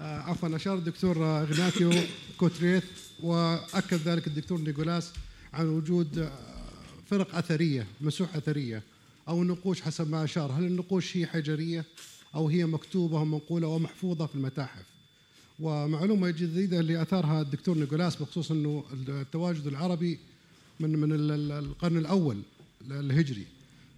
آه، 0.00 0.20
عفوا 0.20 0.56
أشار 0.56 0.78
الدكتور 0.78 1.16
إغناثيو 1.42 1.92
غوتيريث 2.38 2.84
وأكد 3.20 3.96
ذلك 3.96 4.26
الدكتور 4.26 4.60
نيكولاس 4.60 5.12
عن 5.52 5.68
وجود 5.68 6.18
آه، 6.18 6.32
فرق 7.06 7.36
أثرية 7.36 7.86
مسوح 8.00 8.36
أثرية 8.36 8.82
أو 9.28 9.44
نقوش 9.44 9.80
حسب 9.80 10.10
ما 10.10 10.24
أشار. 10.24 10.52
هل 10.52 10.64
النقوش 10.64 11.16
هي 11.16 11.26
حجرية 11.26 11.84
أو 12.34 12.48
هي 12.48 12.66
مكتوبة 12.66 13.20
ومنقولة 13.20 13.66
ومحفوظة 13.66 14.26
في 14.26 14.34
المتاحف؟ 14.34 14.84
ومعلومة 15.60 16.30
جديدة 16.30 16.80
اللي 16.80 17.02
أثارها 17.02 17.40
الدكتور 17.40 17.78
نيكولاس 17.78 18.16
بخصوص 18.16 18.50
إنه 18.50 18.84
التواجد 19.08 19.66
العربي 19.66 20.18
من 20.80 20.98
من 20.98 21.12
القرن 21.12 21.96
الأول 21.98 22.42
الهجري. 22.90 23.46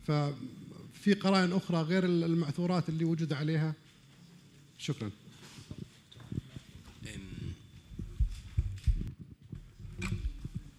ففي 0.06 1.14
قرائن 1.20 1.52
أخرى 1.52 1.82
غير 1.82 2.04
المعثورات 2.04 2.88
اللي 2.88 3.04
وجد 3.04 3.32
عليها 3.32 3.74
شكرا. 4.78 5.10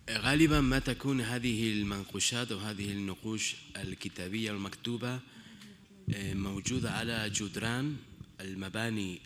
غالبا 0.10 0.62
ما 0.62 0.80
تكون 0.80 1.22
هذه 1.22 1.72
المنقوشات 1.72 2.52
وهذه 2.52 2.92
النقوش 2.92 3.56
الكتابية 3.78 4.52
المكتوبة 4.52 5.20
موجودة 6.18 6.92
على 6.92 7.30
جدران 7.30 7.96
المباني 8.42 9.22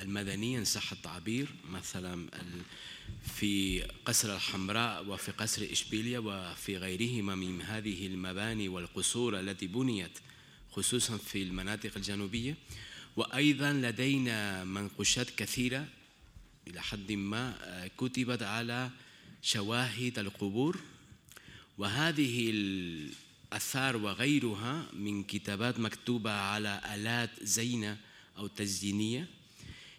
المدنية 0.00 0.58
إن 0.58 0.64
صح 0.64 0.92
التعبير 0.92 1.48
مثلا 1.70 2.26
في 3.34 3.82
قصر 4.04 4.34
الحمراء 4.36 5.06
وفي 5.06 5.32
قصر 5.32 5.66
إشبيلية 5.72 6.18
وفي 6.18 6.76
غيرهما 6.76 7.34
من 7.34 7.62
هذه 7.62 8.06
المباني 8.06 8.68
والقصور 8.68 9.40
التي 9.40 9.66
بنيت 9.66 10.18
خصوصا 10.70 11.16
في 11.16 11.42
المناطق 11.42 11.90
الجنوبية. 11.96 12.56
وأيضا 13.16 13.72
لدينا 13.72 14.64
منقوشات 14.64 15.30
كثيرة 15.30 15.86
إلى 16.66 16.82
حد 16.82 17.12
ما 17.12 17.56
آه، 17.62 17.90
كتبت 17.98 18.42
على 18.42 18.90
شواهد 19.42 20.18
القبور 20.18 20.80
وهذه 21.78 22.50
الأثار 22.50 23.96
وغيرها 23.96 24.86
من 24.92 25.22
كتابات 25.22 25.80
مكتوبة 25.80 26.30
على 26.30 26.80
آلات 26.94 27.30
زينة 27.42 27.98
أو 28.38 28.46
تزيينية 28.46 29.28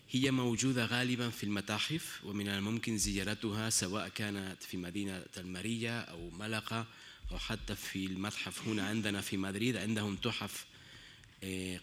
هي 0.10 0.32
موجودة 0.32 0.86
غالبا 0.86 1.30
في 1.30 1.44
المتاحف 1.44 2.22
ومن 2.24 2.48
الممكن 2.48 2.98
زيارتها 2.98 3.70
سواء 3.70 4.10
كانت 4.10 4.64
في 4.64 4.78
مدينة 4.78 5.26
المارية 5.38 6.00
أو 6.00 6.30
ملقا 6.30 6.86
أو 7.32 7.38
حتى 7.38 7.76
في 7.76 8.06
المتحف 8.06 8.68
هنا 8.68 8.88
عندنا 8.88 9.22
في 9.22 9.38
مدريد 9.38 9.78
عندهم 9.78 10.16
تحف 10.16 10.66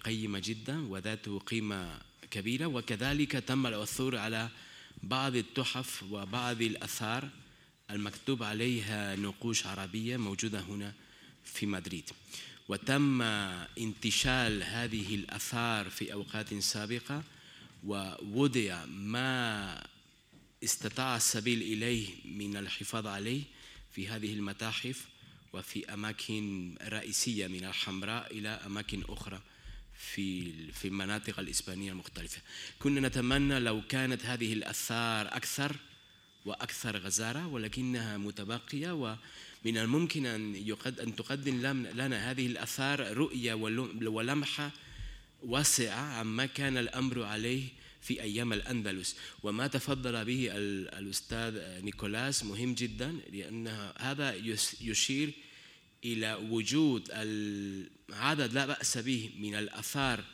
قيمة 0.05 0.39
جدا 0.39 0.87
وذات 0.89 1.29
قيمة 1.29 2.01
كبيرة. 2.31 2.67
وكذلك 2.67 3.33
تم 3.33 3.67
العثور 3.67 4.17
على 4.17 4.49
بعض 5.03 5.37
التحف 5.37 6.03
وبعض 6.11 6.63
الأثار 6.63 7.29
المكتوب 7.91 8.43
عليها 8.43 9.17
نقوش 9.17 9.67
عربية 9.67 10.17
موجودة 10.17 10.61
هنا 10.61 10.93
في 11.45 11.67
مدريد. 11.67 12.11
وتم 12.69 13.23
انتشال 13.23 14.63
هذه 14.63 15.15
الأثار 15.15 15.91
في 15.91 16.13
أوقات 16.13 16.55
سابقة 16.55 17.23
ووضع 17.85 18.85
ما 18.85 19.87
استطاع 20.65 21.17
السبيل 21.17 21.63
إليه 21.63 22.09
من 22.25 22.57
الحفاظ 22.57 23.07
عليه 23.07 23.43
في 23.93 24.09
هذه 24.09 24.33
المتاحف 24.33 25.09
وفي 25.53 25.95
أماكن 25.95 26.75
رئيسية 26.83 27.47
من 27.47 27.65
الحمراء 27.65 28.39
إلى 28.39 28.49
أماكن 28.49 29.03
أخرى. 29.09 29.41
في 30.01 30.53
في 30.73 30.89
المناطق 30.89 31.39
الإسبانية 31.39 31.93
المختلفة. 31.93 32.43
كنا 32.79 33.09
نتمنى 33.09 33.61
لو 33.61 33.83
كانت 33.89 34.27
هذه 34.27 34.53
الآثار 34.53 35.27
أكثر 35.27 35.77
وأكثر 36.47 36.97
غزارة 36.97 37.47
ولكنها 37.47 38.19
متبقية 38.19 38.93
ومن 38.93 39.79
الممكن 39.79 40.27
أن 40.27 40.75
أن 41.01 41.17
تقدم 41.17 41.61
لنا 41.95 42.31
هذه 42.31 42.47
الآثار 42.47 43.17
رؤية 43.17 43.55
ولمحة 44.05 44.71
واسعة 45.43 46.19
عما 46.19 46.47
كان 46.47 46.77
الأمر 46.77 47.23
عليه 47.23 47.69
في 48.03 48.23
أيام 48.23 48.53
الأندلس. 48.53 49.17
وما 49.43 49.67
تفضل 49.67 50.25
به 50.25 50.49
الأستاذ 50.99 51.83
نيكولاس 51.85 52.45
مهم 52.45 52.75
جدا 52.75 53.19
لأن 53.33 53.93
هذا 53.99 54.35
يشير 54.81 55.33
إلى 56.05 56.35
وجود 56.35 57.11
عدد 58.13 58.53
لا 58.53 58.67
بأس 58.67 58.99
به 58.99 59.31
من 59.39 59.55
الآثار 59.55 60.25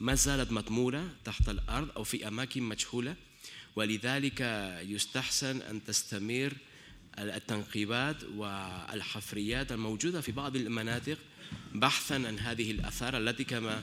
ما 0.00 0.14
زالت 0.14 0.52
مطمورة 0.52 1.14
تحت 1.24 1.48
الأرض 1.48 1.90
أو 1.96 2.04
في 2.04 2.28
أماكن 2.28 2.62
مجهولة 2.62 3.16
ولذلك 3.76 4.40
يستحسن 4.86 5.62
أن 5.62 5.84
تستمر 5.84 6.52
التنقيبات 7.18 8.24
والحفريات 8.24 9.72
الموجودة 9.72 10.20
في 10.20 10.32
بعض 10.32 10.56
المناطق 10.56 11.18
بحثا 11.74 12.14
عن 12.14 12.38
هذه 12.38 12.70
الآثار 12.70 13.16
التي 13.16 13.44
كما 13.44 13.82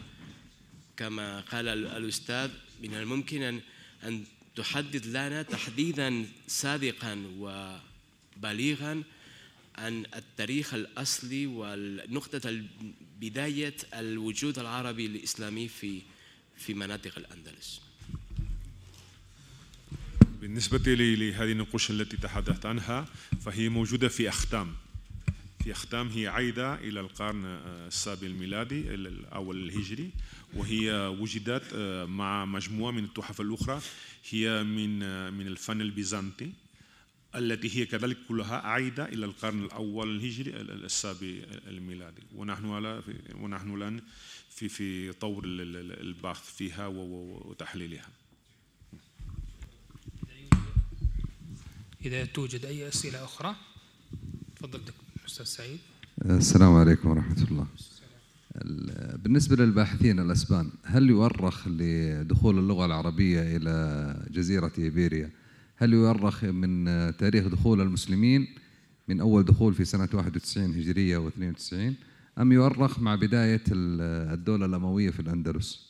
كما 0.97 1.41
قال 1.41 1.67
الأستاذ 1.67 2.49
من 2.81 2.93
الممكن 2.93 3.61
أن 4.03 4.23
تحدد 4.55 5.05
لنا 5.05 5.41
تحديدا 5.41 6.25
صادقا 6.47 7.23
وبليغا 8.37 9.03
عن 9.79 10.05
التاريخ 10.15 10.73
الأصلي 10.73 11.45
والنقطة 11.45 12.63
بداية 13.21 13.75
الوجود 13.93 14.59
العربي 14.59 15.05
الإسلامي 15.05 15.67
في 15.67 16.01
في 16.57 16.73
مناطق 16.73 17.17
الأندلس. 17.17 17.81
بالنسبة 20.41 20.93
لهذه 20.93 21.51
النقوش 21.51 21.91
التي 21.91 22.17
تحدثت 22.17 22.65
عنها 22.65 23.07
فهي 23.41 23.69
موجودة 23.69 24.07
في 24.07 24.29
أختام. 24.29 24.75
في 25.63 25.71
أختام 25.71 26.07
هي 26.07 26.27
عايدة 26.27 26.75
إلى 26.75 26.99
القرن 26.99 27.45
السابع 27.87 28.27
الميلادي 28.27 28.83
أو 29.33 29.51
الهجري 29.51 30.09
وهي 30.53 30.91
وجدت 31.19 31.75
مع 32.09 32.45
مجموعة 32.45 32.91
من 32.91 33.03
التحف 33.03 33.41
الأخرى 33.41 33.81
هي 34.29 34.63
من 34.63 34.99
من 35.33 35.47
الفن 35.47 35.81
البيزنطي. 35.81 36.51
التي 37.35 37.77
هي 37.77 37.85
كذلك 37.85 38.17
كلها 38.27 38.57
عايدة 38.57 39.05
إلى 39.05 39.25
القرن 39.25 39.63
الأول 39.63 40.15
الهجري 40.15 40.51
السابع 40.61 41.27
الميلادي. 41.67 42.21
ونحن 42.35 42.65
على 42.65 43.01
ونحن 43.35 43.73
الآن 43.73 44.01
في 44.49 44.69
في 44.69 45.11
طور 45.11 45.43
البحث 45.45 46.55
فيها 46.55 46.87
وتحليلها. 46.87 48.09
إذا 52.05 52.25
توجد 52.25 52.65
أي 52.65 52.87
أسئلة 52.87 53.23
أخرى 53.23 53.55
تفضل 54.55 54.81
أستاذ 55.25 55.45
سعيد. 55.45 55.79
السلام 56.25 56.73
عليكم 56.73 57.09
ورحمة 57.09 57.47
الله. 57.51 57.67
بالنسبة 59.23 59.55
للباحثين 59.55 60.19
الأسبان 60.19 60.71
هل 60.83 61.09
يؤرخ 61.09 61.67
لدخول 61.67 62.59
اللغة 62.59 62.85
العربية 62.85 63.57
إلى 63.57 64.27
جزيرة 64.31 64.71
إيبيريا 64.77 65.31
هل 65.81 65.93
يؤرخ 65.93 66.43
من 66.43 66.85
تاريخ 67.17 67.47
دخول 67.47 67.81
المسلمين 67.81 68.55
من 69.07 69.21
أول 69.21 69.45
دخول 69.45 69.73
في 69.73 69.85
سنة 69.85 70.09
91 70.13 70.73
هجرية 70.73 71.29
و92 71.29 71.73
أم 72.39 72.51
يؤرخ 72.51 72.99
مع 72.99 73.15
بداية 73.15 73.63
الدولة 73.69 74.65
الأموية 74.65 75.09
في 75.09 75.19
الأندلس؟ 75.19 75.89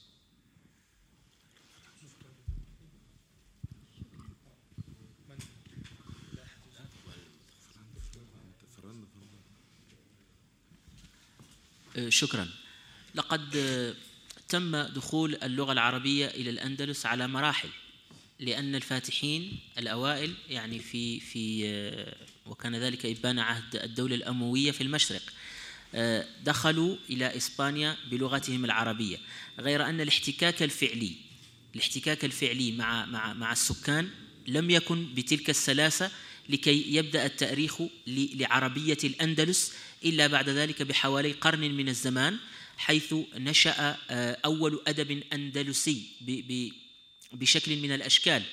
شكرا. 12.09 12.47
لقد 13.15 13.41
تم 14.49 14.77
دخول 14.77 15.35
اللغة 15.43 15.71
العربية 15.71 16.27
إلى 16.27 16.49
الأندلس 16.49 17.05
على 17.05 17.27
مراحل. 17.27 17.69
لأن 18.39 18.75
الفاتحين 18.75 19.59
الأوائل 19.77 20.33
يعني 20.49 20.79
في 20.79 21.19
في 21.19 22.15
وكان 22.45 22.75
ذلك 22.75 23.05
إبان 23.05 23.39
عهد 23.39 23.75
الدولة 23.75 24.15
الأموية 24.15 24.71
في 24.71 24.81
المشرق 24.81 25.21
دخلوا 26.43 26.95
إلى 27.09 27.37
إسبانيا 27.37 27.97
بلغتهم 28.11 28.65
العربية. 28.65 29.17
غير 29.59 29.85
أن 29.85 30.01
الاحتكاك 30.01 30.63
الفعلي 30.63 31.11
الاحتكاك 31.75 32.25
الفعلي 32.25 32.71
مع 32.71 33.05
مع 33.05 33.33
مع 33.33 33.51
السكان 33.51 34.09
لم 34.47 34.69
يكن 34.69 35.13
بتلك 35.15 35.49
السلاسة 35.49 36.11
لكي 36.49 36.95
يبدأ 36.95 37.25
التأريخ 37.25 37.81
لعربية 38.07 38.97
الأندلس 39.03 39.73
إلا 40.05 40.27
بعد 40.27 40.49
ذلك 40.49 40.81
بحوالي 40.81 41.31
قرن 41.31 41.59
من 41.59 41.89
الزمان 41.89 42.37
حيث 42.77 43.15
نشأ 43.35 43.97
أول 44.45 44.81
أدب 44.87 45.23
أندلسي 45.33 46.03
بشكل 47.31 47.77
من 47.77 47.91
الأشكال. 47.91 48.43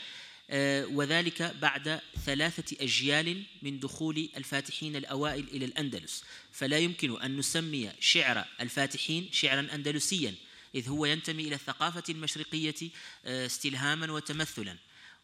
وذلك 0.92 1.42
بعد 1.42 2.00
ثلاثة 2.26 2.76
أجيال 2.80 3.42
من 3.62 3.80
دخول 3.80 4.28
الفاتحين 4.36 4.96
الأوائل 4.96 5.48
إلى 5.48 5.64
الأندلس. 5.64 6.24
فلا 6.52 6.78
يمكن 6.78 7.22
أن 7.22 7.36
نسمي 7.36 7.92
شعر 8.00 8.44
الفاتحين 8.60 9.28
شعرا 9.32 9.68
أندلسيا 9.74 10.34
إذ 10.74 10.88
هو 10.88 11.06
ينتمي 11.06 11.42
إلى 11.42 11.54
الثقافة 11.54 12.02
المشرقية 12.08 12.90
استلهاما 13.24 14.12
وتمثلا. 14.12 14.76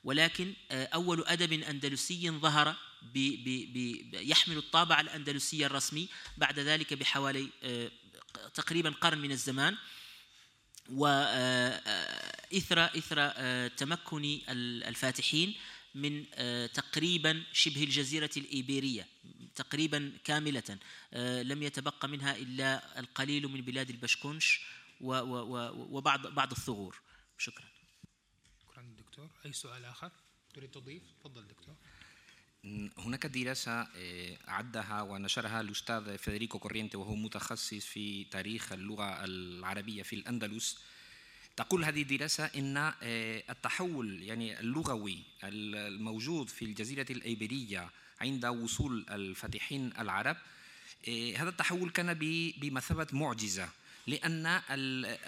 ولكن 0.05 0.53
أول 0.71 1.25
أدب 1.27 1.53
أندلسي 1.53 2.31
ظهر 2.31 2.77
بي 3.15 3.37
بي 3.37 3.67
بي 3.67 4.07
يحمل 4.13 4.57
الطابع 4.57 5.01
الأندلسي 5.01 5.67
الرسمي 5.67 6.09
بعد 6.37 6.59
ذلك 6.59 6.95
بحوالي 6.95 7.49
تقريبا 8.55 8.91
قرن 8.91 9.19
من 9.19 9.33
الزمان. 9.33 9.77
وإثر 10.91 12.85
إثر 12.85 13.69
تمكن 13.69 14.41
الفاتحين 14.89 15.55
من 15.95 16.31
تقريبا 16.73 17.45
شبه 17.53 17.85
الجزيرة 17.85 18.31
الإيبيرية 18.37 19.09
تقريبا 19.55 20.13
كاملة 20.25 20.79
لم 21.43 21.63
يتبقى 21.63 22.09
منها 22.09 22.37
إلا 22.37 23.01
القليل 23.01 23.49
من 23.49 23.61
بلاد 23.61 23.91
البشكنش 23.91 24.61
وبعض 25.01 26.27
بعض 26.27 26.51
الثغور. 26.51 27.01
شكرا. 27.39 27.69
شكرا 28.63 28.95
دكتور 28.99 29.31
أي 29.47 29.53
سؤال 29.53 29.85
آخر 29.85 30.11
تريد 30.55 30.71
تضيف؟ 30.71 31.03
تفضل 31.21 31.49
دكتور. 31.49 31.75
هناك 32.99 33.27
دراسة 33.27 33.87
أعدها 34.49 35.03
ونشرها 35.03 35.61
الأستاذ 35.61 36.19
فيدريكو 36.19 36.59
كورينتي 36.59 36.97
وهو 36.97 37.15
متخصص 37.15 37.75
في 37.75 38.25
تاريخ 38.25 38.73
اللغة 38.73 39.25
العربية 39.25 40.03
في 40.03 40.17
الأندلس. 40.17 40.79
تقول 41.57 41.85
هذه 41.85 42.03
الدراسة 42.03 42.45
أن 42.45 42.93
التحول 43.51 44.23
يعني 44.23 44.61
اللغوي 44.61 45.19
الموجود 45.45 46.49
في 46.49 46.65
الجزيرة 46.65 47.07
الإيبيرية 47.11 47.91
عند 48.21 48.47
وصول 48.47 49.07
الفاتحين 49.11 49.93
العرب 49.99 50.37
هذا 51.37 51.49
التحول 51.49 51.91
كان 51.91 52.15
بمثابة 52.57 53.07
معجزة. 53.13 53.69
لأن 54.07 54.61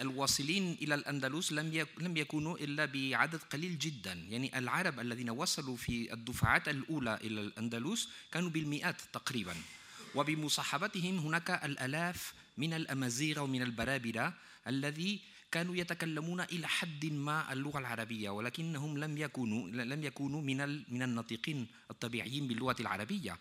الواصلين 0.01 0.72
إلى 0.82 0.94
الأندلس 0.94 1.52
لم 1.52 1.86
لم 1.98 2.16
يكونوا 2.16 2.59
إلا 2.59 2.84
بعدد 2.84 3.40
قليل 3.52 3.78
جدا. 3.78 4.12
يعني 4.12 4.59
العرب 4.59 5.01
الذين 5.01 5.30
وصلوا 5.30 5.76
في 5.76 6.12
الدفعات 6.12 6.68
الأولى 6.68 7.14
إلى 7.14 7.40
الأندلس 7.40 8.09
كانوا 8.32 8.51
بالمئات 8.51 8.96
تقريبا. 9.12 9.55
وبمصاحبتهم 10.14 11.18
هناك 11.18 11.51
الآلاف 11.51 12.34
من 12.59 12.72
الأمازيغ 12.74 13.42
ومن 13.42 13.62
البرابرة 13.62 14.34
الذي 14.66 15.20
كانوا 15.51 15.76
يتكلمون 15.76 16.40
إلى 16.40 16.66
حد 16.68 17.06
ما 17.06 17.52
اللغة 17.52 17.78
العربية 17.78 18.30
ولكنهم 18.30 18.98
لم 18.98 19.18
يكونوا 19.18 19.68
لم 19.70 20.05
يكونوا 20.05 20.42
من 20.42 20.56
من 20.88 21.02
الناطقين 21.02 21.66
الطبيعيين 21.90 22.48
باللغة 22.48 22.76
العربية. 22.80 23.38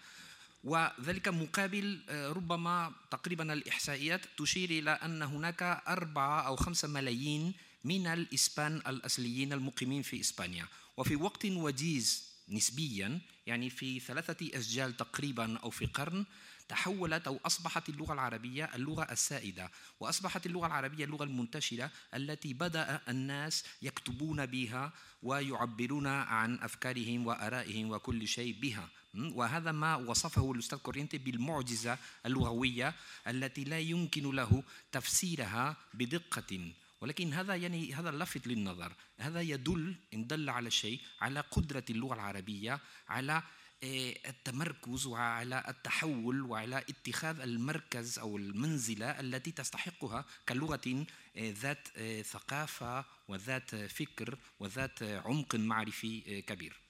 وذلك 0.64 1.28
مقابل 1.28 2.00
ربما 2.10 2.92
تقريبا 3.12 3.54
الإحصائيات 3.54 4.22
تشير 4.38 4.70
إلى 4.70 4.92
أن 4.92 5.22
هناك 5.22 5.64
أربعة 5.88 6.42
أو 6.42 6.56
خمسة 6.56 6.88
ملايين 6.88 7.54
من 7.84 8.08
الإسبان 8.08 8.76
الأصليين 8.88 9.54
المقيمين 9.54 10.02
في 10.02 10.20
إسبانيا. 10.20 10.68
وفي 10.98 11.16
وقت 11.16 11.46
وجيز 11.46 12.34
نسبيا 12.50 13.20
يعني 13.48 13.70
في 13.70 14.00
ثلاثة 14.00 14.60
أسجال 14.60 14.98
تقريبا 14.98 15.58
أو 15.58 15.70
في 15.70 15.86
قرن 15.86 16.26
تحولت 16.68 17.28
أو 17.28 17.40
أصبحت 17.46 17.90
اللغة 17.90 18.14
العربية 18.14 18.66
اللغة 18.76 19.12
السائدة. 19.12 19.72
وأصبحت 20.00 20.46
اللغة 20.46 20.68
العربية 20.68 21.06
اللغة 21.06 21.24
المنتشرة 21.24 21.92
التي 22.14 22.54
بدأ 22.54 23.02
الناس 23.10 23.64
يكتبون 23.82 24.46
بها 24.46 24.94
ويعبرون 25.24 26.08
عن 26.08 26.60
أفكارهم 26.60 27.28
وآرائهم 27.28 27.92
وكل 27.92 28.28
شيء 28.28 28.56
بها. 28.62 28.90
وهذا 29.16 29.72
ما 29.72 29.96
وصفه 29.96 30.52
الأستاذ 30.52 30.78
كورينتي 30.78 31.18
بالمعجزة 31.18 31.98
اللغوية 32.26 32.96
التي 33.28 33.64
لا 33.64 33.80
يمكن 33.80 34.36
له 34.36 34.64
تفسيرها 34.92 35.78
بدقة. 35.94 36.72
ولكن 37.02 37.34
هذا 37.34 37.56
يعني 37.56 37.94
هذا 37.94 38.12
لفت 38.12 38.48
للنظر. 38.48 38.94
هذا 39.18 39.42
يدل 39.42 39.96
إن 40.14 40.28
دل 40.28 40.50
على 40.50 40.72
شيء 40.72 41.02
على 41.22 41.40
قدرة 41.40 41.86
اللغة 41.90 42.14
العربية 42.14 42.80
على 43.10 43.44
التمركز 43.84 45.06
وعلى 45.06 45.64
التحول 45.68 46.42
وعلى 46.42 46.78
اتخاذ 46.78 47.40
المركز 47.40 48.20
أو 48.20 48.38
المنزلة 48.38 49.20
التي 49.20 49.52
تستحقها 49.52 50.26
كلغة 50.50 51.06
ذات 51.38 51.88
ثقافة 52.22 53.06
وذات 53.28 53.76
فكر 53.76 54.38
وذات 54.60 55.04
عمق 55.04 55.56
معرفي 55.56 56.42
كبير. 56.42 56.83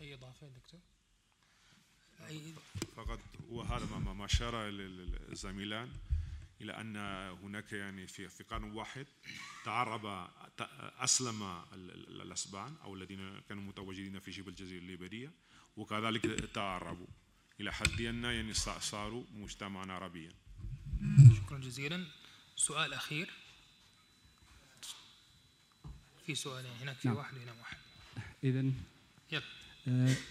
أي 0.00 0.14
إضافة 0.14 0.48
دكتور؟ 0.48 0.80
أي 2.26 2.54
فقط 2.96 3.20
وهذا 3.50 3.86
ما 3.98 4.24
أشار 4.24 4.68
الزميلان 4.68 5.90
إلى 6.60 6.80
أن 6.80 6.96
هناك 7.42 7.72
يعني 7.72 8.06
في 8.06 8.28
في 8.28 8.44
قرن 8.44 8.64
واحد 8.72 9.06
تعرب 9.64 10.30
أسلم 10.98 11.42
الأسبان 12.08 12.76
أو 12.84 12.94
الذين 12.94 13.40
كانوا 13.48 13.62
متواجدين 13.62 14.20
في 14.20 14.32
شبه 14.32 14.48
الجزيرة 14.48 14.80
الليبريه 14.80 15.32
وكذلك 15.76 16.50
تعربوا 16.54 17.06
إلى 17.60 17.72
حد 17.72 18.00
أن 18.00 18.24
يعني 18.24 18.54
صاروا 18.54 19.24
مجتمعا 19.34 19.92
عربيا. 19.92 20.32
شكرا 21.36 21.58
جزيلا. 21.58 22.06
سؤال 22.56 22.94
أخير. 22.94 23.30
في 26.26 26.34
سؤالين 26.34 26.72
هناك 26.72 26.96
في 26.96 27.08
نعم. 27.08 27.16
واحد 27.16 27.34
وهنا 27.36 27.52
واحد. 27.52 27.76
اذا 28.44 28.72
يلا 29.32 29.59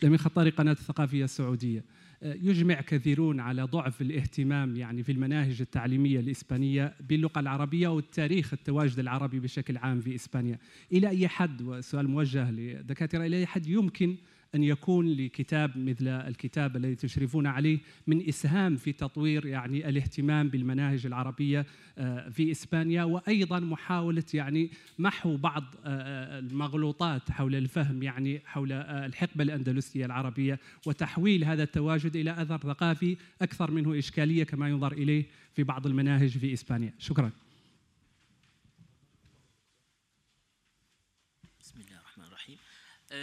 لمن 0.04 0.18
خطار 0.18 0.50
قناة 0.50 0.72
الثقافية 0.72 1.24
السعودية. 1.24 1.84
يجمع 2.22 2.82
كثيرون 2.82 3.40
على 3.40 3.64
ضعف 3.64 4.02
الاهتمام 4.02 4.76
يعني 4.76 5.04
في 5.04 5.12
المناهج 5.12 5.62
التعليمية 5.62 6.20
الإسبانية 6.20 6.94
باللغة 7.10 7.40
العربية 7.40 7.88
والتاريخ 7.88 8.54
التواجد 8.54 9.00
العربي 9.00 9.40
بشكل 9.40 9.78
عام 9.78 10.02
في 10.02 10.16
إسبانيا. 10.16 10.60
إلى 10.94 11.10
أي 11.10 11.28
حد 11.28 11.62
وسؤال 11.62 12.08
موجه 12.08 12.52
لدكاترة 12.52 13.26
إلى 13.26 13.38
أي 13.38 13.46
حد 13.46 13.68
يمكن 13.68 14.16
أن 14.56 14.64
يكون 14.64 15.08
لكتاب 15.08 15.78
مثل 15.78 16.08
الكتاب 16.08 16.76
الذي 16.76 16.96
تشرفون 16.96 17.48
عليه 17.48 17.80
من 18.08 18.28
إسهام 18.28 18.76
في 18.76 18.94
تطوير 18.94 19.46
يعني 19.46 19.90
الاهتمام 19.90 20.50
بالمناهج 20.50 21.06
العربية 21.06 21.66
آه، 21.98 22.30
في 22.30 22.52
إسبانيا 22.52 23.04
وأيضا 23.04 23.60
محاولة 23.60 24.24
يعني 24.34 24.72
محو 25.00 25.38
بعض 25.38 25.64
آه، 25.64 25.78
آه، 25.86 26.40
المغلوطات 26.40 27.32
حول 27.32 27.56
الفهم 27.56 28.04
يعني 28.04 28.42
حول 28.46 28.72
الحقبة 28.72 29.44
الأندلسية 29.44 30.06
العربية 30.06 30.60
وتحويل 30.86 31.44
هذا 31.44 31.64
التواجد 31.64 32.16
إلى 32.16 32.42
أثر 32.42 32.58
ثقافي 32.58 33.18
أكثر 33.42 33.72
منه 33.72 34.00
إشكالية 34.00 34.44
كما 34.44 34.70
ينظر 34.70 34.92
إليه 34.92 35.26
في 35.56 35.64
بعض 35.64 35.88
المناهج 35.88 36.38
في 36.38 36.54
إسبانيا. 36.54 36.94
شكرا. 37.00 37.32
بسم 41.62 41.80
الله 41.80 42.00
الرحمن 42.00 42.26
الرحيم. 42.26 42.58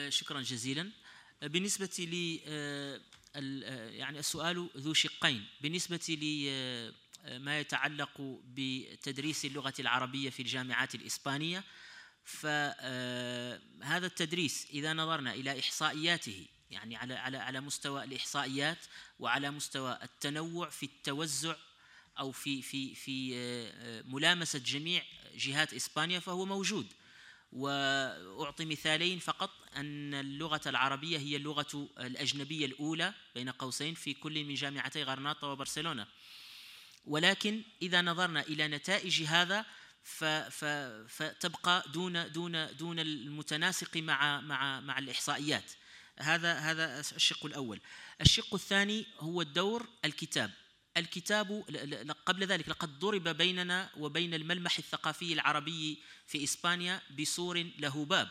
شكرا 0.08 0.40
جزيلا. 0.40 0.90
بالنسبة 1.42 1.90
آه، 2.46 3.00
آه، 3.36 3.90
يعني 3.90 4.18
السؤال 4.18 4.70
ذو 4.76 4.94
شقين. 4.94 5.46
بالنسبة 5.60 6.00
لي 6.08 6.46
آه، 6.50 6.92
ما 7.38 7.60
يتعلق 7.60 8.40
بتدريس 8.54 9.44
اللغة 9.44 9.74
العربية 9.78 10.30
في 10.30 10.42
الجامعات 10.42 10.94
الإسبانية 10.94 11.64
فهذا 12.24 14.06
التدريس 14.06 14.66
إذا 14.72 14.92
نظرنا 14.92 15.34
إلى 15.34 15.60
إحصائياته 15.60 16.46
يعني 16.70 16.96
على 16.96 17.14
على 17.14 17.38
على 17.38 17.60
مستوى 17.60 18.04
الإحصائيات 18.04 18.78
وعلى 19.18 19.50
مستوى 19.50 19.98
التنوع 20.02 20.68
في 20.68 20.86
التوزع 20.86 21.56
أو 22.18 22.32
في 22.32 22.62
في 22.62 22.94
في 22.94 24.02
ملامسة 24.06 24.58
جميع 24.58 25.02
جهات 25.36 25.74
إسبانيا 25.74 26.20
فهو 26.20 26.44
موجود. 26.44 26.86
وأعطي 27.52 28.64
مثالين 28.64 29.18
فقط 29.18 29.50
أن 29.76 30.14
اللغة 30.14 30.60
العربية 30.66 31.18
هي 31.18 31.36
اللغة 31.36 31.88
الأجنبية 31.98 32.66
الأولى 32.66 33.14
بين 33.34 33.50
قوسين 33.50 33.94
في 33.94 34.14
كل 34.14 34.44
من 34.44 34.54
جامعتي 34.54 35.02
غرناطة 35.02 35.46
وبرشلونة. 35.46 36.06
ولكن 37.04 37.62
إذا 37.82 38.02
نظرنا 38.02 38.40
إلى 38.40 38.68
نتائج 38.68 39.22
هذا 39.22 39.66
فتبقى 41.08 41.84
دون 41.92 42.32
دون 42.32 42.76
دون 42.76 42.98
المتناسق 42.98 43.96
مع 43.96 44.40
مع 44.40 44.80
مع 44.80 44.98
الإحصائيات. 44.98 45.72
هذا 46.18 46.54
هذا 46.54 47.00
الشق 47.00 47.46
الأول. 47.46 47.80
الشق 48.20 48.54
الثاني 48.54 49.06
هو 49.18 49.42
الدور 49.42 49.88
الكتاب. 50.04 50.50
الكتاب 50.96 51.64
قبل 52.26 52.46
ذلك 52.46 52.68
لقد 52.68 52.98
ضرب 52.98 53.28
بيننا 53.28 53.90
وبين 53.96 54.34
الملمح 54.34 54.78
الثقافي 54.78 55.32
العربي 55.32 56.02
في 56.26 56.44
إسبانيا 56.44 57.02
بسور 57.18 57.70
له 57.78 58.04
باب 58.04 58.28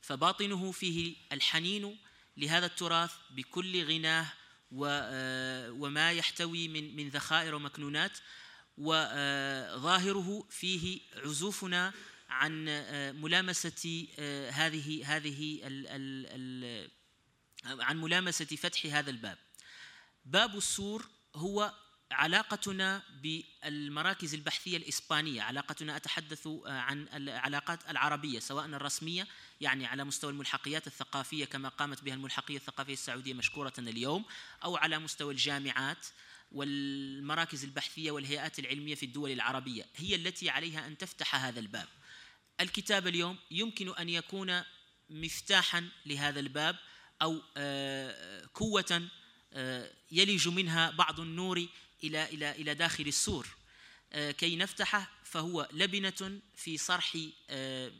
فباطنه 0.00 0.72
فيه 0.72 1.16
الحنين 1.32 1.98
لهذا 2.36 2.66
التراث 2.66 3.12
بكل 3.30 3.84
غناه 3.84 4.32
وما 5.80 6.12
يحتوي 6.12 6.68
من 6.68 6.96
من 6.96 7.08
ذخائر 7.08 7.54
ومكنونات 7.54 8.18
وظاهره 8.78 10.46
فيه 10.50 11.00
عزوفنا 11.16 11.92
عن 12.28 12.64
ملامسة 13.20 14.06
هذه 14.50 15.16
هذه 15.16 15.60
عن 17.64 18.00
ملامسة 18.00 18.44
فتح 18.44 18.86
هذا 18.86 19.10
الباب. 19.10 19.38
باب 20.24 20.56
السور 20.56 21.08
هو 21.36 21.72
علاقتنا 22.12 23.02
بالمراكز 23.22 24.34
البحثية 24.34 24.76
الإسبانية، 24.76 25.42
علاقتنا 25.42 25.96
أتحدث 25.96 26.48
عن 26.66 27.08
العلاقات 27.14 27.90
العربية 27.90 28.40
سواء 28.40 28.66
الرسمية 28.66 29.26
يعني 29.60 29.86
على 29.86 30.04
مستوى 30.04 30.30
الملحقيات 30.30 30.86
الثقافية 30.86 31.44
كما 31.44 31.68
قامت 31.68 32.04
بها 32.04 32.14
الملحقية 32.14 32.56
الثقافية 32.56 32.92
السعودية 32.92 33.34
مشكورة 33.34 33.72
اليوم 33.78 34.24
أو 34.64 34.76
على 34.76 34.98
مستوى 34.98 35.32
الجامعات 35.32 36.06
والمراكز 36.52 37.64
البحثية 37.64 38.10
والهيئات 38.10 38.58
العلمية 38.58 38.94
في 38.94 39.06
الدول 39.06 39.30
العربية، 39.30 39.86
هي 39.96 40.14
التي 40.14 40.50
عليها 40.50 40.86
أن 40.86 40.98
تفتح 40.98 41.34
هذا 41.34 41.60
الباب. 41.60 41.88
الكتاب 42.60 43.06
اليوم 43.06 43.36
يمكن 43.50 43.94
أن 43.94 44.08
يكون 44.08 44.62
مفتاحا 45.10 45.88
لهذا 46.06 46.40
الباب 46.40 46.76
أو 47.22 47.42
آه، 47.56 48.48
قوة 48.54 48.84
آه، 48.92 49.21
يلج 50.12 50.48
منها 50.48 50.90
بعض 50.90 51.20
النور 51.20 51.66
إلى 52.04 52.24
إلى 52.24 52.50
إلى 52.50 52.74
داخل 52.74 53.06
السور. 53.06 53.48
آه، 54.12 54.30
كي 54.30 54.56
نفتحه 54.56 55.10
فهو 55.24 55.68
لبنة 55.72 56.40
في 56.56 56.78
صرح 56.78 57.16
آه، 57.50 57.92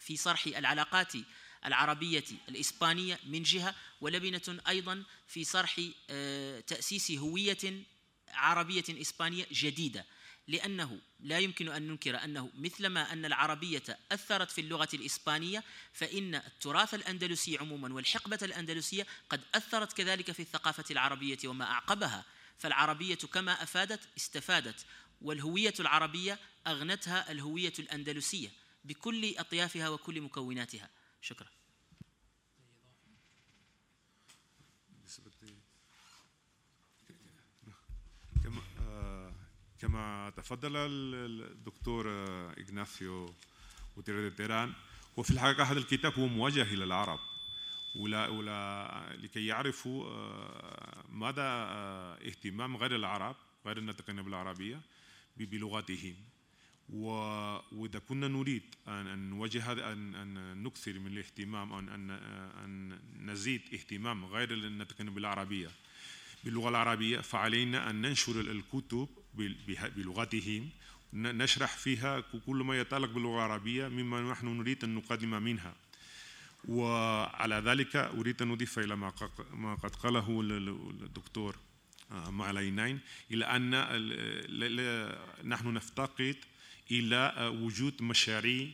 في 0.00 0.16
صرح 0.16 0.46
العلاقات 0.46 1.12
العربية 1.66 2.24
الإسبانية 2.48 3.20
من 3.26 3.42
جهة 3.42 3.74
ولبنة 4.00 4.60
أيضا 4.68 5.04
في 5.28 5.44
صرح 5.44 5.80
تأسيس 6.66 7.10
هوية 7.10 7.84
عربية 8.28 8.84
إسبانية 8.90 9.46
جديدة. 9.52 10.06
لأنه 10.48 11.00
لا 11.20 11.38
يمكن 11.38 11.68
أن 11.68 11.82
ننكر 11.88 12.24
أنه 12.24 12.50
مثلما 12.54 13.12
أن 13.12 13.24
العربية 13.24 13.82
أثرت 14.12 14.50
في 14.50 14.60
اللغة 14.60 14.88
الإسبانية 14.94 15.64
فإن 15.92 16.34
التراث 16.34 16.94
الأندلسي 16.94 17.58
عموما 17.58 17.94
والحقبة 17.94 18.38
الأندلسية 18.42 19.06
قد 19.28 19.40
أثرت 19.54 19.92
كذلك 19.92 20.32
في 20.32 20.40
الثقافة 20.40 20.84
العربية 20.90 21.38
وما 21.44 21.64
أعقبها. 21.64 22.24
فالعربية 22.58 23.14
كما 23.14 23.62
أفادت 23.62 24.00
استفادت 24.16 24.86
والهوية 25.22 25.74
العربية 25.80 26.38
أغنتها 26.66 27.32
الهوية 27.32 27.72
الأندلسية 27.78 28.48
بكل 28.84 29.34
أطيافها 29.38 29.88
وكل 29.88 30.20
مكوناتها. 30.20 30.90
شكرا. 31.20 31.48
كما 39.84 40.32
تفضل 40.36 40.76
الدكتور 40.76 42.08
إغناثيو 42.58 43.34
وتيري 43.96 44.30
تيران. 44.30 44.72
الحقيقة 45.30 45.62
هذا 45.62 45.78
الكتاب 45.78 46.12
هو 46.18 46.26
موجه 46.26 46.62
إلى 46.62 46.84
العرب. 46.84 47.18
ولا 47.96 48.28
ولا 48.28 49.16
لكي 49.22 49.46
يعرفوا 49.46 50.06
آه، 50.06 51.04
مدى 51.08 51.40
آه، 51.40 52.14
اهتمام 52.14 52.76
غير 52.76 52.96
العرب 52.96 53.36
غير 53.66 53.78
الناطقين 53.78 54.22
بالعربية 54.22 54.80
بلغتهم. 55.36 56.14
وإذا 56.88 57.98
كنا 58.08 58.28
نريد 58.28 58.62
ان 58.88 59.30
نوجه 59.30 59.72
ان 59.92 60.14
أن 60.14 60.62
نكثر 60.62 60.98
من 60.98 61.06
الاهتمام 61.06 61.72
ان 61.72 61.88
ان 61.88 62.10
أن 62.64 63.00
نزيد 63.30 63.62
اهتمام 63.74 64.24
غير 64.24 64.50
الناطقين 64.52 65.14
بالعربية 65.14 65.70
باللغة 66.44 66.68
العربية 66.68 67.20
فعلينا 67.20 67.90
أن 67.90 68.00
ننشر 68.00 68.40
الكتب 68.40 69.08
بلغتهم. 69.96 70.70
نشرح 71.12 71.76
فيها 71.76 72.20
كل 72.20 72.56
ما 72.56 72.80
يتعلق 72.80 73.10
باللغة 73.10 73.34
العربية 73.34 73.88
مما 73.88 74.32
نحن 74.32 74.46
نريد 74.46 74.84
أن 74.84 74.94
نقدم 74.94 75.42
منها. 75.42 75.74
وعلى 76.68 77.54
ذلك 77.54 77.96
أريد 77.96 78.42
أن 78.42 78.50
أضيف 78.50 78.78
إلى 78.78 78.96
ما 79.52 79.74
قد 79.74 79.96
قاله 79.96 80.40
الدكتور 80.40 81.56
آه، 82.12 82.30
معلينين 82.30 83.00
إلى 83.30 83.44
أن 83.44 83.70
نحن 85.48 85.74
نفتقد 85.74 86.36
إلى 86.90 87.52
وجود 87.62 88.02
مشاريع 88.02 88.68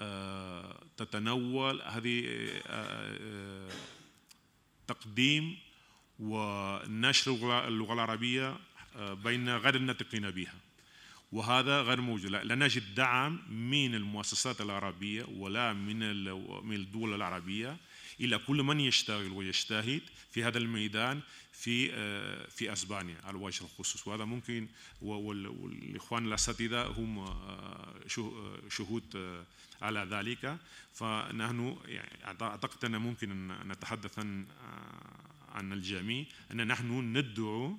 آه، 0.00 0.84
تتناول 0.96 1.82
هذه 1.82 2.24
آه، 2.66 3.68
تقديم 4.86 5.58
ونشر 6.18 7.68
اللغة 7.68 7.92
العربية 7.92 8.56
بين 8.96 9.56
غير 9.56 9.74
الناطقين 9.74 10.30
بها. 10.30 10.54
وهذا 11.32 11.82
غير 11.82 12.00
موجود. 12.00 12.30
لا 12.30 12.54
نجد 12.54 12.94
دعم 12.94 13.42
من 13.50 13.94
المؤسسات 13.94 14.60
العربية 14.60 15.24
ولا 15.24 15.72
من 15.72 15.98
من 16.66 16.76
الدول 16.76 17.14
العربية 17.14 17.76
إلى 18.20 18.38
كل 18.38 18.62
من 18.62 18.80
يشتغل 18.80 19.32
ويجتهد 19.32 20.02
في 20.30 20.44
هذا 20.44 20.58
الميدان 20.58 21.20
في 21.52 21.88
في 22.48 22.72
أسبانيا 22.72 23.16
على 23.24 23.38
وجه 23.38 23.64
الخصوص. 23.64 24.08
وهذا 24.08 24.24
ممكن 24.24 24.68
والإخوان 25.02 26.26
الأساتذة 26.26 26.86
هم 26.86 27.34
شهود 28.68 29.44
على 29.82 30.06
ذلك. 30.10 30.58
فنحن 30.94 31.76
يعني 31.86 32.18
أعتقد 32.24 32.84
أن 32.84 32.96
ممكن 32.96 33.50
أن 33.50 33.68
نتحدث 33.68 34.18
عن 35.48 35.72
الجميع 35.72 36.24
أن 36.50 36.66
نحن 36.66 37.16
ندعو 37.16 37.78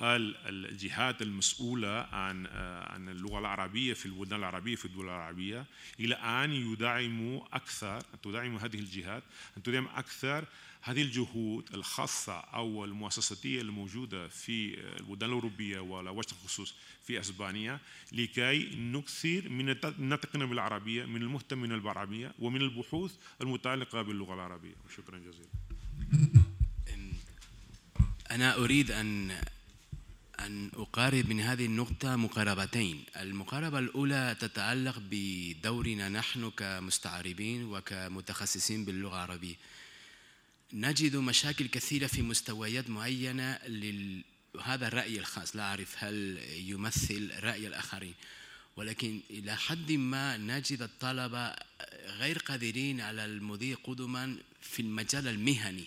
الجهات 0.00 1.22
المسؤولة 1.22 1.88
عن 2.12 2.46
عن 2.86 3.08
اللغة 3.08 3.38
العربية 3.38 3.94
في 3.94 4.06
البلدان 4.06 4.38
العربية 4.38 4.76
في 4.76 4.84
الدول 4.84 5.04
العربية 5.04 5.66
إلى 6.00 6.14
أن 6.14 6.52
يدعموا 6.52 7.40
أكثر 7.52 8.00
تدعم 8.00 8.56
هذه 8.56 8.78
الجهات 8.78 9.22
أن 9.56 9.62
تدعم 9.62 9.86
أكثر 9.86 10.44
هذه 10.82 11.02
الجهود 11.02 11.74
الخاصة 11.74 12.32
أو 12.32 12.84
المؤسساتية 12.84 13.60
الموجودة 13.60 14.28
في 14.28 14.80
البلدان 14.80 15.28
الأوروبية 15.28 15.80
وعلى 15.80 16.10
وجه 16.10 16.32
الخصوص 16.32 16.74
في 17.06 17.20
أسبانيا 17.20 17.78
لكي 18.12 18.76
نكثر 18.76 19.48
من 19.48 19.76
الناطقين 19.84 20.46
بالعربية 20.46 21.04
من 21.04 21.22
المهتمين 21.22 21.78
بالعربية 21.78 22.34
ومن 22.38 22.62
البحوث 22.62 23.14
المتعلقة 23.40 24.02
باللغة 24.02 24.34
العربية. 24.34 24.74
شكرا 24.96 25.18
جزيلا. 25.18 25.48
أنا 28.30 28.56
أريد 28.56 28.90
أن 28.90 29.32
أن 30.46 30.70
أقارب 30.74 31.28
من 31.28 31.40
هذه 31.40 31.66
النقطة 31.66 32.16
مقاربتين. 32.16 33.04
المقاربة 33.16 33.78
الأولى 33.78 34.36
تتعلق 34.40 35.02
بدورنا 35.10 36.08
نحن 36.08 36.50
كمستعربين 36.50 37.64
وكمتخصصين 37.64 38.84
باللغة 38.84 39.14
العربية. 39.14 39.54
نجد 40.72 41.16
مشاكل 41.16 41.66
كثيرة 41.66 42.06
في 42.06 42.22
مستويات 42.22 42.90
معينة 42.90 43.58
لل... 43.66 44.24
هذا 44.62 44.88
الرأي 44.88 45.18
الخاص. 45.18 45.56
لا 45.56 45.62
أعرف 45.62 46.04
هل 46.04 46.38
يمثل 46.56 47.30
رأي 47.40 47.66
الآخرين. 47.66 48.14
ولكن 48.76 49.20
إلى 49.30 49.56
حد 49.56 49.92
ما 49.92 50.36
نجد 50.36 50.82
الطلبة 50.82 51.54
غير 52.06 52.38
قادرين 52.38 53.00
على 53.00 53.24
المضي 53.24 53.74
قدما 53.74 54.36
في 54.60 54.82
المجال 54.82 55.28
المهني. 55.28 55.84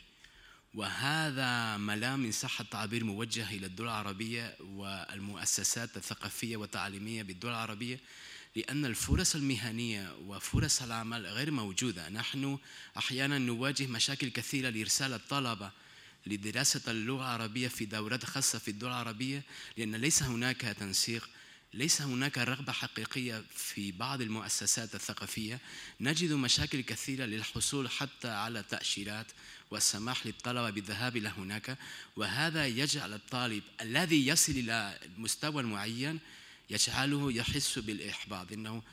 وهذا 0.76 1.78
ملام 1.78 2.26
إن 2.26 2.32
صح 2.32 2.62
التعبير 2.62 3.04
موجه 3.04 3.50
إلى 3.50 3.66
الدول 3.66 3.88
العربية 3.88 4.56
والمؤسسات 4.60 5.98
الثقافية 5.98 6.58
والتعليمية 6.58 7.24
بالدول 7.24 7.52
العربية 7.52 8.00
لأن 8.56 8.86
الفرص 8.86 9.36
المهنية 9.36 10.16
وفرص 10.18 10.82
العمل 10.82 11.26
غير 11.26 11.52
موجودة. 11.52 12.10
نحن 12.10 12.58
أحيانا 12.98 13.38
نواجه 13.38 13.88
مشاكل 13.88 14.30
كثيرة 14.30 14.70
لإرسال 14.70 15.14
الطلبة 15.14 15.72
لدراسة 16.26 16.92
اللغة 16.92 17.22
العربية 17.22 17.68
في 17.68 17.86
دورات 17.86 18.26
خاصة 18.26 18.60
في 18.60 18.68
الدول 18.68 18.90
العربية 18.90 19.44
لأن 19.78 19.96
ليس 19.96 20.24
هناك 20.24 20.62
تنسيق 20.62 21.30
ليس 21.74 22.02
هناك 22.02 22.38
رغبة 22.38 22.72
حقيقية 22.72 23.44
في 23.56 23.92
بعض 23.92 24.22
المؤسسات 24.22 24.96
الثقافية. 24.96 25.60
نجد 26.02 26.32
مشاكل 26.32 26.82
كثيرة 26.82 27.26
للحصول 27.26 27.90
حتى 27.90 28.28
على 28.28 28.64
تأشيرات 28.64 29.32
والسماح 29.72 30.26
للطلبة 30.26 30.70
بالذهاب 30.70 31.18
إلى 31.18 31.30
هناك. 31.30 31.78
وهذا 32.16 32.68
يجعل 32.68 33.14
الطالب 33.14 33.64
الذي 33.82 34.28
يصل 34.28 34.52
إلى 34.52 35.00
مستوى 35.18 35.64
معين 35.64 36.20
يجعله 36.70 37.32
يحس 37.32 37.80
بالإحباط 37.80 38.52
إنه 38.52 38.84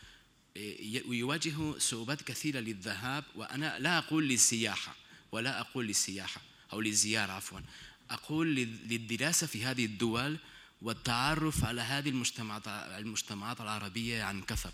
يواجه 1.07 1.79
صعوبات 1.79 2.23
كثيرة 2.23 2.61
للذهاب. 2.61 3.25
وأنا 3.35 3.79
لا 3.79 3.99
أقول 3.99 4.29
للسياحة 4.29 4.97
ولا 5.33 5.61
أقول 5.61 5.87
للسياحة 5.87 6.41
أو 6.73 6.81
للزيارة 6.81 7.33
عفوا. 7.33 7.61
أقول 8.11 8.55
للدراسة 8.55 9.47
في 9.47 9.65
هذه 9.65 9.85
الدول 9.85 10.39
والتعرف 10.83 11.65
على 11.65 11.81
هذه 11.81 12.09
المجتمعات 12.09 12.69
المجتمعات 12.69 13.61
العربية 13.61 14.23
عن 14.23 14.43
كثب. 14.43 14.73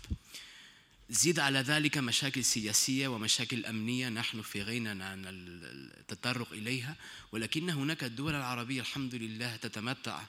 زيد 1.11 1.39
على 1.39 1.59
ذلك 1.59 1.97
مشاكل 1.97 2.43
سياسية 2.43 3.07
ومشاكل 3.07 3.65
أمنية 3.65 4.09
نحن 4.09 4.41
في 4.41 4.63
غنى 4.63 5.03
عن 5.03 5.23
التطرق 5.25 6.51
إليها 6.51 6.95
ولكن 7.31 7.69
هناك 7.69 8.03
الدول 8.03 8.35
العربية 8.35 8.81
الحمد 8.81 9.15
لله 9.15 9.55
تتمتع 9.55 10.21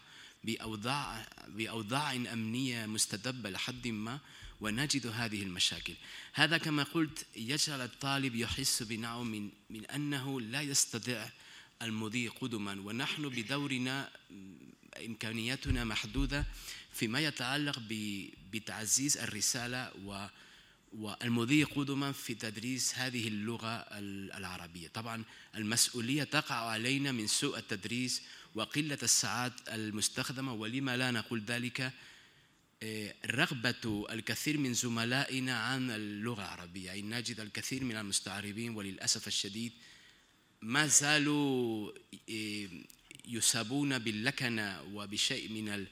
بأوضاع 0.44 1.26
بأوضاع 1.48 2.12
أمنية 2.12 2.86
مستدبة 2.86 3.50
لحد 3.50 3.88
ما 3.88 4.18
ونجد 4.60 5.06
هذه 5.06 5.42
المشاكل. 5.42 5.94
هذا 6.32 6.58
كما 6.58 6.82
قلت 6.82 7.26
يجعل 7.36 7.80
الطالب 7.80 8.34
يحس 8.34 8.82
بنوع 8.82 9.22
من 9.22 9.50
من 9.70 9.86
أنه 9.86 10.40
لا 10.40 10.62
يستطيع 10.62 11.30
المضي 11.82 12.28
قدما. 12.28 12.80
ونحن 12.80 13.28
بدورنا 13.28 14.10
إمكانياتنا 15.06 15.84
محدودة 15.84 16.46
فيما 16.92 17.20
يتعلق 17.20 17.82
بتعزيز 18.52 19.16
الرسالة 19.16 19.92
و 20.04 20.26
والمضي 20.92 21.64
قدما 21.64 22.12
في 22.12 22.34
تدريس 22.34 22.98
هذه 22.98 23.28
اللغة 23.28 23.68
العربية. 24.38 24.88
طبعا 24.88 25.24
المسؤولية 25.56 26.24
تقع 26.24 26.54
علينا 26.54 27.12
من 27.12 27.26
سوء 27.26 27.58
التدريس 27.58 28.22
وقلة 28.54 28.98
الساعات 29.02 29.52
المستخدمة 29.68 30.52
ولما 30.52 30.96
لا 30.96 31.10
نقول 31.10 31.40
ذلك 31.40 31.92
آه، 32.82 33.14
رغبة 33.26 34.06
الكثير 34.10 34.58
من 34.58 34.74
زملائنا 34.74 35.58
عن 35.58 35.90
اللغة 35.90 36.42
العربية. 36.42 36.86
يعني 36.86 37.02
نجد 37.02 37.40
الكثير 37.40 37.84
من 37.84 37.96
المستعربين 37.96 38.74
وللأسف 38.74 39.26
الشديد 39.26 39.72
ما 40.62 40.86
زالوا 40.86 41.92
آه، 42.30 42.68
يصابون 43.24 43.98
باللكنة 43.98 44.82
وبشيء 44.82 45.48
من 45.48 45.86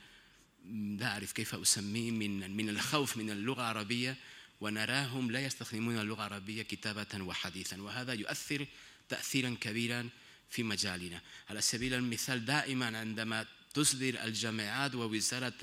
لا 0.99 1.07
أعرف 1.07 1.33
كيف 1.33 1.55
أسميه 1.55 2.11
من 2.11 2.57
من 2.57 2.69
الخوف 2.69 3.16
من 3.16 3.31
اللغة 3.31 3.61
العربية. 3.61 4.16
ونراهم 4.61 5.31
لا 5.31 5.41
يستخدمون 5.41 5.99
اللغة 5.99 6.27
العربية 6.27 6.63
كتابة 6.63 7.23
وحديثا 7.23 7.83
وهذا 7.83 8.13
يؤثر 8.13 8.67
تأثيرا 9.09 9.57
كبيرا 9.61 10.09
في 10.51 10.63
مجالنا. 10.63 11.21
على 11.51 11.61
سبيل 11.61 11.95
المثال 11.95 12.45
دائما 12.45 12.99
عندما 12.99 13.47
تصدر 13.75 14.25
الجامعات 14.25 14.95
ووزارة 14.95 15.55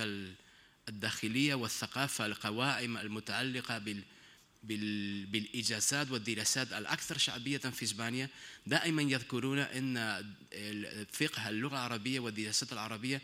الداخلية 0.90 1.56
والثقافة 1.56 2.26
القوائم 2.26 2.98
المتعلقة 2.98 3.78
بال 3.78 4.04
بالإجازات 5.26 6.12
والدراسات 6.12 6.74
الأكثر 6.74 7.18
شعبية 7.18 7.58
في 7.58 7.84
إسبانيا 7.84 8.30
دائما 8.68 9.02
يذكرون 9.02 9.60
أن 9.60 10.26
فقه 11.12 11.50
اللغة 11.50 11.74
العربية 11.74 12.20
والدراسات 12.20 12.74
العربية 12.74 13.22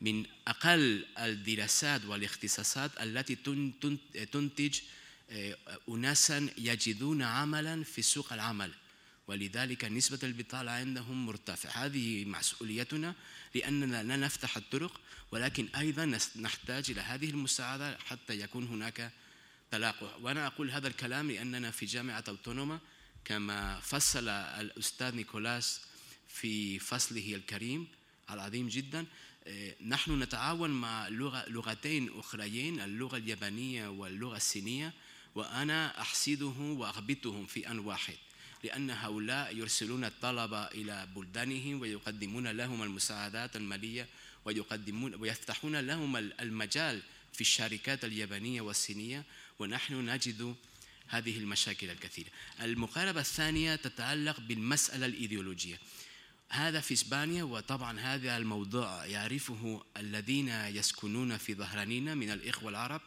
من 0.00 0.26
أقل 0.48 1.06
الدراسات 1.18 2.04
والاختصاصات 2.04 2.90
التي 3.00 3.34
تنتج 4.32 4.80
أناسا 5.88 6.48
يجدون 6.58 7.22
عملا 7.22 7.84
في 7.84 8.02
سوق 8.02 8.32
العمل 8.32 8.74
ولذلك 9.28 9.84
نسبة 9.84 10.18
البطالة 10.22 10.70
عندهم 10.70 11.26
مرتفعة. 11.26 11.84
هذه 11.84 12.24
مسؤوليتنا 12.24 13.14
لأننا 13.54 14.02
لا 14.02 14.16
نفتح 14.16 14.56
الطرق 14.56 15.00
ولكن 15.30 15.68
أيضا 15.76 16.18
نحتاج 16.36 16.90
إلى 16.90 17.00
هذه 17.00 17.30
المساعدة 17.30 17.98
حتى 17.98 18.40
يكون 18.40 18.66
هناك 18.66 19.12
تلاقح. 19.70 20.16
وأنا 20.20 20.46
أقول 20.46 20.70
هذا 20.70 20.88
الكلام 20.88 21.30
لأننا 21.30 21.70
في 21.70 21.86
جامعة 21.86 22.24
أوتونوما 22.28 22.78
كما 23.24 23.80
فصل 23.80 24.28
الأستاذ 24.28 25.14
نيكولاس 25.14 25.80
في 26.28 26.78
فصله 26.78 27.34
الكريم 27.34 27.88
العظيم 28.30 28.68
جدا 28.68 29.06
آه، 29.46 29.74
نحن 29.86 30.22
نتعاون 30.22 30.70
مع 30.70 31.08
لغتين 31.48 32.18
أخريين 32.18 32.80
اللغة 32.80 33.16
اليابانية 33.16 33.88
واللغة 33.88 34.36
الصينية. 34.36 34.92
وأنا 35.34 36.00
أحسدهم 36.00 36.78
وأغبطهم 36.80 37.46
في 37.46 37.70
أن 37.70 37.78
واحد 37.78 38.16
لأن 38.64 38.90
هؤلاء 38.90 39.56
يرسلون 39.56 40.04
الطلبة 40.04 40.64
إلى 40.64 41.08
بلدانهم 41.16 41.80
ويقدمون 41.80 42.48
لهم 42.48 42.82
المساعدات 42.82 43.56
المالية 43.56 44.08
ويقدمون 44.44 45.14
ويفتحون 45.14 45.76
لهم 45.76 46.16
المجال 46.16 47.02
في 47.32 47.40
الشركات 47.40 48.04
اليابانية 48.04 48.60
والصينية 48.60 49.24
ونحن 49.58 50.10
نجد 50.10 50.56
هذه 51.06 51.38
المشاكل 51.38 51.90
الكثيرة. 51.90 52.28
المقاربة 52.60 53.20
الثانية 53.20 53.76
تتعلق 53.76 54.40
بالمسألة 54.40 55.06
الإيديولوجية. 55.06 55.78
هذا 56.48 56.80
في 56.80 56.94
إسبانيا 56.94 57.44
وطبعا 57.44 58.00
هذا 58.00 58.36
الموضوع 58.36 59.06
يعرفه 59.06 59.84
الذين 59.96 60.48
يسكنون 60.48 61.36
في 61.36 61.54
ظهرانينا 61.54 62.14
من 62.14 62.30
الإخوة 62.30 62.70
العرب. 62.70 63.00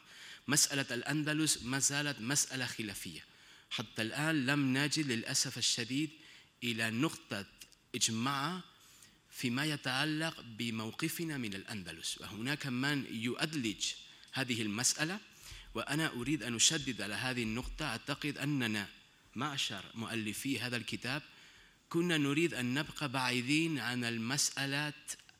مسألة 0.47 0.85
الأندلس 0.91 1.63
ما 1.63 1.79
زالت 1.79 2.21
مسألة 2.21 2.65
خلافية. 2.65 3.23
حتى 3.69 4.01
الآن 4.01 4.45
لم 4.45 4.77
نجد 4.77 5.11
للأسف 5.11 5.57
الشديد 5.57 6.09
إلى 6.63 6.89
نقطة 6.89 7.45
إجماع 7.95 8.61
فيما 9.31 9.65
يتعلق 9.65 10.41
بموقفنا 10.41 11.37
من 11.37 11.53
الأندلس. 11.53 12.17
وهناك 12.21 12.67
من 12.67 13.05
يؤدلج 13.11 13.85
هذه 14.31 14.61
المسألة 14.61 15.19
وأنا 15.75 16.07
أريد 16.07 16.43
أن 16.43 16.55
أشدد 16.55 17.01
على 17.01 17.15
هذه 17.15 17.43
النقطة. 17.43 17.85
أعتقد 17.85 18.37
أننا 18.37 18.87
معشر 19.35 19.83
مؤلفي 19.95 20.59
هذا 20.59 20.77
الكتاب. 20.77 21.21
كنا 21.89 22.17
نريد 22.17 22.53
أن 22.53 22.73
نبقى 22.73 23.09
بعيدين 23.09 23.79
عن 23.79 24.03
المسألة 24.03 24.93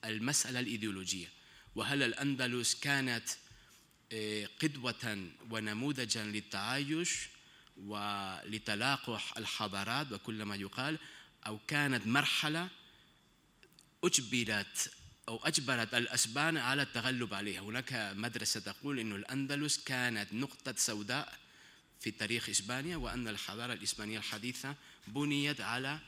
المسألة 0.05 0.59
الإيديولوجية. 0.59 1.27
وهل 1.75 2.03
الأندلس 2.03 2.75
كانت 2.75 3.29
قدوة 4.61 5.29
ونموذجا 5.49 6.23
للتعايش 6.23 7.27
ولتلاقح 7.77 9.37
الحضارات 9.37 10.11
وكل 10.11 10.43
ما 10.43 10.55
يقال 10.55 10.99
أو 11.47 11.59
كانت 11.67 12.07
مرحلة 12.07 12.69
أجبرت 14.03 14.91
أو 15.27 15.37
أجبرت 15.45 15.93
الأسبان 15.93 16.57
على 16.57 16.81
التغلب 16.81 17.33
عليها. 17.33 17.61
هناك 17.61 17.93
مدرسة 18.15 18.59
تقول 18.59 18.99
أن 18.99 19.11
الأندلس 19.15 19.83
كانت 19.83 20.33
نقطة 20.33 20.73
سوداء 20.77 21.37
في 21.99 22.11
تاريخ 22.11 22.49
إسبانيا 22.49 22.97
وأن 22.97 23.27
الحضارة 23.27 23.73
الإسبانية 23.73 24.17
الحديثة 24.17 24.75
بنيت 25.07 25.61
على 25.61 25.99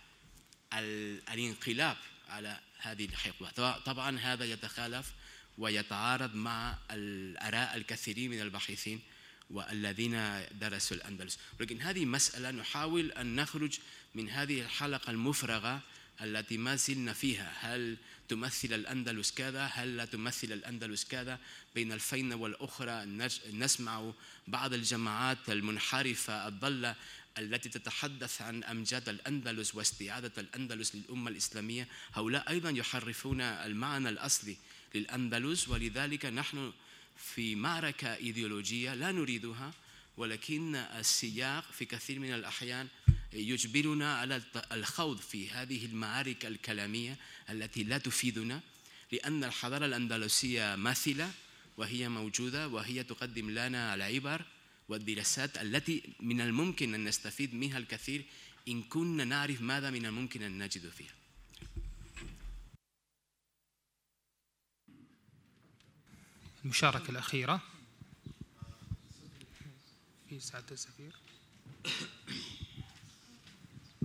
الانقلاب 0.73 1.97
على 2.30 2.59
هذه 2.77 3.05
الحقبة. 3.05 3.77
طبعا 3.80 4.19
هذا 4.19 4.45
يتخالف 4.45 5.13
ويتعارض 5.60 6.36
مع 6.36 6.77
الآراء 6.91 7.77
الكثيرين 7.77 8.31
من 8.31 8.41
الباحثين 8.41 8.99
والذين 9.49 10.44
درسوا 10.61 10.98
الأندلس. 10.98 11.40
ولكن 11.60 11.81
هذه 11.81 12.06
مسألة 12.06 12.52
نحاول 12.52 13.11
أن 13.11 13.36
نخرج 13.36 13.80
من 14.15 14.30
هذه 14.30 14.61
الحلقة 14.61 15.11
المفرغة 15.11 15.81
التي 16.22 16.57
ما 16.57 16.76
زلنا 16.76 17.14
فيها. 17.14 17.53
هل 17.60 17.98
تمثل 18.30 18.73
الأندلس 18.73 19.31
كذا؟ 19.31 19.65
هل 19.65 19.98
لا 19.98 20.06
تمثل 20.06 20.52
الأندلس 20.52 21.06
كذا؟ 21.06 21.40
بين 21.76 21.91
الفين 21.91 22.34
والأخرى 22.34 23.06
نسمع 23.53 24.11
بعض 24.48 24.73
الجماعات 24.73 25.49
المنحرفة 25.49 26.48
الضالة 26.48 26.95
التي 27.38 27.69
تتحدث 27.69 28.41
عن 28.41 28.64
أمجاد 28.64 29.10
الأندلس 29.10 29.76
واستعادة 29.76 30.31
الأندلس 30.38 30.95
للأمة 30.95 31.31
الإسلامية. 31.31 31.88
هؤلاء 32.14 32.49
أيضا 32.49 32.69
يحرفون 32.69 33.41
المعنى 33.41 34.10
الأصلي 34.10 34.57
للأندلس 34.95 35.70
ولذلك 35.70 36.26
نحن 36.26 36.74
في 37.18 37.56
معركة 37.56 38.16
إيديولوجية 38.16 38.94
لا 38.94 39.11
نريدها 39.11 39.74
ولكن 40.18 40.76
السياق 40.76 41.72
في 41.72 41.86
كثير 41.86 42.20
من 42.20 42.34
الأحيان 42.34 42.88
يجبرنا 43.34 44.18
على 44.18 44.41
الخوض 44.72 45.18
في 45.18 45.49
هذه 45.49 45.86
المعارك 45.86 46.45
الكلامية 46.45 47.18
التي 47.49 47.84
لا 47.84 47.98
تفيدنا 47.98 48.61
لأن 49.11 49.44
الحضارة 49.44 49.86
الأندلسية 49.86 50.76
ماثلة 50.76 51.32
وهي 51.78 52.10
موجودة 52.10 52.68
وهي 52.68 53.03
تقدم 53.03 53.49
لنا 53.49 53.95
العبر 53.95 54.45
والدراسات 54.90 55.57
التي 55.57 56.03
من 56.20 56.41
الممكن 56.41 56.94
أن 56.94 57.03
نستفيد 57.03 57.53
منها 57.53 57.78
الكثير 57.78 58.26
إن 58.68 58.84
كنا 58.84 59.24
نعرف 59.24 59.61
ماذا 59.61 59.90
من 59.90 60.06
الممكن 60.06 60.41
أن 60.41 60.64
نجد 60.64 60.90
فيها. 60.90 61.19
المشاركة 66.70 67.12
الأخيرة. 67.12 67.62
في 70.30 70.40
سعادة 70.40 70.66
السفير. 70.72 71.16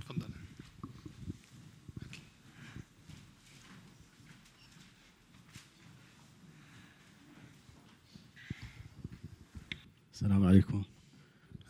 تفضل. 0.01 0.27
السلام 10.13 10.45
عليكم. 10.45 10.83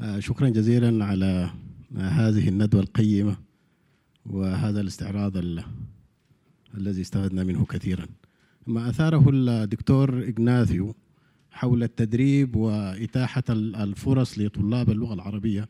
آه، 0.02 0.20
شكرا 0.20 0.50
جزيلا 0.50 1.06
على 1.06 1.54
هذه 1.96 2.50
الندوة 2.50 2.82
القيمة 2.82 3.38
وهذا 4.26 4.82
الاستعراض 4.82 5.38
الذي 6.78 7.02
استفدنا 7.02 7.44
منه 7.44 7.66
كثيرا. 7.66 8.08
ما 8.68 8.90
أثاره 8.90 9.30
الدكتور 9.30 10.24
إغناثيو 10.24 10.96
حول 11.52 11.84
التدريب 11.84 12.56
وإتاحة 12.56 13.44
الفرص 13.50 14.40
لطلاب 14.40 14.90
اللغة 14.90 15.14
العربية 15.14 15.70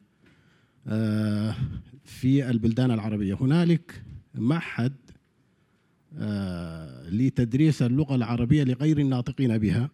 آه، 0.87 1.55
في 2.03 2.49
البلدان 2.49 2.91
العربية. 2.91 3.37
هنالك 3.41 4.03
معهد 4.35 4.93
آه، 6.17 7.09
لتدريس 7.09 7.81
اللغة 7.81 8.15
العربية 8.15 8.63
لغير 8.63 8.99
الناطقين 8.99 9.57
بها 9.57 9.89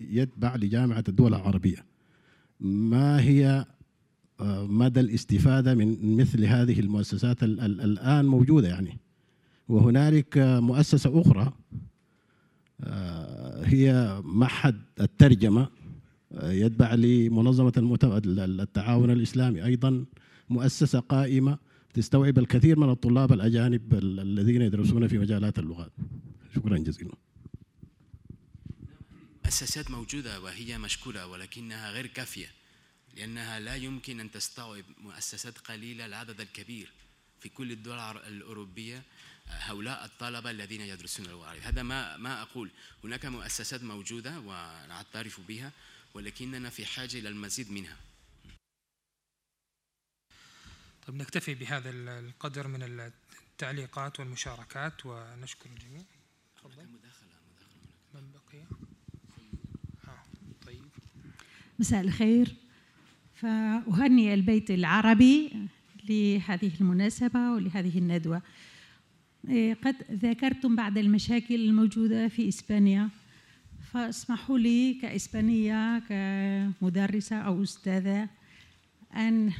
يتبع 0.00 0.56
لجامعة 0.56 1.04
الدول 1.08 1.34
العربية. 1.34 1.84
ما 2.60 3.20
هي 3.20 3.64
آه، 4.40 4.66
مدى 4.66 5.00
الاستفادة 5.00 5.74
من 5.74 6.16
مثل 6.16 6.44
هذه 6.44 6.80
المؤسسات 6.80 7.42
الآن 7.42 8.26
موجودة 8.26 8.68
يعني؟ 8.68 8.98
وهنالك 9.68 10.38
مؤسسة 10.38 11.20
أخرى 11.20 11.52
هي 13.64 14.20
معهد 14.24 14.82
الترجمة 15.00 15.68
يتبع 16.42 16.94
لمنظمة 16.94 17.72
التعاون 18.28 19.10
الإسلامي 19.10 19.64
أيضا 19.64 20.04
مؤسسة 20.48 21.00
قائمة 21.00 21.58
تستوعب 21.94 22.38
الكثير 22.38 22.78
من 22.78 22.90
الطلاب 22.90 23.32
الأجانب 23.32 23.94
الذين 23.94 24.62
يدرسون 24.62 25.08
في 25.08 25.18
مجالات 25.18 25.58
اللغات. 25.58 25.92
شكرا 26.54 26.78
جزيلا. 26.78 27.14
مؤسسات 29.44 29.90
موجودة 29.90 30.40
وهي 30.40 30.78
مشكورة 30.78 31.26
ولكنها 31.26 31.90
غير 31.90 32.06
كافية 32.06 32.46
لأنها 33.16 33.60
لا 33.60 33.74
يمكن 33.74 34.20
أن 34.20 34.30
تستوعب 34.30 34.84
مؤسسات 35.04 35.58
قليلة 35.58 36.06
العدد 36.06 36.40
الكبير. 36.40 36.92
في 37.38 37.48
كل 37.48 37.72
الدول 37.72 37.98
الأوروبية 37.98 39.02
هؤلاء 39.48 40.04
الطلبة 40.04 40.50
الذين 40.50 40.80
يدرسون 40.80 41.26
اللغة 41.26 41.44
العربية. 41.44 41.68
هذا 41.68 41.82
ما 41.82 42.16
ما 42.16 42.42
أقول. 42.42 42.70
هناك 43.04 43.26
مؤسسات 43.26 43.82
موجودة 43.82 44.40
ونعترف 44.40 45.40
بها 45.48 45.72
ولكننا 46.14 46.70
في 46.70 46.86
حاجة 46.86 47.18
إلى 47.18 47.28
المزيد 47.28 47.70
منها. 47.70 47.96
طيب 51.06 51.16
نكتفي 51.16 51.54
بهذا 51.54 51.90
القدر 51.90 52.68
من 52.68 52.82
التعليقات 53.52 54.20
والمشاركات 54.20 55.06
ونشكر 55.06 55.70
الجميع. 55.70 56.04
تفضل. 56.56 56.86
مداخلة 56.88 57.28
من 58.14 58.32
بقي؟ 58.32 58.62
آه 60.08 60.22
طيب. 60.66 60.82
مساء 61.78 62.00
الخير. 62.00 62.54
فأهنئ 63.34 64.34
البيت 64.34 64.70
العربي 64.70 65.68
لهذه 66.04 66.72
المناسبة 66.80 67.52
ولهذه 67.52 67.98
الندوة. 67.98 68.42
قد 69.84 69.96
ذكرتم 70.12 70.76
بعض 70.76 70.98
المشاكل 70.98 71.54
الموجودة 71.54 72.28
في 72.28 72.48
إسبانيا. 72.48 73.08
فاسمحوا 73.92 74.58
لي 74.58 74.94
كإسبانية 74.94 75.98
كمدرسة 75.98 77.36
أو 77.36 77.62
أستاذة 77.62 78.28
أن 79.16 79.52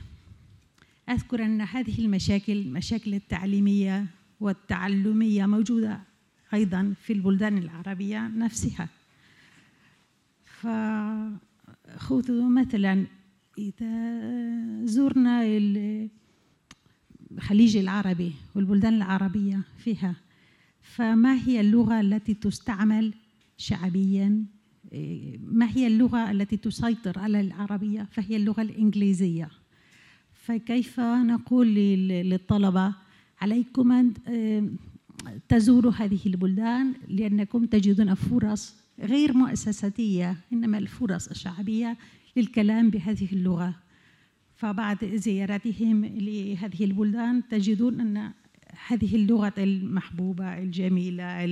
أذكر 1.09 1.45
أن 1.45 1.61
هذه 1.61 1.99
المشاكل 1.99 2.53
المشاكل 2.53 3.15
التعليمية 3.15 4.07
والتعلمية 4.41 5.47
موجودة 5.47 6.01
أيضا 6.55 6.95
في 7.03 7.13
البلدان 7.13 7.59
العربية 7.59 8.29
نفسها. 8.29 8.89
فخذوا 10.45 11.39
مثلا 12.49 13.07
إذا 13.59 14.21
زرنا 14.85 15.45
الخليج 17.33 17.77
العربي 17.77 18.33
والبلدان 18.55 18.95
العربية 18.95 19.61
فيها. 19.79 20.15
فما 20.83 21.35
هي 21.35 21.61
اللغة 21.61 22.01
التي 22.01 22.35
تستعمل 22.35 23.15
شعبيا؟ 23.57 24.45
ما 25.41 25.71
هي 25.71 25.87
اللغة 25.87 26.31
التي 26.31 26.57
تسيطر 26.57 27.19
على 27.19 27.41
العربية؟ 27.41 28.09
فهي 28.13 28.37
اللغة 28.37 28.63
الإنجليزية. 28.63 29.49
فكيف 30.33 31.01
نقول 31.01 31.75
للطلبة 32.09 32.95
عليكم 33.41 33.93
أن 33.93 34.13
تزوروا 35.49 35.93
هذه 35.93 36.19
البلدان 36.27 36.95
لأنكم 37.09 37.67
تجدون 37.67 38.15
فرص 38.15 38.75
غير 39.01 39.33
مؤسساتية 39.33 40.37
إنما 40.53 40.79
الفرص 40.79 41.29
الشعبية 41.29 41.97
للكلام 42.37 42.91
بهذه 42.91 43.29
اللغة. 43.33 43.75
فبعد 44.57 45.05
زيارتهم 45.05 46.05
لهذه 46.05 46.85
البلدان 46.85 47.49
تجدون 47.49 48.01
أن 48.01 48.33
هذه 48.87 49.17
اللغة 49.17 49.55
المحبوبة 49.59 50.59
الجميلة 50.59 51.45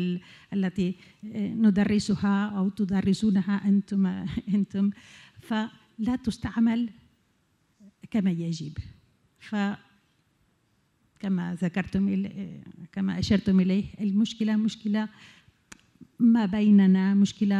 التي 0.53 0.95
ندرسها 1.35 2.47
أو 2.49 2.69
تدرسونها 2.69 3.69
أنتم 3.69 4.07
أنتم. 4.55 4.91
فلا 5.41 6.17
تستعمل 6.25 6.91
كما 8.11 8.31
يجب. 8.31 8.73
ف 9.39 9.57
كما 11.21 11.55
ذكرتم 11.55 12.27
كما 12.93 13.19
أشرتم 13.19 13.61
إليه 13.61 13.85
المشكلة 14.01 14.57
مشكلة 14.57 15.09
ما 16.19 16.47
بيننا 16.47 17.15
مشكلة 17.15 17.57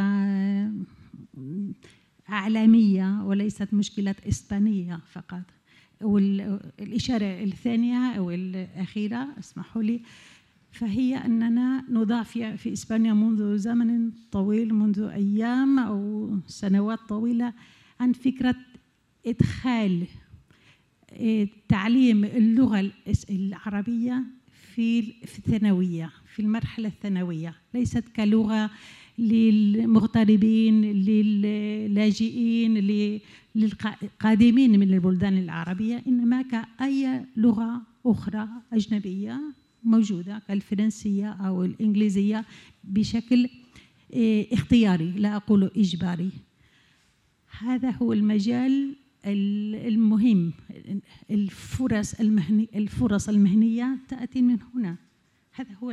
أعلامية 2.29 3.23
وليست 3.23 3.73
مشكلة 3.73 4.15
إسبانية 4.29 4.99
فقط. 5.11 5.41
والإشارة 6.01 7.43
الثانية 7.43 8.11
أو 8.11 8.31
الأخيرة 8.31 9.27
اسمحوا 9.39 9.83
لي 9.83 10.01
فهي 10.71 11.15
أننا 11.15 11.83
نضاف 11.89 12.31
في 12.31 12.73
إسبانيا 12.73 13.13
منذ 13.13 13.57
زمن 13.57 14.11
طويل 14.31 14.73
منذ 14.73 14.99
أيام 15.01 15.79
أو 15.79 16.29
سنوات 16.47 16.99
طويلة 16.99 17.53
عن 17.99 18.13
فكرة 18.13 18.55
إدخال 19.25 20.07
تعليم 21.69 22.25
اللغة 22.25 22.91
العربية 23.29 24.23
في 24.75 25.13
الثانوية 25.23 26.11
في 26.33 26.41
المرحلة 26.41 26.87
الثانوية 26.87 27.55
ليست 27.73 28.03
كلغة 28.15 28.69
للمغتربين 29.17 30.81
للاجئين 30.81 32.73
للقادمين 33.55 34.79
من 34.79 34.93
البلدان 34.93 35.37
العربية 35.37 36.03
إنما 36.07 36.41
كأي 36.41 37.25
لغة 37.37 37.81
أخرى 38.05 38.47
أجنبية 38.73 39.41
موجودة 39.83 40.41
كالفرنسية 40.47 41.29
أو 41.29 41.63
الإنجليزية 41.63 42.45
بشكل 42.83 43.49
إيه، 44.13 44.53
اختياري 44.53 45.11
لا 45.11 45.35
أقول 45.35 45.71
إجباري. 45.77 46.29
هذا 47.59 47.91
هو 47.91 48.13
المجال 48.13 48.95
المهم 49.25 50.53
الفرص 51.31 52.13
المهني 52.13 52.69
الفرص 52.75 53.29
المهنية 53.29 53.97
تأتي 54.09 54.41
من 54.41 54.57
هنا. 54.75 54.95
هذا 55.51 55.73
هو 55.83 55.91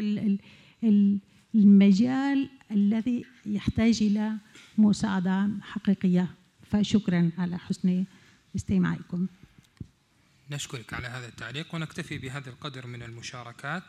المجال 1.54 2.50
الذي 2.70 3.24
يحتاج 3.46 4.02
إلى 4.02 4.32
مساعدة 4.78 5.50
حقيقية. 5.62 6.34
فشكرا 6.70 7.30
على 7.38 7.58
حسن 7.58 8.04
استماعكم. 8.56 9.26
نشكرك 10.50 10.94
على 10.94 11.06
هذا 11.06 11.28
التعليق 11.28 11.74
ونكتفي 11.74 12.18
بهذا 12.18 12.50
القدر 12.50 12.86
من 12.86 13.02
المشاركات. 13.02 13.82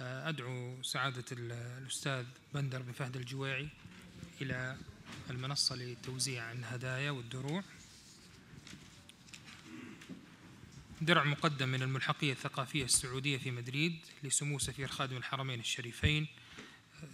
أدعو 0.00 0.82
سعادة 0.82 1.24
الأستاذ 1.32 2.24
بندر 2.54 2.82
بن 2.82 2.92
فهد 2.92 3.16
الجويعي 3.16 3.68
إلى 4.40 4.76
المنصة 5.30 5.76
لتوزيع 5.76 6.52
الهدايا 6.52 7.10
والدروع. 7.10 7.62
درع 11.00 11.24
مقدم 11.24 11.68
من 11.68 11.82
الملحقية 11.82 12.32
الثقافية 12.32 12.84
السعودية 12.84 13.38
في 13.38 13.50
مدريد 13.50 13.98
لسمو 14.22 14.58
سفير 14.58 14.88
خادم 14.88 15.16
الحرمين 15.16 15.60
الشريفين 15.60 16.26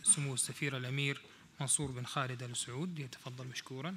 سمو 0.03 0.35
السفير 0.35 0.77
الأمير 0.77 1.21
منصور 1.61 1.91
بن 1.91 2.07
خالد 2.07 2.43
آل 2.43 2.57
سعود 2.57 2.99
يتفضل 2.99 3.47
مشكورا. 3.47 3.97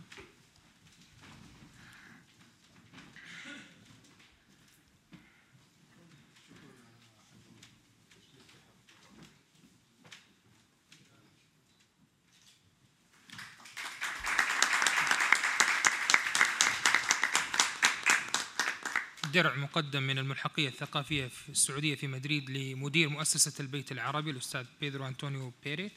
درع 19.36 19.56
مقدم 19.56 20.04
من 20.04 20.18
الملحقية 20.18 20.68
الثقافية 20.68 21.28
في 21.28 21.50
السعودية 21.50 21.96
في 21.96 22.08
مدريد 22.08 22.50
لمدير 22.50 23.10
مؤسسة 23.10 23.54
البيت 23.60 23.92
العربي 23.92 24.32
الأستاذ 24.32 24.66
بيدرو 24.82 25.08
أنطونيو 25.08 25.54
بيري. 25.64 25.92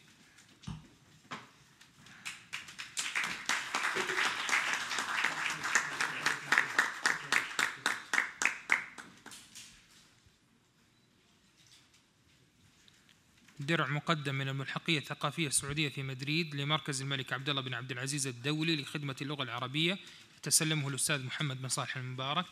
درع 13.60 13.86
مقدم 13.86 14.34
من 14.34 14.48
الملحقية 14.48 14.98
الثقافية 14.98 15.46
السعودية 15.46 15.88
في 15.88 16.02
مدريد 16.02 16.54
لمركز 16.54 17.02
الملك 17.02 17.32
عبد 17.32 17.48
الله 17.48 17.62
بن 17.62 17.74
عبد 17.74 17.90
العزيز 17.92 18.26
الدولي 18.26 18.82
لخدمة 18.82 19.16
اللغة 19.22 19.42
العربية. 19.42 19.98
تسلمه 20.42 20.88
الأستاذ 20.88 21.24
محمد 21.24 21.62
بن 21.62 21.68
صالح 21.68 21.96
المبارك. 21.96 22.46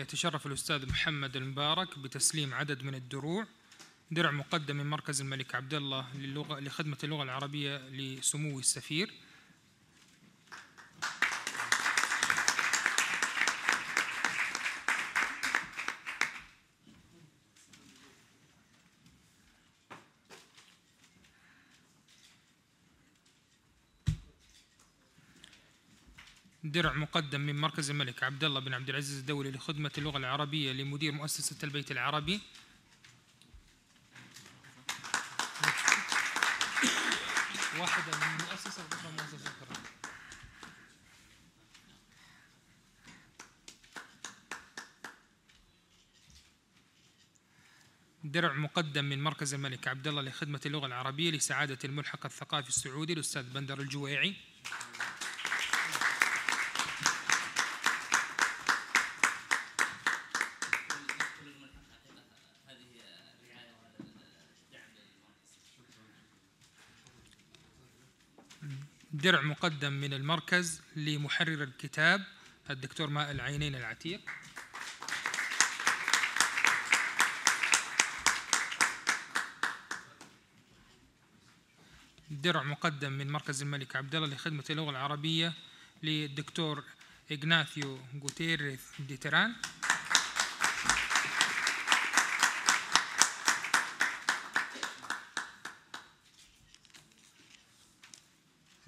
ويتشرف 0.00 0.46
الأستاذ 0.46 0.88
محمد 0.88 1.36
المبارك 1.36 1.98
بتسليم 1.98 2.54
عدد 2.54 2.82
من 2.82 2.94
الدروع 2.94 3.46
درع 4.10 4.30
مقدم 4.30 4.76
من 4.76 4.86
مركز 4.86 5.20
الملك 5.20 5.54
عبد 5.54 5.74
الله 5.74 6.16
للغة 6.16 6.60
لخدمة 6.60 6.96
اللغة 7.04 7.22
العربية 7.22 7.78
لسمو 7.88 8.58
السفير. 8.58 9.10
درع 26.64 26.92
مقدم 26.92 27.40
من 27.40 27.56
مركز 27.56 27.90
الملك 27.90 28.22
عبد 28.22 28.44
الله 28.44 28.60
بن 28.60 28.74
عبد 28.74 28.88
العزيز 28.88 29.18
الدولي 29.18 29.50
لخدمة 29.50 29.90
اللغة 29.98 30.18
العربية 30.18 30.72
لمدير 30.72 31.12
مؤسسة 31.12 31.56
البيت 31.64 31.90
العربي. 31.90 32.40
واحدة 37.78 38.18
من 38.18 38.44
مؤسسة 38.44 38.82
مؤسسة 39.18 39.50
درع 48.24 48.52
مقدم 48.52 49.04
من 49.04 49.22
مركز 49.22 49.54
الملك 49.54 49.88
عبد 49.88 50.08
الله 50.08 50.22
لخدمة 50.22 50.60
اللغة 50.66 50.86
العربية 50.86 51.30
لسعادة 51.30 51.78
الملحق 51.84 52.26
الثقافي 52.26 52.68
السعودي 52.68 53.12
الأستاذ 53.12 53.42
بندر 53.42 53.80
الجويعي. 53.80 54.49
درع 69.22 69.40
مقدم 69.40 69.92
من 69.92 70.12
المركز 70.12 70.80
لمحرر 70.96 71.62
الكتاب 71.62 72.24
الدكتور 72.70 73.10
ماء 73.10 73.30
العينين 73.30 73.74
العتيق. 73.74 74.20
درع 82.30 82.62
مقدم 82.62 83.12
من 83.12 83.32
مركز 83.32 83.62
الملك 83.62 83.96
عبد 83.96 84.14
الله 84.14 84.28
لخدمة 84.28 84.64
اللغة 84.70 84.90
العربية 84.90 85.52
للدكتور 86.02 86.84
إغناثيو 87.32 87.98
غوتيريث 88.22 88.82
ديتران. 88.98 89.54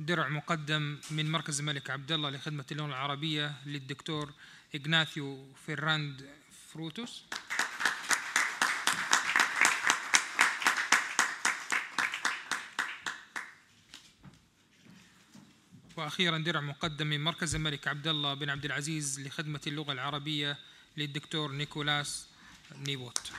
درع 0.06 0.28
مقدم 0.28 0.98
من 1.10 1.30
مركز 1.30 1.60
الملك 1.60 1.90
عبد 1.90 2.12
الله 2.12 2.30
لخدمة 2.30 2.64
اللغة 2.72 2.86
العربية 2.86 3.54
للدكتور 3.66 4.32
إغناثيو 4.74 5.54
فيراندو 5.66 6.30
فروتوس. 6.72 7.24
وأخيرا 15.96 16.38
درع 16.38 16.60
مقدم 16.60 17.06
من 17.06 17.24
مركز 17.24 17.54
الملك 17.54 17.88
عبد 17.88 18.08
الله 18.08 18.34
بن 18.34 18.50
عبد 18.50 18.64
العزيز 18.64 19.20
لخدمة 19.20 19.60
اللغة 19.66 19.92
العربية 19.92 20.58
للدكتور 20.96 21.52
نيكولاس 21.52 22.26
نيبوت. 22.76 23.32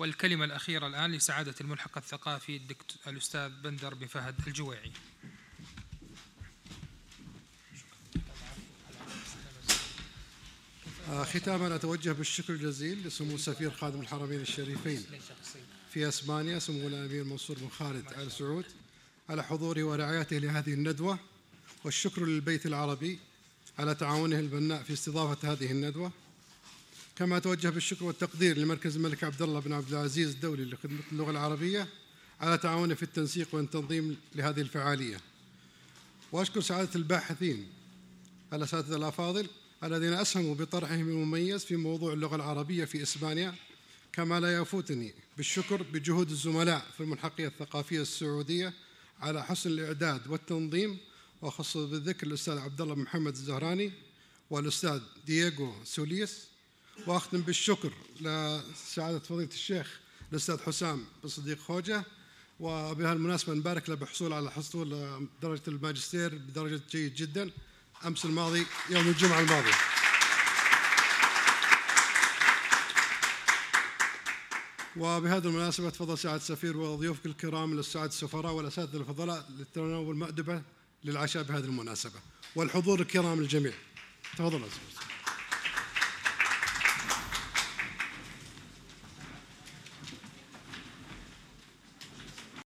والكلمة 0.00 0.44
الأخيرة 0.44 0.86
الآن 0.86 1.12
لسعادة 1.12 1.54
الملحق 1.60 1.98
الثقافي 1.98 2.60
الأستاذ 3.06 3.48
بندر 3.48 3.94
بن 3.94 4.06
فهد 4.06 4.34
الجويعي. 4.46 4.92
آه، 11.10 11.24
ختاما 11.24 11.74
أتوجه 11.74 12.12
بالشكر 12.12 12.52
الجزيل 12.52 13.06
لسمو 13.06 13.38
سفير 13.38 13.70
خادم 13.70 14.00
الحرمين 14.00 14.40
الشريفين 14.40 15.04
في 15.90 16.08
أسبانيا 16.08 16.58
سمو 16.58 16.88
الامير 16.88 17.24
منصور 17.24 17.58
بن 17.58 17.68
خالد 17.68 18.06
آل 18.18 18.32
سعود 18.32 18.64
على 19.28 19.44
حضوره 19.44 19.84
ورعايته 19.84 20.38
لهذه 20.38 20.74
الندوة 20.74 21.18
والشكر 21.84 22.26
للبيت 22.26 22.66
العربي 22.66 23.18
على 23.78 23.94
تعاونه 23.94 24.38
البناء 24.38 24.82
في 24.82 24.92
استضافة 24.92 25.52
هذه 25.52 25.70
الندوة. 25.70 26.12
كما 27.20 27.36
أتوجه 27.36 27.68
بالشكر 27.68 28.04
والتقدير 28.04 28.58
لمركز 28.58 28.96
الملك 28.96 29.24
عبد 29.24 29.42
الله 29.42 29.60
بن 29.60 29.72
عبد 29.72 29.92
العزيز 29.92 30.28
الدولي 30.28 30.64
لخدمة 30.64 30.98
اللغة 31.12 31.30
العربية 31.30 31.88
على 32.40 32.58
تعاونه 32.58 32.94
في 32.94 33.02
التنسيق 33.02 33.48
والتنظيم 33.52 34.16
لهذه 34.34 34.60
الفعالية. 34.60 35.20
وأشكر 36.32 36.60
سعادة 36.60 36.90
الباحثين 36.96 37.66
الأساتذة 38.52 38.96
الأفاضل 38.96 39.46
الذين 39.84 40.12
أسهموا 40.12 40.54
بطرحهم 40.54 41.08
المميز 41.08 41.64
في 41.64 41.76
موضوع 41.76 42.12
اللغة 42.12 42.36
العربية 42.36 42.84
في 42.84 43.02
إسبانيا 43.02 43.54
كما 44.12 44.40
لا 44.40 44.56
يفوتني 44.56 45.14
بالشكر 45.36 45.82
بجهود 45.82 46.30
الزملاء 46.30 46.86
في 46.96 47.02
الملحقية 47.02 47.46
الثقافية 47.46 48.00
السعودية 48.02 48.72
على 49.20 49.44
حسن 49.44 49.70
الإعداد 49.70 50.28
والتنظيم 50.28 50.98
وأخص 51.42 51.76
بالذكر 51.76 52.26
الأستاذ 52.26 52.58
عبد 52.58 52.80
الله 52.80 52.94
محمد 52.94 53.32
الزهراني 53.32 53.92
والأستاذ 54.50 55.00
دييغو 55.26 55.74
سوليس 55.84 56.49
وأختم 57.06 57.40
بالشكر 57.40 57.92
لسعادة 58.20 59.18
فضيلة 59.18 59.50
الشيخ 59.52 60.00
الأستاذ 60.32 60.58
حسام 60.58 61.04
بن 61.22 61.28
صديق 61.28 61.58
خوجة 61.60 62.04
وبهالمناسبة 62.60 63.54
نبارك 63.54 63.88
له 63.88 63.94
بحصول 63.94 64.32
على 64.32 64.50
حصول 64.50 64.88
درجة 65.42 65.62
الماجستير 65.68 66.34
بدرجة 66.34 66.80
جيد 66.90 67.14
جدا 67.14 67.50
أمس 68.06 68.24
الماضي 68.24 68.66
يوم 68.90 69.08
الجمعة 69.08 69.40
الماضية 69.40 69.72
وبهذه 74.96 75.44
المناسبة 75.46 75.90
تفضل 75.90 76.18
سعادة 76.18 76.36
السفير 76.42 76.76
وضيوفك 76.76 77.26
الكرام 77.26 77.74
للسعادة 77.74 78.12
السفراء 78.12 78.52
والأساتذة 78.52 78.96
الفضلاء 78.96 79.46
للتناول 79.58 80.16
مأدبة 80.16 80.62
للعشاء 81.04 81.42
بهذه 81.42 81.64
المناسبة 81.64 82.20
والحضور 82.56 83.00
الكرام 83.00 83.38
الجميع 83.40 83.72
تفضل 84.36 84.64
أسفل. 84.64 84.99